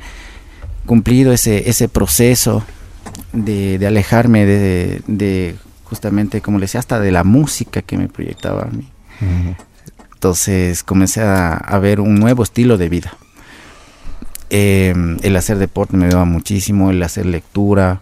cumplido 0.84 1.32
ese, 1.32 1.70
ese 1.70 1.88
proceso 1.88 2.64
de, 3.32 3.82
alejarme 3.86 4.44
de, 4.44 5.56
justamente, 5.84 6.42
como 6.42 6.58
le 6.58 6.64
decía, 6.64 6.80
hasta 6.80 7.00
de 7.00 7.10
la 7.10 7.24
música 7.24 7.80
que 7.80 7.96
me 7.96 8.08
proyectaba 8.08 8.64
a 8.64 8.70
mí. 8.70 8.90
Entonces 10.12 10.82
comencé 10.82 11.22
a, 11.22 11.54
a 11.54 11.78
ver 11.78 12.00
un 12.00 12.16
nuevo 12.16 12.42
estilo 12.42 12.76
de 12.76 12.88
vida. 12.90 13.16
Eh, 14.50 14.94
el 15.22 15.36
hacer 15.36 15.58
deporte 15.58 15.96
me 15.96 16.06
ayudaba 16.06 16.24
muchísimo, 16.24 16.90
el 16.90 17.02
hacer 17.02 17.26
lectura, 17.26 18.00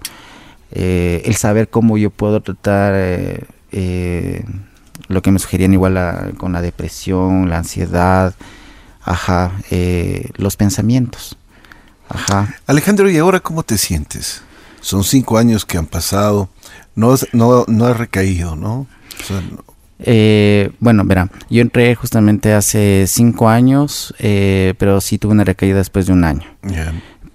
eh, 0.71 1.23
el 1.25 1.35
saber 1.35 1.69
cómo 1.69 1.99
yo 1.99 2.11
puedo 2.11 2.41
tratar 2.41 2.93
eh, 2.97 4.45
lo 5.09 5.23
que 5.23 5.31
me 5.31 5.39
sugerían 5.39 5.73
igual 5.73 6.35
con 6.39 6.53
la 6.53 6.63
depresión, 6.63 7.49
la 7.49 7.59
ansiedad, 7.59 8.35
ajá, 9.03 9.53
los 10.37 10.57
pensamientos. 10.57 11.37
Ajá. 12.09 12.55
Alejandro, 12.67 13.11
¿y 13.11 13.19
ahora 13.19 13.41
cómo 13.41 13.65
te 13.65 13.79
sientes? 13.79 14.43
Son 14.81 15.03
cinco 15.03 15.39
años 15.39 15.65
que 15.65 15.79
han 15.79 15.87
pasado, 15.87 16.49
no, 16.95 17.15
no, 17.33 17.65
no 17.67 17.87
has 17.87 17.97
recaído, 17.97 18.55
¿no? 18.55 18.87
Eh, 19.99 20.71
bueno, 20.79 21.05
verá, 21.05 21.31
yo 21.49 21.63
entré 21.63 21.95
justamente 21.95 22.53
hace 22.53 23.07
cinco 23.07 23.49
años, 23.49 24.15
eh, 24.19 24.75
pero 24.79 25.01
sí 25.01 25.19
tuve 25.19 25.33
una 25.33 25.45
recaída 25.45 25.79
después 25.79 26.07
de 26.07 26.13
un 26.13 26.25
año. 26.25 26.45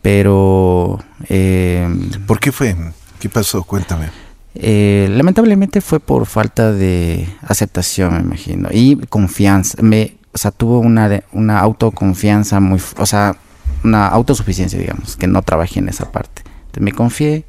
Pero... 0.01 0.99
Eh, 1.29 1.87
¿Por 2.27 2.39
qué 2.39 2.51
fue? 2.51 2.75
¿Qué 3.19 3.29
pasó? 3.29 3.63
Cuéntame. 3.63 4.09
Eh, 4.55 5.07
lamentablemente 5.11 5.81
fue 5.81 5.99
por 5.99 6.25
falta 6.25 6.71
de 6.71 7.27
aceptación, 7.41 8.13
me 8.15 8.21
imagino, 8.21 8.69
y 8.71 8.97
confianza. 9.09 9.81
Me, 9.81 10.17
o 10.33 10.37
sea, 10.37 10.51
tuvo 10.51 10.79
una, 10.79 11.23
una 11.31 11.59
autoconfianza 11.59 12.59
muy... 12.59 12.79
O 12.97 13.05
sea, 13.05 13.35
una 13.83 14.07
autosuficiencia, 14.07 14.77
digamos, 14.77 15.15
que 15.17 15.27
no 15.27 15.41
trabajé 15.41 15.79
en 15.79 15.89
esa 15.89 16.11
parte. 16.11 16.43
Entonces 16.45 16.83
me 16.83 16.91
confié 16.91 17.45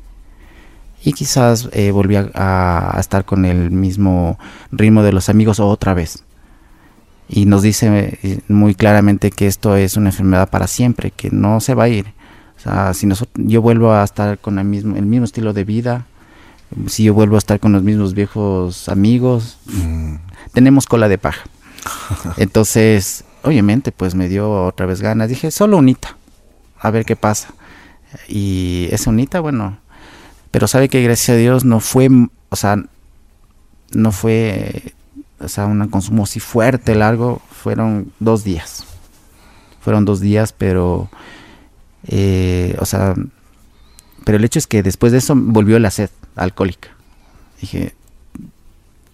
y 1.04 1.12
quizás 1.12 1.68
eh, 1.72 1.90
volví 1.90 2.16
a, 2.16 2.96
estar 2.98 3.24
con 3.24 3.44
el 3.44 3.70
mismo 3.70 4.38
ritmo 4.70 5.02
de 5.02 5.12
los 5.12 5.28
amigos 5.28 5.60
otra 5.60 5.94
vez. 5.94 6.24
y 7.28 7.46
nos 7.46 7.62
dice 7.62 8.18
eh, 8.22 8.40
muy 8.48 8.74
claramente 8.74 9.30
que 9.30 9.46
esto 9.46 9.76
es 9.76 9.96
una 9.96 10.10
enfermedad 10.10 10.50
para 10.50 10.66
siempre, 10.66 11.10
que 11.10 11.30
no 11.30 11.60
se 11.60 11.74
va 11.74 11.84
a 11.84 11.88
ir. 11.88 12.06
O 12.58 12.60
sea, 12.60 12.94
si 12.94 13.06
nosotros, 13.06 13.34
yo 13.48 13.62
vuelvo 13.62 13.92
a 13.92 14.04
estar 14.04 14.38
con 14.38 14.58
el 14.58 14.66
mismo, 14.66 14.96
el 14.96 15.06
mismo 15.06 15.24
estilo 15.24 15.52
de 15.52 15.64
vida, 15.64 16.06
si 16.86 17.04
yo 17.04 17.14
vuelvo 17.14 17.36
a 17.36 17.38
estar 17.38 17.58
con 17.58 17.72
los 17.72 17.82
mismos 17.82 18.14
viejos 18.14 18.88
amigos, 18.88 19.58
Mm. 19.66 20.16
tenemos 20.52 20.86
cola 20.86 21.08
de 21.08 21.18
paja. 21.18 21.44
Entonces, 22.36 23.24
obviamente, 23.42 23.92
pues 23.92 24.14
me 24.14 24.28
dio 24.28 24.66
otra 24.66 24.86
vez 24.86 25.00
ganas. 25.00 25.28
Dije, 25.28 25.50
solo 25.50 25.78
unita, 25.78 26.16
a 26.78 26.90
ver 26.90 27.04
qué 27.04 27.16
pasa. 27.16 27.48
Y 28.28 28.88
esa 28.90 29.10
unita, 29.10 29.40
bueno, 29.40 29.78
pero 30.52 30.68
sabe 30.68 30.88
que 30.88 31.02
gracias 31.02 31.30
a 31.30 31.38
Dios 31.38 31.64
no 31.64 31.80
fue, 31.80 32.08
o 32.50 32.56
sea, 32.56 32.76
no 33.92 34.12
fue, 34.12 34.94
o 35.40 35.48
sea, 35.48 35.66
un 35.66 35.88
consumo 35.88 36.24
así 36.24 36.40
fuerte, 36.40 36.94
largo, 36.94 37.40
fueron 37.50 38.12
dos 38.20 38.44
días. 38.44 38.84
Fueron 39.80 40.04
dos 40.04 40.20
días, 40.20 40.52
pero, 40.52 41.10
eh, 42.06 42.76
o 42.78 42.84
sea, 42.84 43.14
pero 44.24 44.38
el 44.38 44.44
hecho 44.44 44.58
es 44.58 44.66
que 44.66 44.82
después 44.82 45.10
de 45.10 45.18
eso 45.18 45.34
volvió 45.34 45.78
la 45.78 45.90
sed 45.90 46.10
alcohólica. 46.36 46.90
Dije, 47.60 47.94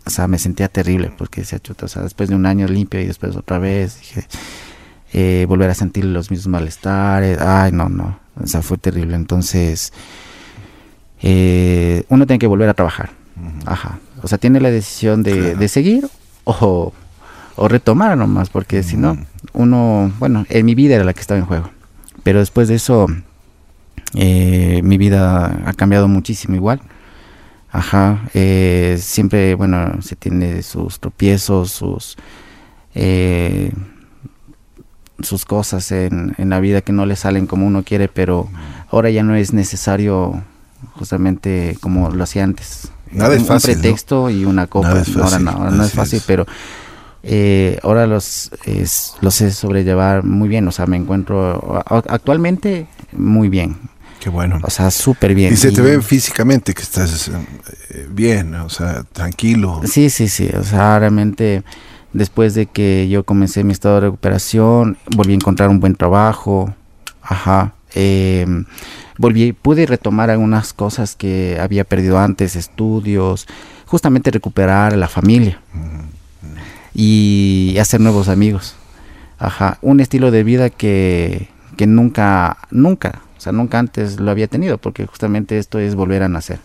o 0.04 0.10
sea, 0.10 0.26
me 0.26 0.38
sentía 0.38 0.68
terrible 0.68 1.12
porque 1.16 1.42
decía, 1.42 1.60
chuta, 1.60 1.86
o 1.86 1.88
sea, 1.88 2.02
después 2.02 2.28
de 2.28 2.34
un 2.34 2.46
año 2.46 2.66
limpio 2.66 3.00
y 3.00 3.06
después 3.06 3.36
otra 3.36 3.58
vez, 3.58 4.00
dije, 4.00 4.26
eh, 5.12 5.46
volver 5.48 5.70
a 5.70 5.74
sentir 5.74 6.04
los 6.04 6.32
mismos 6.32 6.48
malestares, 6.48 7.38
ay, 7.40 7.70
no, 7.70 7.88
no, 7.88 8.18
o 8.42 8.46
sea, 8.46 8.60
fue 8.60 8.76
terrible. 8.76 9.14
Entonces, 9.14 9.92
eh, 11.22 12.04
uno 12.08 12.26
tiene 12.26 12.38
que 12.38 12.46
volver 12.46 12.68
a 12.68 12.74
trabajar, 12.74 13.10
ajá, 13.66 13.98
o 14.22 14.28
sea, 14.28 14.38
tiene 14.38 14.60
la 14.60 14.70
decisión 14.70 15.22
de, 15.22 15.32
Claro. 15.32 15.58
de 15.58 15.68
seguir 15.68 16.08
o, 16.44 16.92
o 17.56 17.68
retomar 17.68 18.16
nomás, 18.16 18.50
porque 18.50 18.82
si 18.82 18.96
no, 18.96 19.16
uno, 19.52 20.12
bueno, 20.18 20.46
en 20.48 20.66
mi 20.66 20.74
vida 20.74 20.94
era 20.96 21.04
la 21.04 21.12
que 21.14 21.20
estaba 21.20 21.38
en 21.40 21.46
juego, 21.46 21.70
pero 22.22 22.38
después 22.40 22.68
de 22.68 22.74
eso, 22.76 23.06
eh, 24.14 24.80
mi 24.82 24.98
vida 24.98 25.60
ha 25.66 25.72
cambiado 25.74 26.08
muchísimo 26.08 26.54
igual. 26.56 26.80
Ajá, 27.70 28.22
eh, 28.32 28.96
siempre, 28.98 29.54
bueno, 29.54 30.00
se 30.00 30.16
tiene 30.16 30.62
sus 30.62 31.00
tropiezos, 31.00 31.70
sus 31.70 32.16
eh, 32.94 33.70
sus 35.20 35.44
cosas 35.44 35.92
en, 35.92 36.34
en 36.38 36.48
la 36.48 36.60
vida 36.60 36.80
que 36.80 36.92
no 36.92 37.04
le 37.04 37.14
salen 37.16 37.46
como 37.46 37.66
uno 37.66 37.82
quiere, 37.82 38.08
pero 38.08 38.48
ahora 38.90 39.10
ya 39.10 39.22
no 39.22 39.34
es 39.34 39.52
necesario 39.52 40.42
justamente 40.94 41.76
como 41.80 42.10
lo 42.10 42.24
hacía 42.24 42.44
antes. 42.44 42.88
Nada 43.12 43.34
es 43.34 43.40
Un- 43.42 43.46
fácil, 43.46 43.70
Un 43.70 43.76
¿no? 43.76 43.82
pretexto 43.82 44.30
y 44.30 44.44
una 44.44 44.66
copa. 44.66 44.88
Nada 44.88 45.00
es 45.02 45.16
ahora 45.16 45.38
no, 45.38 45.50
ahora 45.50 45.70
no 45.70 45.82
es 45.84 45.92
fácil, 45.92 46.18
es. 46.18 46.24
pero 46.26 46.46
eh, 47.22 47.78
ahora 47.82 48.06
los 48.06 48.50
es, 48.64 49.14
los 49.20 49.34
sé 49.34 49.50
sobrellevar 49.50 50.24
muy 50.24 50.48
bien. 50.48 50.66
O 50.68 50.72
sea, 50.72 50.86
me 50.86 50.96
encuentro 50.96 51.82
a- 51.86 52.02
actualmente 52.08 52.86
muy 53.12 53.48
bien. 53.48 53.76
Qué 54.20 54.30
bueno. 54.30 54.58
O 54.62 54.70
sea, 54.70 54.90
súper 54.90 55.34
bien. 55.34 55.52
Y 55.52 55.56
se 55.56 55.70
te 55.72 55.80
Y- 55.80 55.84
ve 55.84 56.02
físicamente 56.02 56.74
que 56.74 56.82
estás 56.82 57.28
eh, 57.28 58.06
bien, 58.10 58.54
o 58.56 58.68
sea, 58.68 59.04
tranquilo. 59.12 59.80
Sí, 59.84 60.10
sí, 60.10 60.28
sí. 60.28 60.48
O 60.58 60.64
sea, 60.64 60.98
realmente 60.98 61.62
después 62.12 62.54
de 62.54 62.66
que 62.66 63.08
yo 63.08 63.22
comencé 63.24 63.62
mi 63.64 63.72
estado 63.72 63.96
de 63.96 64.00
recuperación, 64.02 64.96
volví 65.16 65.32
a 65.32 65.36
encontrar 65.36 65.68
un 65.70 65.80
buen 65.80 65.94
trabajo. 65.94 66.74
Ajá. 67.22 67.74
eh, 67.94 68.46
volví, 69.18 69.52
pude 69.52 69.84
retomar 69.86 70.30
algunas 70.30 70.72
cosas 70.72 71.14
que 71.16 71.58
había 71.60 71.84
perdido 71.84 72.18
antes, 72.18 72.56
estudios, 72.56 73.46
justamente 73.86 74.30
recuperar 74.30 74.96
la 74.96 75.08
familia 75.08 75.60
y 76.94 77.76
hacer 77.80 78.00
nuevos 78.00 78.28
amigos. 78.28 78.74
Ajá. 79.38 79.78
Un 79.82 80.00
estilo 80.00 80.30
de 80.30 80.42
vida 80.42 80.70
que, 80.70 81.48
que 81.76 81.86
nunca, 81.86 82.58
nunca, 82.70 83.20
o 83.36 83.40
sea, 83.40 83.52
nunca 83.52 83.78
antes 83.78 84.18
lo 84.18 84.30
había 84.30 84.48
tenido, 84.48 84.78
porque 84.78 85.06
justamente 85.06 85.58
esto 85.58 85.78
es 85.78 85.94
volver 85.94 86.22
a 86.22 86.28
nacer. 86.28 86.60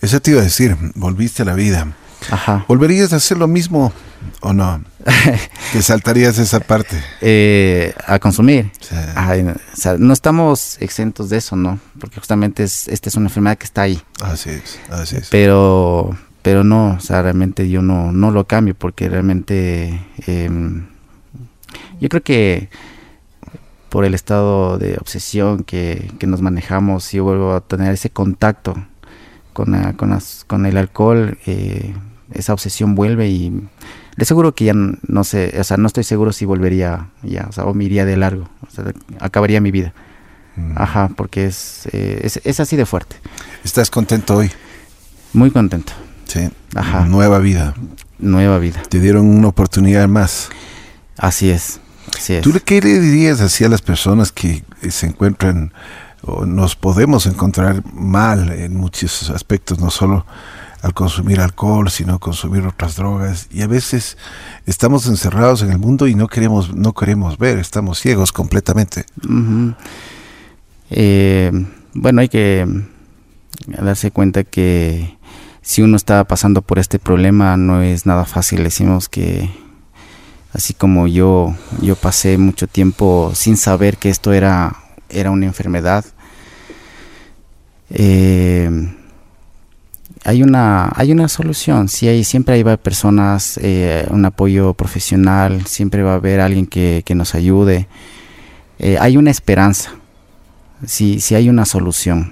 Eso 0.00 0.20
te 0.20 0.32
iba 0.32 0.40
a 0.40 0.44
decir, 0.44 0.76
volviste 0.94 1.42
a 1.42 1.44
la 1.44 1.54
vida. 1.54 1.92
Ajá. 2.30 2.64
¿Volverías 2.68 3.12
a 3.12 3.16
hacer 3.16 3.36
lo 3.36 3.48
mismo 3.48 3.92
o 4.40 4.52
no? 4.52 4.82
¿Te 5.72 5.82
saltarías 5.82 6.38
esa 6.38 6.60
parte? 6.60 6.96
Eh, 7.20 7.94
a 8.06 8.18
consumir. 8.18 8.70
Sí. 8.80 8.94
Ay, 9.14 9.42
no, 9.42 9.52
o 9.52 9.76
sea, 9.76 9.96
no 9.98 10.12
estamos 10.12 10.76
exentos 10.80 11.28
de 11.30 11.38
eso, 11.38 11.56
¿no? 11.56 11.78
Porque 12.00 12.18
justamente 12.20 12.62
es, 12.64 12.88
esta 12.88 13.08
es 13.08 13.14
una 13.16 13.26
enfermedad 13.26 13.58
que 13.58 13.64
está 13.66 13.82
ahí. 13.82 14.00
Así 14.22 14.50
es, 14.50 14.78
así 14.90 15.16
es. 15.16 15.28
Pero, 15.30 16.16
pero 16.42 16.64
no, 16.64 16.94
o 16.94 17.00
sea, 17.00 17.22
realmente 17.22 17.68
yo 17.68 17.82
no, 17.82 18.12
no 18.12 18.30
lo 18.30 18.46
cambio 18.46 18.74
porque 18.74 19.08
realmente 19.08 20.00
em, 20.26 20.86
yo 22.00 22.08
creo 22.08 22.22
que 22.22 22.68
por 23.88 24.04
el 24.04 24.14
estado 24.14 24.76
de 24.78 24.96
obsesión 25.00 25.62
que, 25.62 26.10
que 26.18 26.26
nos 26.26 26.40
manejamos, 26.42 27.04
si 27.04 27.20
vuelvo 27.20 27.54
a 27.54 27.60
tener 27.60 27.92
ese 27.94 28.10
contacto 28.10 28.74
con, 29.52 29.70
la- 29.70 29.92
con, 29.92 30.10
las- 30.10 30.44
con 30.46 30.66
el 30.66 30.76
alcohol, 30.76 31.38
eh, 31.46 31.94
esa 32.32 32.52
obsesión 32.52 32.94
vuelve 32.96 33.28
y 33.28 33.52
le 34.16 34.22
aseguro 34.22 34.54
que 34.54 34.66
ya 34.66 34.74
no 34.74 35.24
sé, 35.24 35.54
o 35.58 35.64
sea, 35.64 35.76
no 35.76 35.86
estoy 35.86 36.04
seguro 36.04 36.32
si 36.32 36.44
volvería 36.44 37.08
ya, 37.22 37.46
o 37.48 37.52
sea, 37.52 37.64
o 37.64 37.74
me 37.74 37.84
iría 37.84 38.04
de 38.04 38.16
largo, 38.16 38.48
o 38.66 38.70
sea, 38.70 38.84
acabaría 39.20 39.60
mi 39.60 39.70
vida. 39.70 39.92
Mm. 40.56 40.72
Ajá, 40.76 41.10
porque 41.16 41.46
es, 41.46 41.88
eh, 41.92 42.20
es, 42.22 42.40
es 42.44 42.60
así 42.60 42.76
de 42.76 42.86
fuerte. 42.86 43.16
¿Estás 43.64 43.90
contento 43.90 44.36
hoy? 44.36 44.50
Muy 45.32 45.50
contento. 45.50 45.92
Sí. 46.26 46.48
Ajá. 46.74 47.04
Nueva 47.06 47.38
vida. 47.40 47.74
Nueva 48.18 48.58
vida. 48.58 48.82
Te 48.88 49.00
dieron 49.00 49.26
una 49.26 49.48
oportunidad 49.48 50.06
más. 50.08 50.48
Así 51.16 51.50
es. 51.50 51.80
Así 52.16 52.34
es. 52.34 52.42
¿Tú 52.42 52.52
qué 52.64 52.80
le 52.80 53.00
dirías 53.00 53.40
así 53.40 53.64
a 53.64 53.68
las 53.68 53.82
personas 53.82 54.30
que 54.30 54.64
eh, 54.82 54.90
se 54.90 55.06
encuentran 55.06 55.72
o 56.22 56.46
nos 56.46 56.76
podemos 56.76 57.26
encontrar 57.26 57.82
mal 57.92 58.50
en 58.50 58.76
muchos 58.76 59.30
aspectos, 59.30 59.78
no 59.78 59.90
solo 59.90 60.24
al 60.84 60.92
consumir 60.92 61.40
alcohol, 61.40 61.90
sino 61.90 62.18
consumir 62.18 62.66
otras 62.66 62.96
drogas 62.96 63.48
y 63.50 63.62
a 63.62 63.66
veces 63.66 64.18
estamos 64.66 65.06
encerrados 65.06 65.62
en 65.62 65.72
el 65.72 65.78
mundo 65.78 66.06
y 66.08 66.14
no 66.14 66.28
queremos 66.28 66.74
no 66.74 66.92
queremos 66.92 67.38
ver, 67.38 67.58
estamos 67.58 67.98
ciegos 67.98 68.32
completamente. 68.32 69.06
Eh, 70.90 71.50
bueno, 71.94 72.20
hay 72.20 72.28
que 72.28 72.68
darse 73.66 74.10
cuenta 74.10 74.44
que 74.44 75.16
si 75.62 75.80
uno 75.80 75.96
está 75.96 76.22
pasando 76.24 76.60
por 76.60 76.78
este 76.78 76.98
problema 76.98 77.56
no 77.56 77.80
es 77.80 78.04
nada 78.04 78.26
fácil. 78.26 78.62
Decimos 78.62 79.08
que 79.08 79.48
así 80.52 80.74
como 80.74 81.06
yo, 81.06 81.56
yo 81.80 81.96
pasé 81.96 82.36
mucho 82.36 82.66
tiempo 82.66 83.32
sin 83.34 83.56
saber 83.56 83.96
que 83.96 84.10
esto 84.10 84.34
era, 84.34 84.76
era 85.08 85.30
una 85.30 85.46
enfermedad. 85.46 86.04
eh, 87.88 88.70
hay 90.24 90.42
una 90.42 90.90
hay 90.94 91.12
una 91.12 91.28
solución. 91.28 91.88
Sí 91.88 92.08
hay 92.08 92.24
siempre 92.24 92.54
hay 92.54 92.64
personas 92.78 93.58
eh, 93.62 94.06
un 94.10 94.24
apoyo 94.24 94.74
profesional 94.74 95.66
siempre 95.66 96.02
va 96.02 96.12
a 96.12 96.16
haber 96.16 96.40
alguien 96.40 96.66
que, 96.66 97.02
que 97.04 97.14
nos 97.14 97.34
ayude. 97.34 97.86
Eh, 98.78 98.96
hay 99.00 99.16
una 99.16 99.30
esperanza. 99.30 99.90
Sí 100.86 101.20
sí 101.20 101.34
hay 101.34 101.48
una 101.48 101.66
solución. 101.66 102.30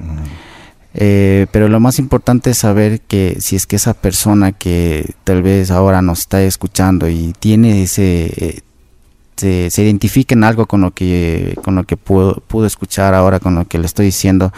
Eh, 0.95 1.47
pero 1.53 1.69
lo 1.69 1.81
más 1.81 1.99
importante 1.99 2.51
es 2.51 2.59
saber 2.59 3.01
que 3.01 3.37
si 3.41 3.57
es 3.57 3.67
que 3.67 3.77
esa 3.77 3.95
persona 3.95 4.53
que 4.53 5.15
tal 5.25 5.43
vez 5.43 5.71
ahora 5.71 6.03
nos 6.03 6.21
está 6.21 6.43
escuchando 6.43 7.09
y 7.09 7.35
tiene 7.39 7.83
ese 7.85 8.63
se, 9.37 9.71
se 9.71 9.83
identifica 9.83 10.35
en 10.35 10.45
algo 10.45 10.67
con 10.67 10.83
lo 10.83 10.91
que 10.93 11.57
con 11.65 11.75
lo 11.75 11.85
que 11.85 11.97
pudo, 11.97 12.43
pudo 12.47 12.67
escuchar 12.67 13.15
ahora 13.15 13.41
con 13.41 13.55
lo 13.55 13.67
que 13.67 13.79
le 13.79 13.87
estoy 13.87 14.07
diciendo 14.07 14.53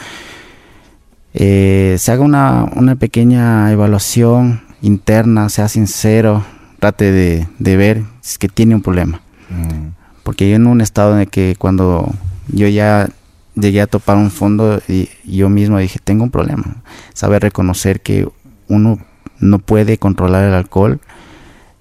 eh, 1.35 1.97
se 1.99 2.13
haga 2.13 2.23
una, 2.23 2.71
una 2.77 2.95
pequeña 2.95 3.71
evaluación 3.73 4.63
interna, 4.83 5.49
sea 5.49 5.69
sincero, 5.69 6.45
trate 6.79 7.11
de, 7.11 7.49
de 7.59 7.77
ver 7.77 8.03
si 8.21 8.33
es 8.33 8.39
que 8.39 8.49
tiene 8.49 8.75
un 8.75 8.83
problema. 8.83 9.21
Mm. 9.51 9.89
Porque 10.23 10.49
yo 10.49 10.57
en 10.57 10.67
un 10.67 10.81
estado 10.81 11.15
en 11.15 11.21
el 11.21 11.29
que 11.29 11.57
cuando 11.59 12.13
yo 12.49 12.69
ya 12.69 13.09
llegué 13.55 13.81
a 13.81 13.87
topar 13.87 14.17
un 14.17 14.31
fondo 14.31 14.81
y 14.89 15.09
yo 15.25 15.49
mismo 15.49 15.79
dije, 15.79 15.99
tengo 16.03 16.25
un 16.25 16.31
problema. 16.31 16.77
Saber 17.13 17.43
reconocer 17.43 18.01
que 18.01 18.29
uno 18.69 18.99
no 19.41 19.59
puede 19.59 19.99
controlar 19.99 20.45
el 20.45 20.55
alcohol 20.55 21.01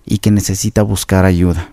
y 0.05 0.17
que 0.17 0.31
necesita 0.31 0.83
buscar 0.83 1.25
ayuda. 1.25 1.69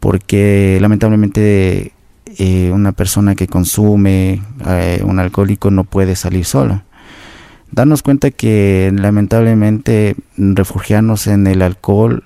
Porque 0.00 0.78
lamentablemente 0.80 1.92
eh, 2.38 2.70
una 2.72 2.92
persona 2.92 3.34
que 3.34 3.46
consume, 3.46 4.42
eh, 4.66 5.02
un 5.04 5.18
alcohólico 5.18 5.70
no 5.70 5.84
puede 5.84 6.16
salir 6.16 6.44
solo. 6.44 6.82
Darnos 7.72 8.02
cuenta 8.02 8.30
que 8.30 8.92
lamentablemente 8.94 10.14
refugiarnos 10.36 11.26
en 11.26 11.46
el 11.46 11.62
alcohol 11.62 12.22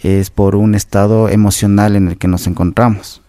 es 0.00 0.30
por 0.30 0.54
un 0.54 0.76
estado 0.76 1.28
emocional 1.28 1.96
en 1.96 2.06
el 2.06 2.16
que 2.16 2.28
nos 2.28 2.46
encontramos, 2.46 3.20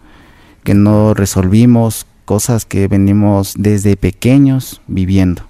que 0.62 0.74
no 0.74 1.12
resolvimos 1.12 2.06
cosas 2.24 2.64
que 2.64 2.86
venimos 2.86 3.54
desde 3.58 3.96
pequeños 3.96 4.80
viviendo. 4.86 5.42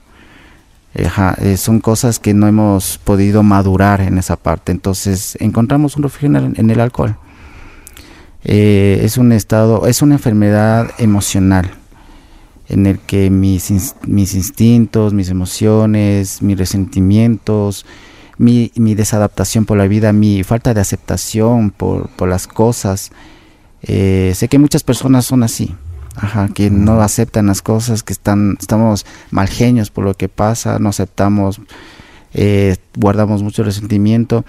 Eh, 0.94 1.59
son 1.59 1.80
cosas 1.80 2.18
que 2.18 2.32
no 2.32 2.48
hemos 2.48 2.96
podido 2.96 3.42
madurar 3.42 4.01
en 4.01 4.16
esa 4.16 4.36
parte, 4.36 4.72
entonces 4.72 5.36
encontramos 5.38 5.96
un 5.96 6.05
refugio 6.05 6.28
en 6.28 6.36
el, 6.36 6.59
en 6.59 6.70
el 6.70 6.80
alcohol. 6.80 7.16
Eh, 8.42 9.03
es 9.03 9.18
un 9.18 9.32
estado, 9.32 9.86
es 9.86 10.01
una 10.01 10.14
enfermedad 10.14 10.92
emocional 10.96 11.70
en 12.70 12.86
el 12.86 13.00
que 13.00 13.30
mis, 13.30 13.94
mis 14.06 14.34
instintos, 14.34 15.12
mis 15.12 15.28
emociones, 15.28 16.40
mis 16.40 16.56
resentimientos, 16.56 17.84
mi, 18.38 18.70
mi, 18.76 18.94
desadaptación 18.94 19.66
por 19.66 19.76
la 19.76 19.88
vida, 19.88 20.12
mi 20.12 20.44
falta 20.44 20.72
de 20.72 20.80
aceptación 20.80 21.72
por, 21.72 22.08
por 22.10 22.28
las 22.28 22.46
cosas. 22.46 23.10
Eh, 23.82 24.32
sé 24.36 24.48
que 24.48 24.60
muchas 24.60 24.84
personas 24.84 25.26
son 25.26 25.42
así, 25.42 25.74
ajá, 26.14 26.48
que 26.54 26.70
no 26.70 27.02
aceptan 27.02 27.46
las 27.46 27.60
cosas, 27.60 28.04
que 28.04 28.12
están, 28.12 28.56
estamos 28.60 29.04
mal 29.32 29.48
genios 29.48 29.90
por 29.90 30.04
lo 30.04 30.14
que 30.14 30.28
pasa, 30.28 30.78
no 30.78 30.90
aceptamos, 30.90 31.60
eh, 32.34 32.76
guardamos 32.96 33.42
mucho 33.42 33.64
resentimiento, 33.64 34.44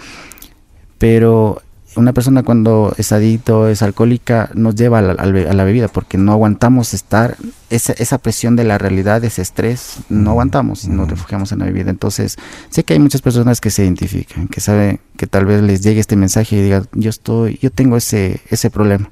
pero 1.00 1.64
una 1.96 2.14
persona 2.14 2.44
cuando 2.44 2.94
es 2.98 3.12
adicto, 3.12 3.68
es 3.68 3.82
alcohólica, 3.82 4.50
nos 4.54 4.76
lleva 4.76 5.00
a 5.00 5.02
la, 5.02 5.64
bebida 5.64 5.88
porque 5.90 6.18
no 6.18 6.32
aguantamos 6.32 6.94
estar, 6.94 7.36
esa, 7.70 7.94
esa, 7.94 8.18
presión 8.18 8.56
de 8.56 8.64
la 8.64 8.78
realidad, 8.78 9.24
ese 9.26 9.42
estrés, 9.42 9.98
no 10.10 10.32
aguantamos 10.32 10.86
y 10.86 10.90
nos 10.90 11.10
refugiamos 11.10 11.52
en 11.52 11.60
la 11.60 11.66
bebida. 11.66 11.90
Entonces, 11.90 12.38
sé 12.70 12.84
que 12.84 12.94
hay 12.94 13.00
muchas 13.00 13.22
personas 13.22 13.60
que 13.60 13.72
se 13.72 13.84
identifican, 13.84 14.48
que 14.48 14.62
saben 14.62 15.00
que 15.18 15.28
tal 15.28 15.46
vez 15.46 15.62
les 15.62 15.82
llegue 15.82 16.00
este 16.00 16.16
mensaje 16.16 16.56
y 16.56 16.62
digan, 16.62 16.88
yo 16.94 17.10
estoy, 17.10 17.60
yo 17.62 17.72
tengo 17.72 17.98
ese, 17.98 18.42
ese 18.50 18.70
problema. 18.70 19.12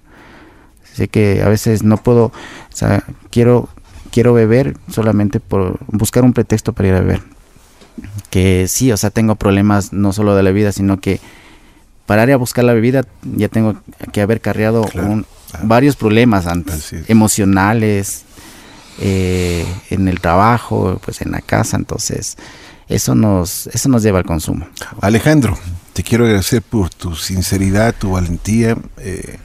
Sé 0.94 1.10
que 1.10 1.44
a 1.44 1.50
veces 1.50 1.84
no 1.84 1.98
puedo, 1.98 2.26
o 2.26 2.34
sea, 2.76 3.04
quiero, 3.30 3.70
quiero 4.12 4.34
beber 4.34 4.78
solamente 4.90 5.40
por 5.40 5.80
buscar 5.88 6.24
un 6.24 6.34
pretexto 6.34 6.74
para 6.74 6.90
ir 6.90 6.96
a 6.96 7.02
beber. 7.02 7.22
Que 8.30 8.68
sí, 8.70 8.92
o 8.92 8.98
sea, 8.98 9.10
tengo 9.10 9.36
problemas 9.36 9.92
no 9.92 10.14
solo 10.14 10.36
de 10.36 10.44
la 10.44 10.52
vida, 10.52 10.72
sino 10.72 11.02
que 11.02 11.20
para 12.10 12.24
ir 12.24 12.34
a 12.34 12.38
buscar 12.38 12.64
la 12.64 12.74
bebida 12.74 13.06
ya 13.22 13.50
tengo 13.50 13.76
que 14.12 14.24
haber 14.24 14.42
cargado 14.42 14.84
varios 15.62 15.96
problemas 15.96 16.48
antes, 16.48 16.92
emocionales, 17.08 18.24
eh, 19.00 19.64
en 19.92 20.08
el 20.08 20.20
trabajo, 20.20 21.00
pues 21.06 21.22
en 21.22 21.30
la 21.30 21.42
casa, 21.42 21.78
entonces 21.78 22.36
eso 22.88 23.14
nos, 23.14 23.68
eso 23.68 23.90
nos 23.90 24.02
lleva 24.02 24.18
al 24.18 24.26
consumo. 24.26 24.68
Alejandro, 25.02 25.56
te 25.94 26.02
quiero 26.02 26.26
agradecer 26.26 26.64
por 26.64 26.90
tu 26.90 27.16
sinceridad, 27.16 27.94
tu 27.94 28.14
valentía, 28.14 28.76
eh, 28.98 29.38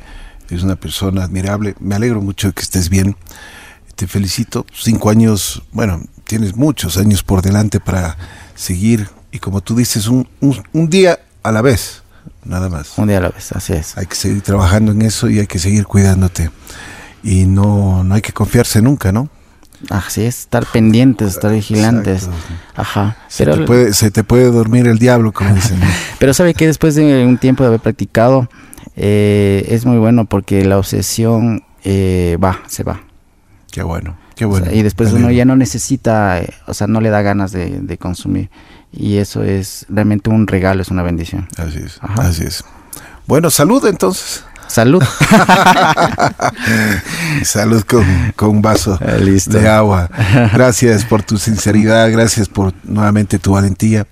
eres 0.49 0.65
una 0.65 0.77
persona 0.77 1.23
admirable, 1.23 1.75
me 1.81 1.95
alegro 1.95 2.23
mucho 2.23 2.47
de 2.47 2.55
que 2.55 2.63
estés 2.63 2.89
bien, 2.89 3.15
te 3.95 4.07
felicito, 4.07 4.65
cinco 4.73 5.11
años, 5.11 5.63
bueno, 5.71 6.01
tienes 6.27 6.57
muchos 6.57 6.97
años 6.97 7.23
por 7.23 7.43
delante 7.43 7.79
para 7.79 8.17
seguir 8.55 9.11
y 9.31 9.39
como 9.39 9.61
tú 9.61 9.77
dices, 9.77 10.07
un, 10.07 10.27
un 10.41 10.89
día 10.89 11.19
a 11.43 11.53
la 11.53 11.61
vez 11.61 12.04
nada 12.45 12.69
más. 12.69 12.97
Un 12.99 13.09
día 13.09 13.19
a 13.19 13.23
la 13.23 13.29
vez, 13.31 13.53
así 13.53 13.73
es. 13.73 13.97
Hay 13.97 14.07
que 14.07 14.15
seguir 14.15 14.43
trabajando 14.43 14.93
en 14.93 15.03
eso 15.03 15.29
y 15.29 15.39
hay 15.39 15.47
que 15.47 15.59
seguir 15.59 15.87
cuidándote. 15.87 16.51
Y 17.23 17.47
no, 17.47 18.05
no 18.05 18.15
hay 18.15 18.23
que 18.23 18.33
confiarse 18.33 18.83
nunca, 18.83 19.13
¿no? 19.13 19.29
Así 19.91 20.23
es, 20.23 20.41
estar 20.41 20.65
pendientes, 20.67 21.29
estar 21.29 21.53
vigilantes. 21.53 22.29
Ajá. 22.75 23.17
Se, 23.29 23.45
te 23.45 23.57
puede, 23.59 23.93
se 23.93 24.11
te 24.11 24.25
puede 24.25 24.51
dormir 24.51 24.87
el 24.87 24.99
diablo, 24.99 25.33
como 25.33 25.55
dicen. 25.55 25.81
Pero 26.19 26.33
sabe 26.33 26.55
que 26.55 26.67
después 26.67 26.95
de 26.95 27.25
un 27.27 27.39
tiempo 27.39 27.63
de 27.63 27.69
haber 27.69 27.81
practicado, 27.81 28.49
eh, 28.97 29.67
es 29.69 29.85
muy 29.85 29.99
bueno 29.99 30.25
porque 30.25 30.65
la 30.65 30.79
obsesión 30.79 31.65
eh, 31.83 32.39
va, 32.43 32.61
se 32.67 32.83
va. 32.83 33.03
Qué 33.71 33.83
bueno, 33.83 34.17
qué 34.37 34.45
bueno. 34.45 34.71
y 34.73 34.83
después 34.83 35.13
uno 35.13 35.31
ya 35.33 35.45
no 35.45 35.57
necesita, 35.57 36.41
eh, 36.41 36.49
o 36.67 36.75
sea, 36.75 36.87
no 36.87 37.01
le 37.01 37.11
da 37.11 37.23
ganas 37.23 37.51
de, 37.51 37.81
de 37.81 37.99
consumir 37.99 38.49
y 38.97 39.19
eso 39.19 39.43
es 39.43 39.87
realmente 39.89 40.31
un 40.31 40.47
regalo, 40.47 40.83
es 40.83 40.89
una 40.89 41.03
bendición. 41.03 41.49
Así 41.57 41.79
es, 41.79 41.99
así 42.19 42.45
es. 42.45 42.65
Bueno, 43.27 43.51
salud 43.51 43.85
entonces. 43.87 44.45
Salud. 44.67 45.03
salud 47.45 47.83
con, 47.83 48.51
un 48.51 48.63
vaso 48.63 48.99
ah, 49.01 49.15
de 49.15 49.69
agua. 49.69 50.11
Gracias 50.53 51.05
por 51.05 51.23
tu 51.23 51.39
sinceridad, 51.39 52.11
gracias 52.11 52.49
por 52.49 52.73
nuevamente 52.85 53.39
tu 53.39 53.53
valentía. 53.53 54.07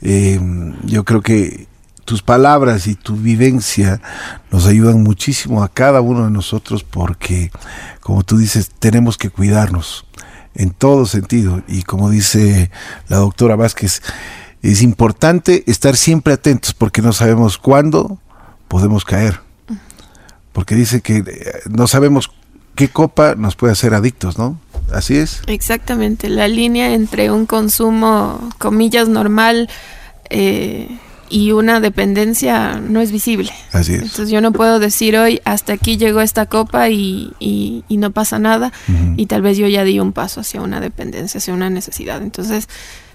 Eh, 0.00 0.40
yo 0.84 1.04
creo 1.04 1.20
que 1.20 1.66
tus 2.04 2.22
palabras 2.22 2.86
y 2.86 2.94
tu 2.94 3.16
vivencia 3.16 4.00
nos 4.50 4.66
ayudan 4.66 5.02
muchísimo 5.02 5.62
a 5.62 5.68
cada 5.68 6.00
uno 6.00 6.24
de 6.24 6.30
nosotros 6.30 6.84
porque, 6.84 7.50
como 8.00 8.22
tú 8.22 8.38
dices, 8.38 8.70
tenemos 8.78 9.18
que 9.18 9.30
cuidarnos 9.30 10.06
en 10.58 10.70
todo 10.70 11.06
sentido. 11.06 11.62
Y 11.66 11.84
como 11.84 12.10
dice 12.10 12.70
la 13.08 13.16
doctora 13.16 13.56
Vázquez, 13.56 14.02
es 14.60 14.82
importante 14.82 15.64
estar 15.66 15.96
siempre 15.96 16.34
atentos 16.34 16.74
porque 16.74 17.00
no 17.00 17.14
sabemos 17.14 17.56
cuándo 17.56 18.18
podemos 18.66 19.06
caer. 19.06 19.40
Porque 20.52 20.74
dice 20.74 21.00
que 21.00 21.18
eh, 21.18 21.24
no 21.70 21.86
sabemos 21.86 22.30
qué 22.74 22.88
copa 22.88 23.34
nos 23.36 23.56
puede 23.56 23.72
hacer 23.72 23.94
adictos, 23.94 24.36
¿no? 24.36 24.58
Así 24.92 25.16
es. 25.16 25.42
Exactamente, 25.46 26.28
la 26.28 26.48
línea 26.48 26.92
entre 26.92 27.30
un 27.30 27.46
consumo, 27.46 28.50
comillas, 28.58 29.08
normal, 29.08 29.68
eh, 30.30 30.88
y 31.30 31.52
una 31.52 31.80
dependencia 31.80 32.80
no 32.80 33.00
es 33.00 33.12
visible. 33.12 33.52
Así 33.72 33.94
es. 33.94 34.02
Entonces 34.02 34.30
yo 34.30 34.40
no 34.40 34.52
puedo 34.52 34.78
decir 34.78 35.16
hoy 35.16 35.40
hasta 35.44 35.72
aquí 35.72 35.96
llegó 35.96 36.20
esta 36.20 36.46
copa 36.46 36.88
y, 36.90 37.32
y, 37.38 37.84
no 37.96 38.10
pasa 38.12 38.38
nada 38.38 38.72
y 39.16 39.26
tal 39.26 39.42
vez 39.42 39.58
yo 39.58 39.66
ya 39.66 39.82
di 39.82 39.98
un 39.98 40.12
paso 40.12 40.40
hacia 40.40 40.62
una 40.62 40.80
dependencia, 40.80 41.38
hacia 41.38 41.52
una 41.52 41.68
necesidad. 41.68 42.22
Entonces 42.22 42.68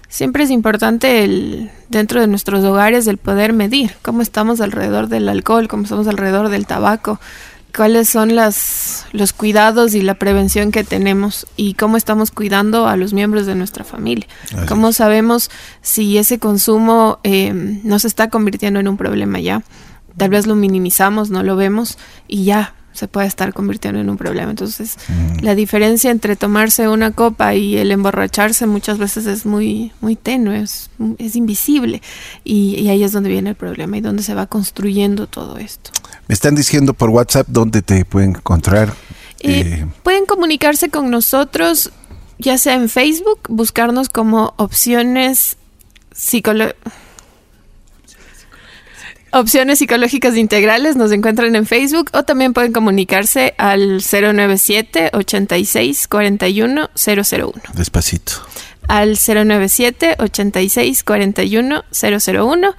siempre 0.08 0.44
es 0.44 0.50
importante 0.50 1.24
el 1.24 1.70
dentro 1.88 2.20
de 2.20 2.26
nuestros 2.26 2.64
hogares 2.64 3.06
el 3.06 3.18
poder 3.18 3.52
medir 3.52 3.96
cómo 4.02 4.22
estamos 4.22 4.60
alrededor 4.60 5.08
del 5.08 5.28
alcohol, 5.28 5.68
cómo 5.68 5.84
estamos 5.84 6.06
alrededor 6.06 6.50
del 6.50 6.66
tabaco, 6.66 7.18
cuáles 7.74 8.08
son 8.08 8.34
las, 8.34 9.06
los 9.12 9.32
cuidados 9.32 9.94
y 9.94 10.02
la 10.02 10.14
prevención 10.14 10.70
que 10.70 10.84
tenemos 10.84 11.46
y 11.56 11.74
cómo 11.74 11.96
estamos 11.96 12.30
cuidando 12.30 12.86
a 12.86 12.96
los 12.96 13.12
miembros 13.12 13.46
de 13.46 13.54
nuestra 13.54 13.84
familia. 13.84 14.26
cómo 14.68 14.92
sabemos 14.92 15.50
si 15.82 16.18
ese 16.18 16.38
consumo 16.38 17.18
eh, 17.22 17.52
no 17.52 17.98
se 17.98 18.08
está 18.08 18.28
convirtiendo 18.28 18.80
en 18.80 18.88
un 18.88 18.96
problema 18.96 19.40
ya. 19.40 19.62
Tal 20.16 20.30
vez 20.30 20.46
lo 20.46 20.54
minimizamos, 20.54 21.30
no 21.30 21.42
lo 21.42 21.56
vemos 21.56 21.98
y 22.28 22.44
ya 22.44 22.74
se 22.94 23.08
puede 23.08 23.26
estar 23.26 23.52
convirtiendo 23.52 24.00
en 24.00 24.08
un 24.08 24.16
problema. 24.16 24.50
Entonces, 24.50 24.96
mm. 25.08 25.44
la 25.44 25.54
diferencia 25.56 26.10
entre 26.12 26.36
tomarse 26.36 26.88
una 26.88 27.10
copa 27.10 27.54
y 27.54 27.76
el 27.76 27.90
emborracharse 27.90 28.66
muchas 28.66 28.98
veces 28.98 29.26
es 29.26 29.44
muy, 29.44 29.92
muy 30.00 30.14
tenue, 30.14 30.62
es, 30.62 30.90
invisible. 31.34 32.00
Y, 32.44 32.88
ahí 32.88 33.02
es 33.02 33.10
donde 33.10 33.30
viene 33.30 33.50
el 33.50 33.56
problema 33.56 33.96
y 33.96 34.00
donde 34.00 34.22
se 34.22 34.34
va 34.34 34.46
construyendo 34.46 35.26
todo 35.26 35.58
esto. 35.58 35.90
Me 36.28 36.34
están 36.34 36.54
diciendo 36.54 36.94
por 36.94 37.10
WhatsApp 37.10 37.46
dónde 37.48 37.82
te 37.82 38.04
pueden 38.04 38.30
encontrar. 38.30 38.94
Eh, 39.40 39.86
pueden 40.02 40.24
comunicarse 40.24 40.88
con 40.88 41.10
nosotros, 41.10 41.90
ya 42.38 42.56
sea 42.56 42.74
en 42.74 42.88
Facebook, 42.88 43.40
buscarnos 43.48 44.08
como 44.08 44.54
opciones 44.56 45.58
psicológicas 46.12 46.76
Opciones 49.36 49.80
Psicológicas 49.80 50.36
Integrales 50.36 50.94
nos 50.94 51.10
encuentran 51.10 51.56
en 51.56 51.66
Facebook 51.66 52.08
o 52.12 52.22
también 52.22 52.52
pueden 52.52 52.72
comunicarse 52.72 53.52
al 53.58 54.00
097 54.00 55.10
86 55.12 56.06
41 56.06 56.90
001. 56.94 57.52
Despacito. 57.74 58.34
Al 58.86 59.18
097 59.18 60.14
86 60.20 61.02
41 61.02 61.84
001 61.90 62.74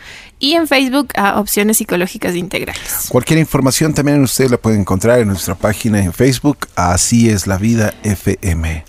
y 0.45 0.53
en 0.53 0.67
Facebook 0.67 1.07
a 1.15 1.39
Opciones 1.39 1.77
Psicológicas 1.77 2.35
Integrales. 2.35 3.07
Cualquier 3.09 3.39
información 3.39 3.95
también 3.95 4.21
usted 4.21 4.51
la 4.51 4.57
puede 4.57 4.77
encontrar 4.77 5.19
en 5.19 5.27
nuestra 5.29 5.55
página 5.55 5.99
en 6.03 6.13
Facebook, 6.13 6.67
Así 6.75 7.29
es 7.29 7.47
la 7.47 7.57
vida 7.57 7.95
FM. 8.03 8.85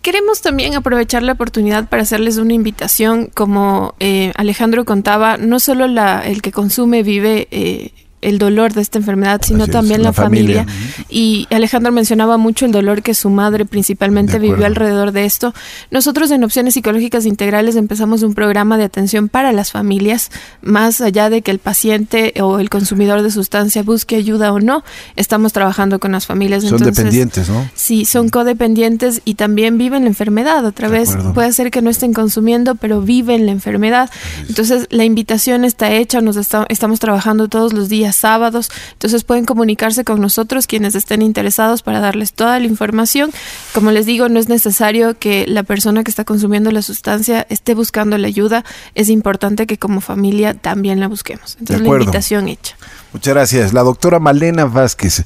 Queremos 0.00 0.42
también 0.42 0.76
aprovechar 0.76 1.24
la 1.24 1.32
oportunidad 1.32 1.88
para 1.88 2.04
hacerles 2.04 2.36
una 2.36 2.54
invitación, 2.54 3.32
como 3.34 3.96
eh, 3.98 4.32
Alejandro 4.36 4.84
contaba, 4.84 5.38
no 5.38 5.58
solo 5.58 5.88
la, 5.88 6.20
el 6.20 6.40
que 6.40 6.52
consume 6.52 7.02
vive 7.02 7.48
eh, 7.50 7.90
el 8.22 8.38
dolor 8.38 8.72
de 8.74 8.82
esta 8.82 8.98
enfermedad, 8.98 9.40
sino 9.44 9.66
también 9.66 10.02
la, 10.02 10.12
familia. 10.12 10.66
Y 11.08 11.46
Alejandro 11.50 11.92
mencionaba 11.92 12.36
mucho 12.36 12.66
el 12.66 12.72
dolor 12.72 13.02
que 13.02 13.14
su 13.14 13.30
madre 13.30 13.64
principalmente 13.64 14.38
vivió 14.38 14.66
alrededor 14.66 15.12
de 15.12 15.24
esto. 15.24 15.54
Nosotros 15.90 16.30
en 16.30 16.44
Opciones 16.44 16.74
Psicológicas 16.74 17.24
Integrales 17.26 17.76
empezamos 17.76 18.22
un 18.22 18.34
programa 18.34 18.76
de 18.76 18.84
atención 18.84 19.28
para 19.28 19.52
las 19.52 19.70
familias, 19.72 20.30
más 20.60 21.00
allá 21.00 21.30
de 21.30 21.42
que 21.42 21.50
el 21.50 21.58
paciente 21.58 22.34
o 22.40 22.58
el 22.58 22.68
consumidor 22.68 23.22
de 23.22 23.30
sustancia 23.30 23.82
busque 23.82 24.16
ayuda 24.16 24.52
o 24.52 24.60
no, 24.60 24.84
estamos 25.16 25.52
trabajando 25.52 25.98
con 25.98 26.12
las 26.12 26.26
familias. 26.26 26.64
Son 26.64 26.82
dependientes, 26.82 27.48
¿no? 27.48 27.70
Sí, 27.74 28.04
son 28.04 28.28
codependientes 28.28 29.22
y 29.24 29.34
también 29.34 29.78
viven 29.78 30.02
la 30.02 30.08
enfermedad. 30.08 30.64
Otra 30.64 30.88
vez, 30.88 31.16
puede 31.34 31.52
ser 31.52 31.70
que 31.70 31.80
no 31.80 31.90
estén 31.90 32.12
consumiendo, 32.12 32.74
pero 32.74 33.00
viven 33.00 33.46
la 33.46 33.52
enfermedad. 33.52 34.10
Entonces, 34.48 34.86
la 34.90 35.04
invitación 35.04 35.64
está 35.64 35.92
hecha, 35.92 36.20
nos 36.20 36.36
estamos 36.36 37.00
trabajando 37.00 37.48
todos 37.48 37.72
los 37.72 37.88
días 37.88 38.09
días 38.10 38.16
sábados. 38.16 38.70
Entonces 38.92 39.24
pueden 39.24 39.44
comunicarse 39.44 40.04
con 40.04 40.20
nosotros 40.20 40.66
quienes 40.66 40.94
estén 40.94 41.22
interesados 41.22 41.82
para 41.82 42.00
darles 42.00 42.32
toda 42.32 42.58
la 42.58 42.66
información. 42.66 43.30
Como 43.72 43.90
les 43.90 44.06
digo, 44.06 44.28
no 44.28 44.38
es 44.38 44.48
necesario 44.48 45.18
que 45.18 45.46
la 45.46 45.62
persona 45.62 46.04
que 46.04 46.10
está 46.10 46.24
consumiendo 46.24 46.70
la 46.70 46.82
sustancia 46.82 47.46
esté 47.48 47.74
buscando 47.74 48.18
la 48.18 48.26
ayuda. 48.26 48.64
Es 48.94 49.08
importante 49.08 49.66
que 49.66 49.78
como 49.78 50.00
familia 50.00 50.54
también 50.54 51.00
la 51.00 51.08
busquemos. 51.08 51.56
Entonces 51.60 51.86
la 51.86 51.94
invitación 51.94 52.48
hecha. 52.48 52.76
Muchas 53.12 53.34
gracias. 53.34 53.72
La 53.72 53.82
doctora 53.82 54.18
Malena 54.18 54.64
Vázquez. 54.64 55.24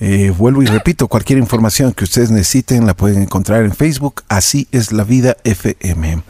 Eh, 0.00 0.32
vuelvo 0.36 0.62
y 0.62 0.66
repito, 0.66 1.08
cualquier 1.08 1.38
información 1.38 1.92
que 1.92 2.04
ustedes 2.04 2.30
necesiten 2.30 2.84
la 2.86 2.94
pueden 2.94 3.22
encontrar 3.22 3.64
en 3.64 3.74
Facebook. 3.74 4.22
Así 4.28 4.68
es 4.72 4.92
la 4.92 5.04
vida 5.04 5.36
FM. 5.44 6.22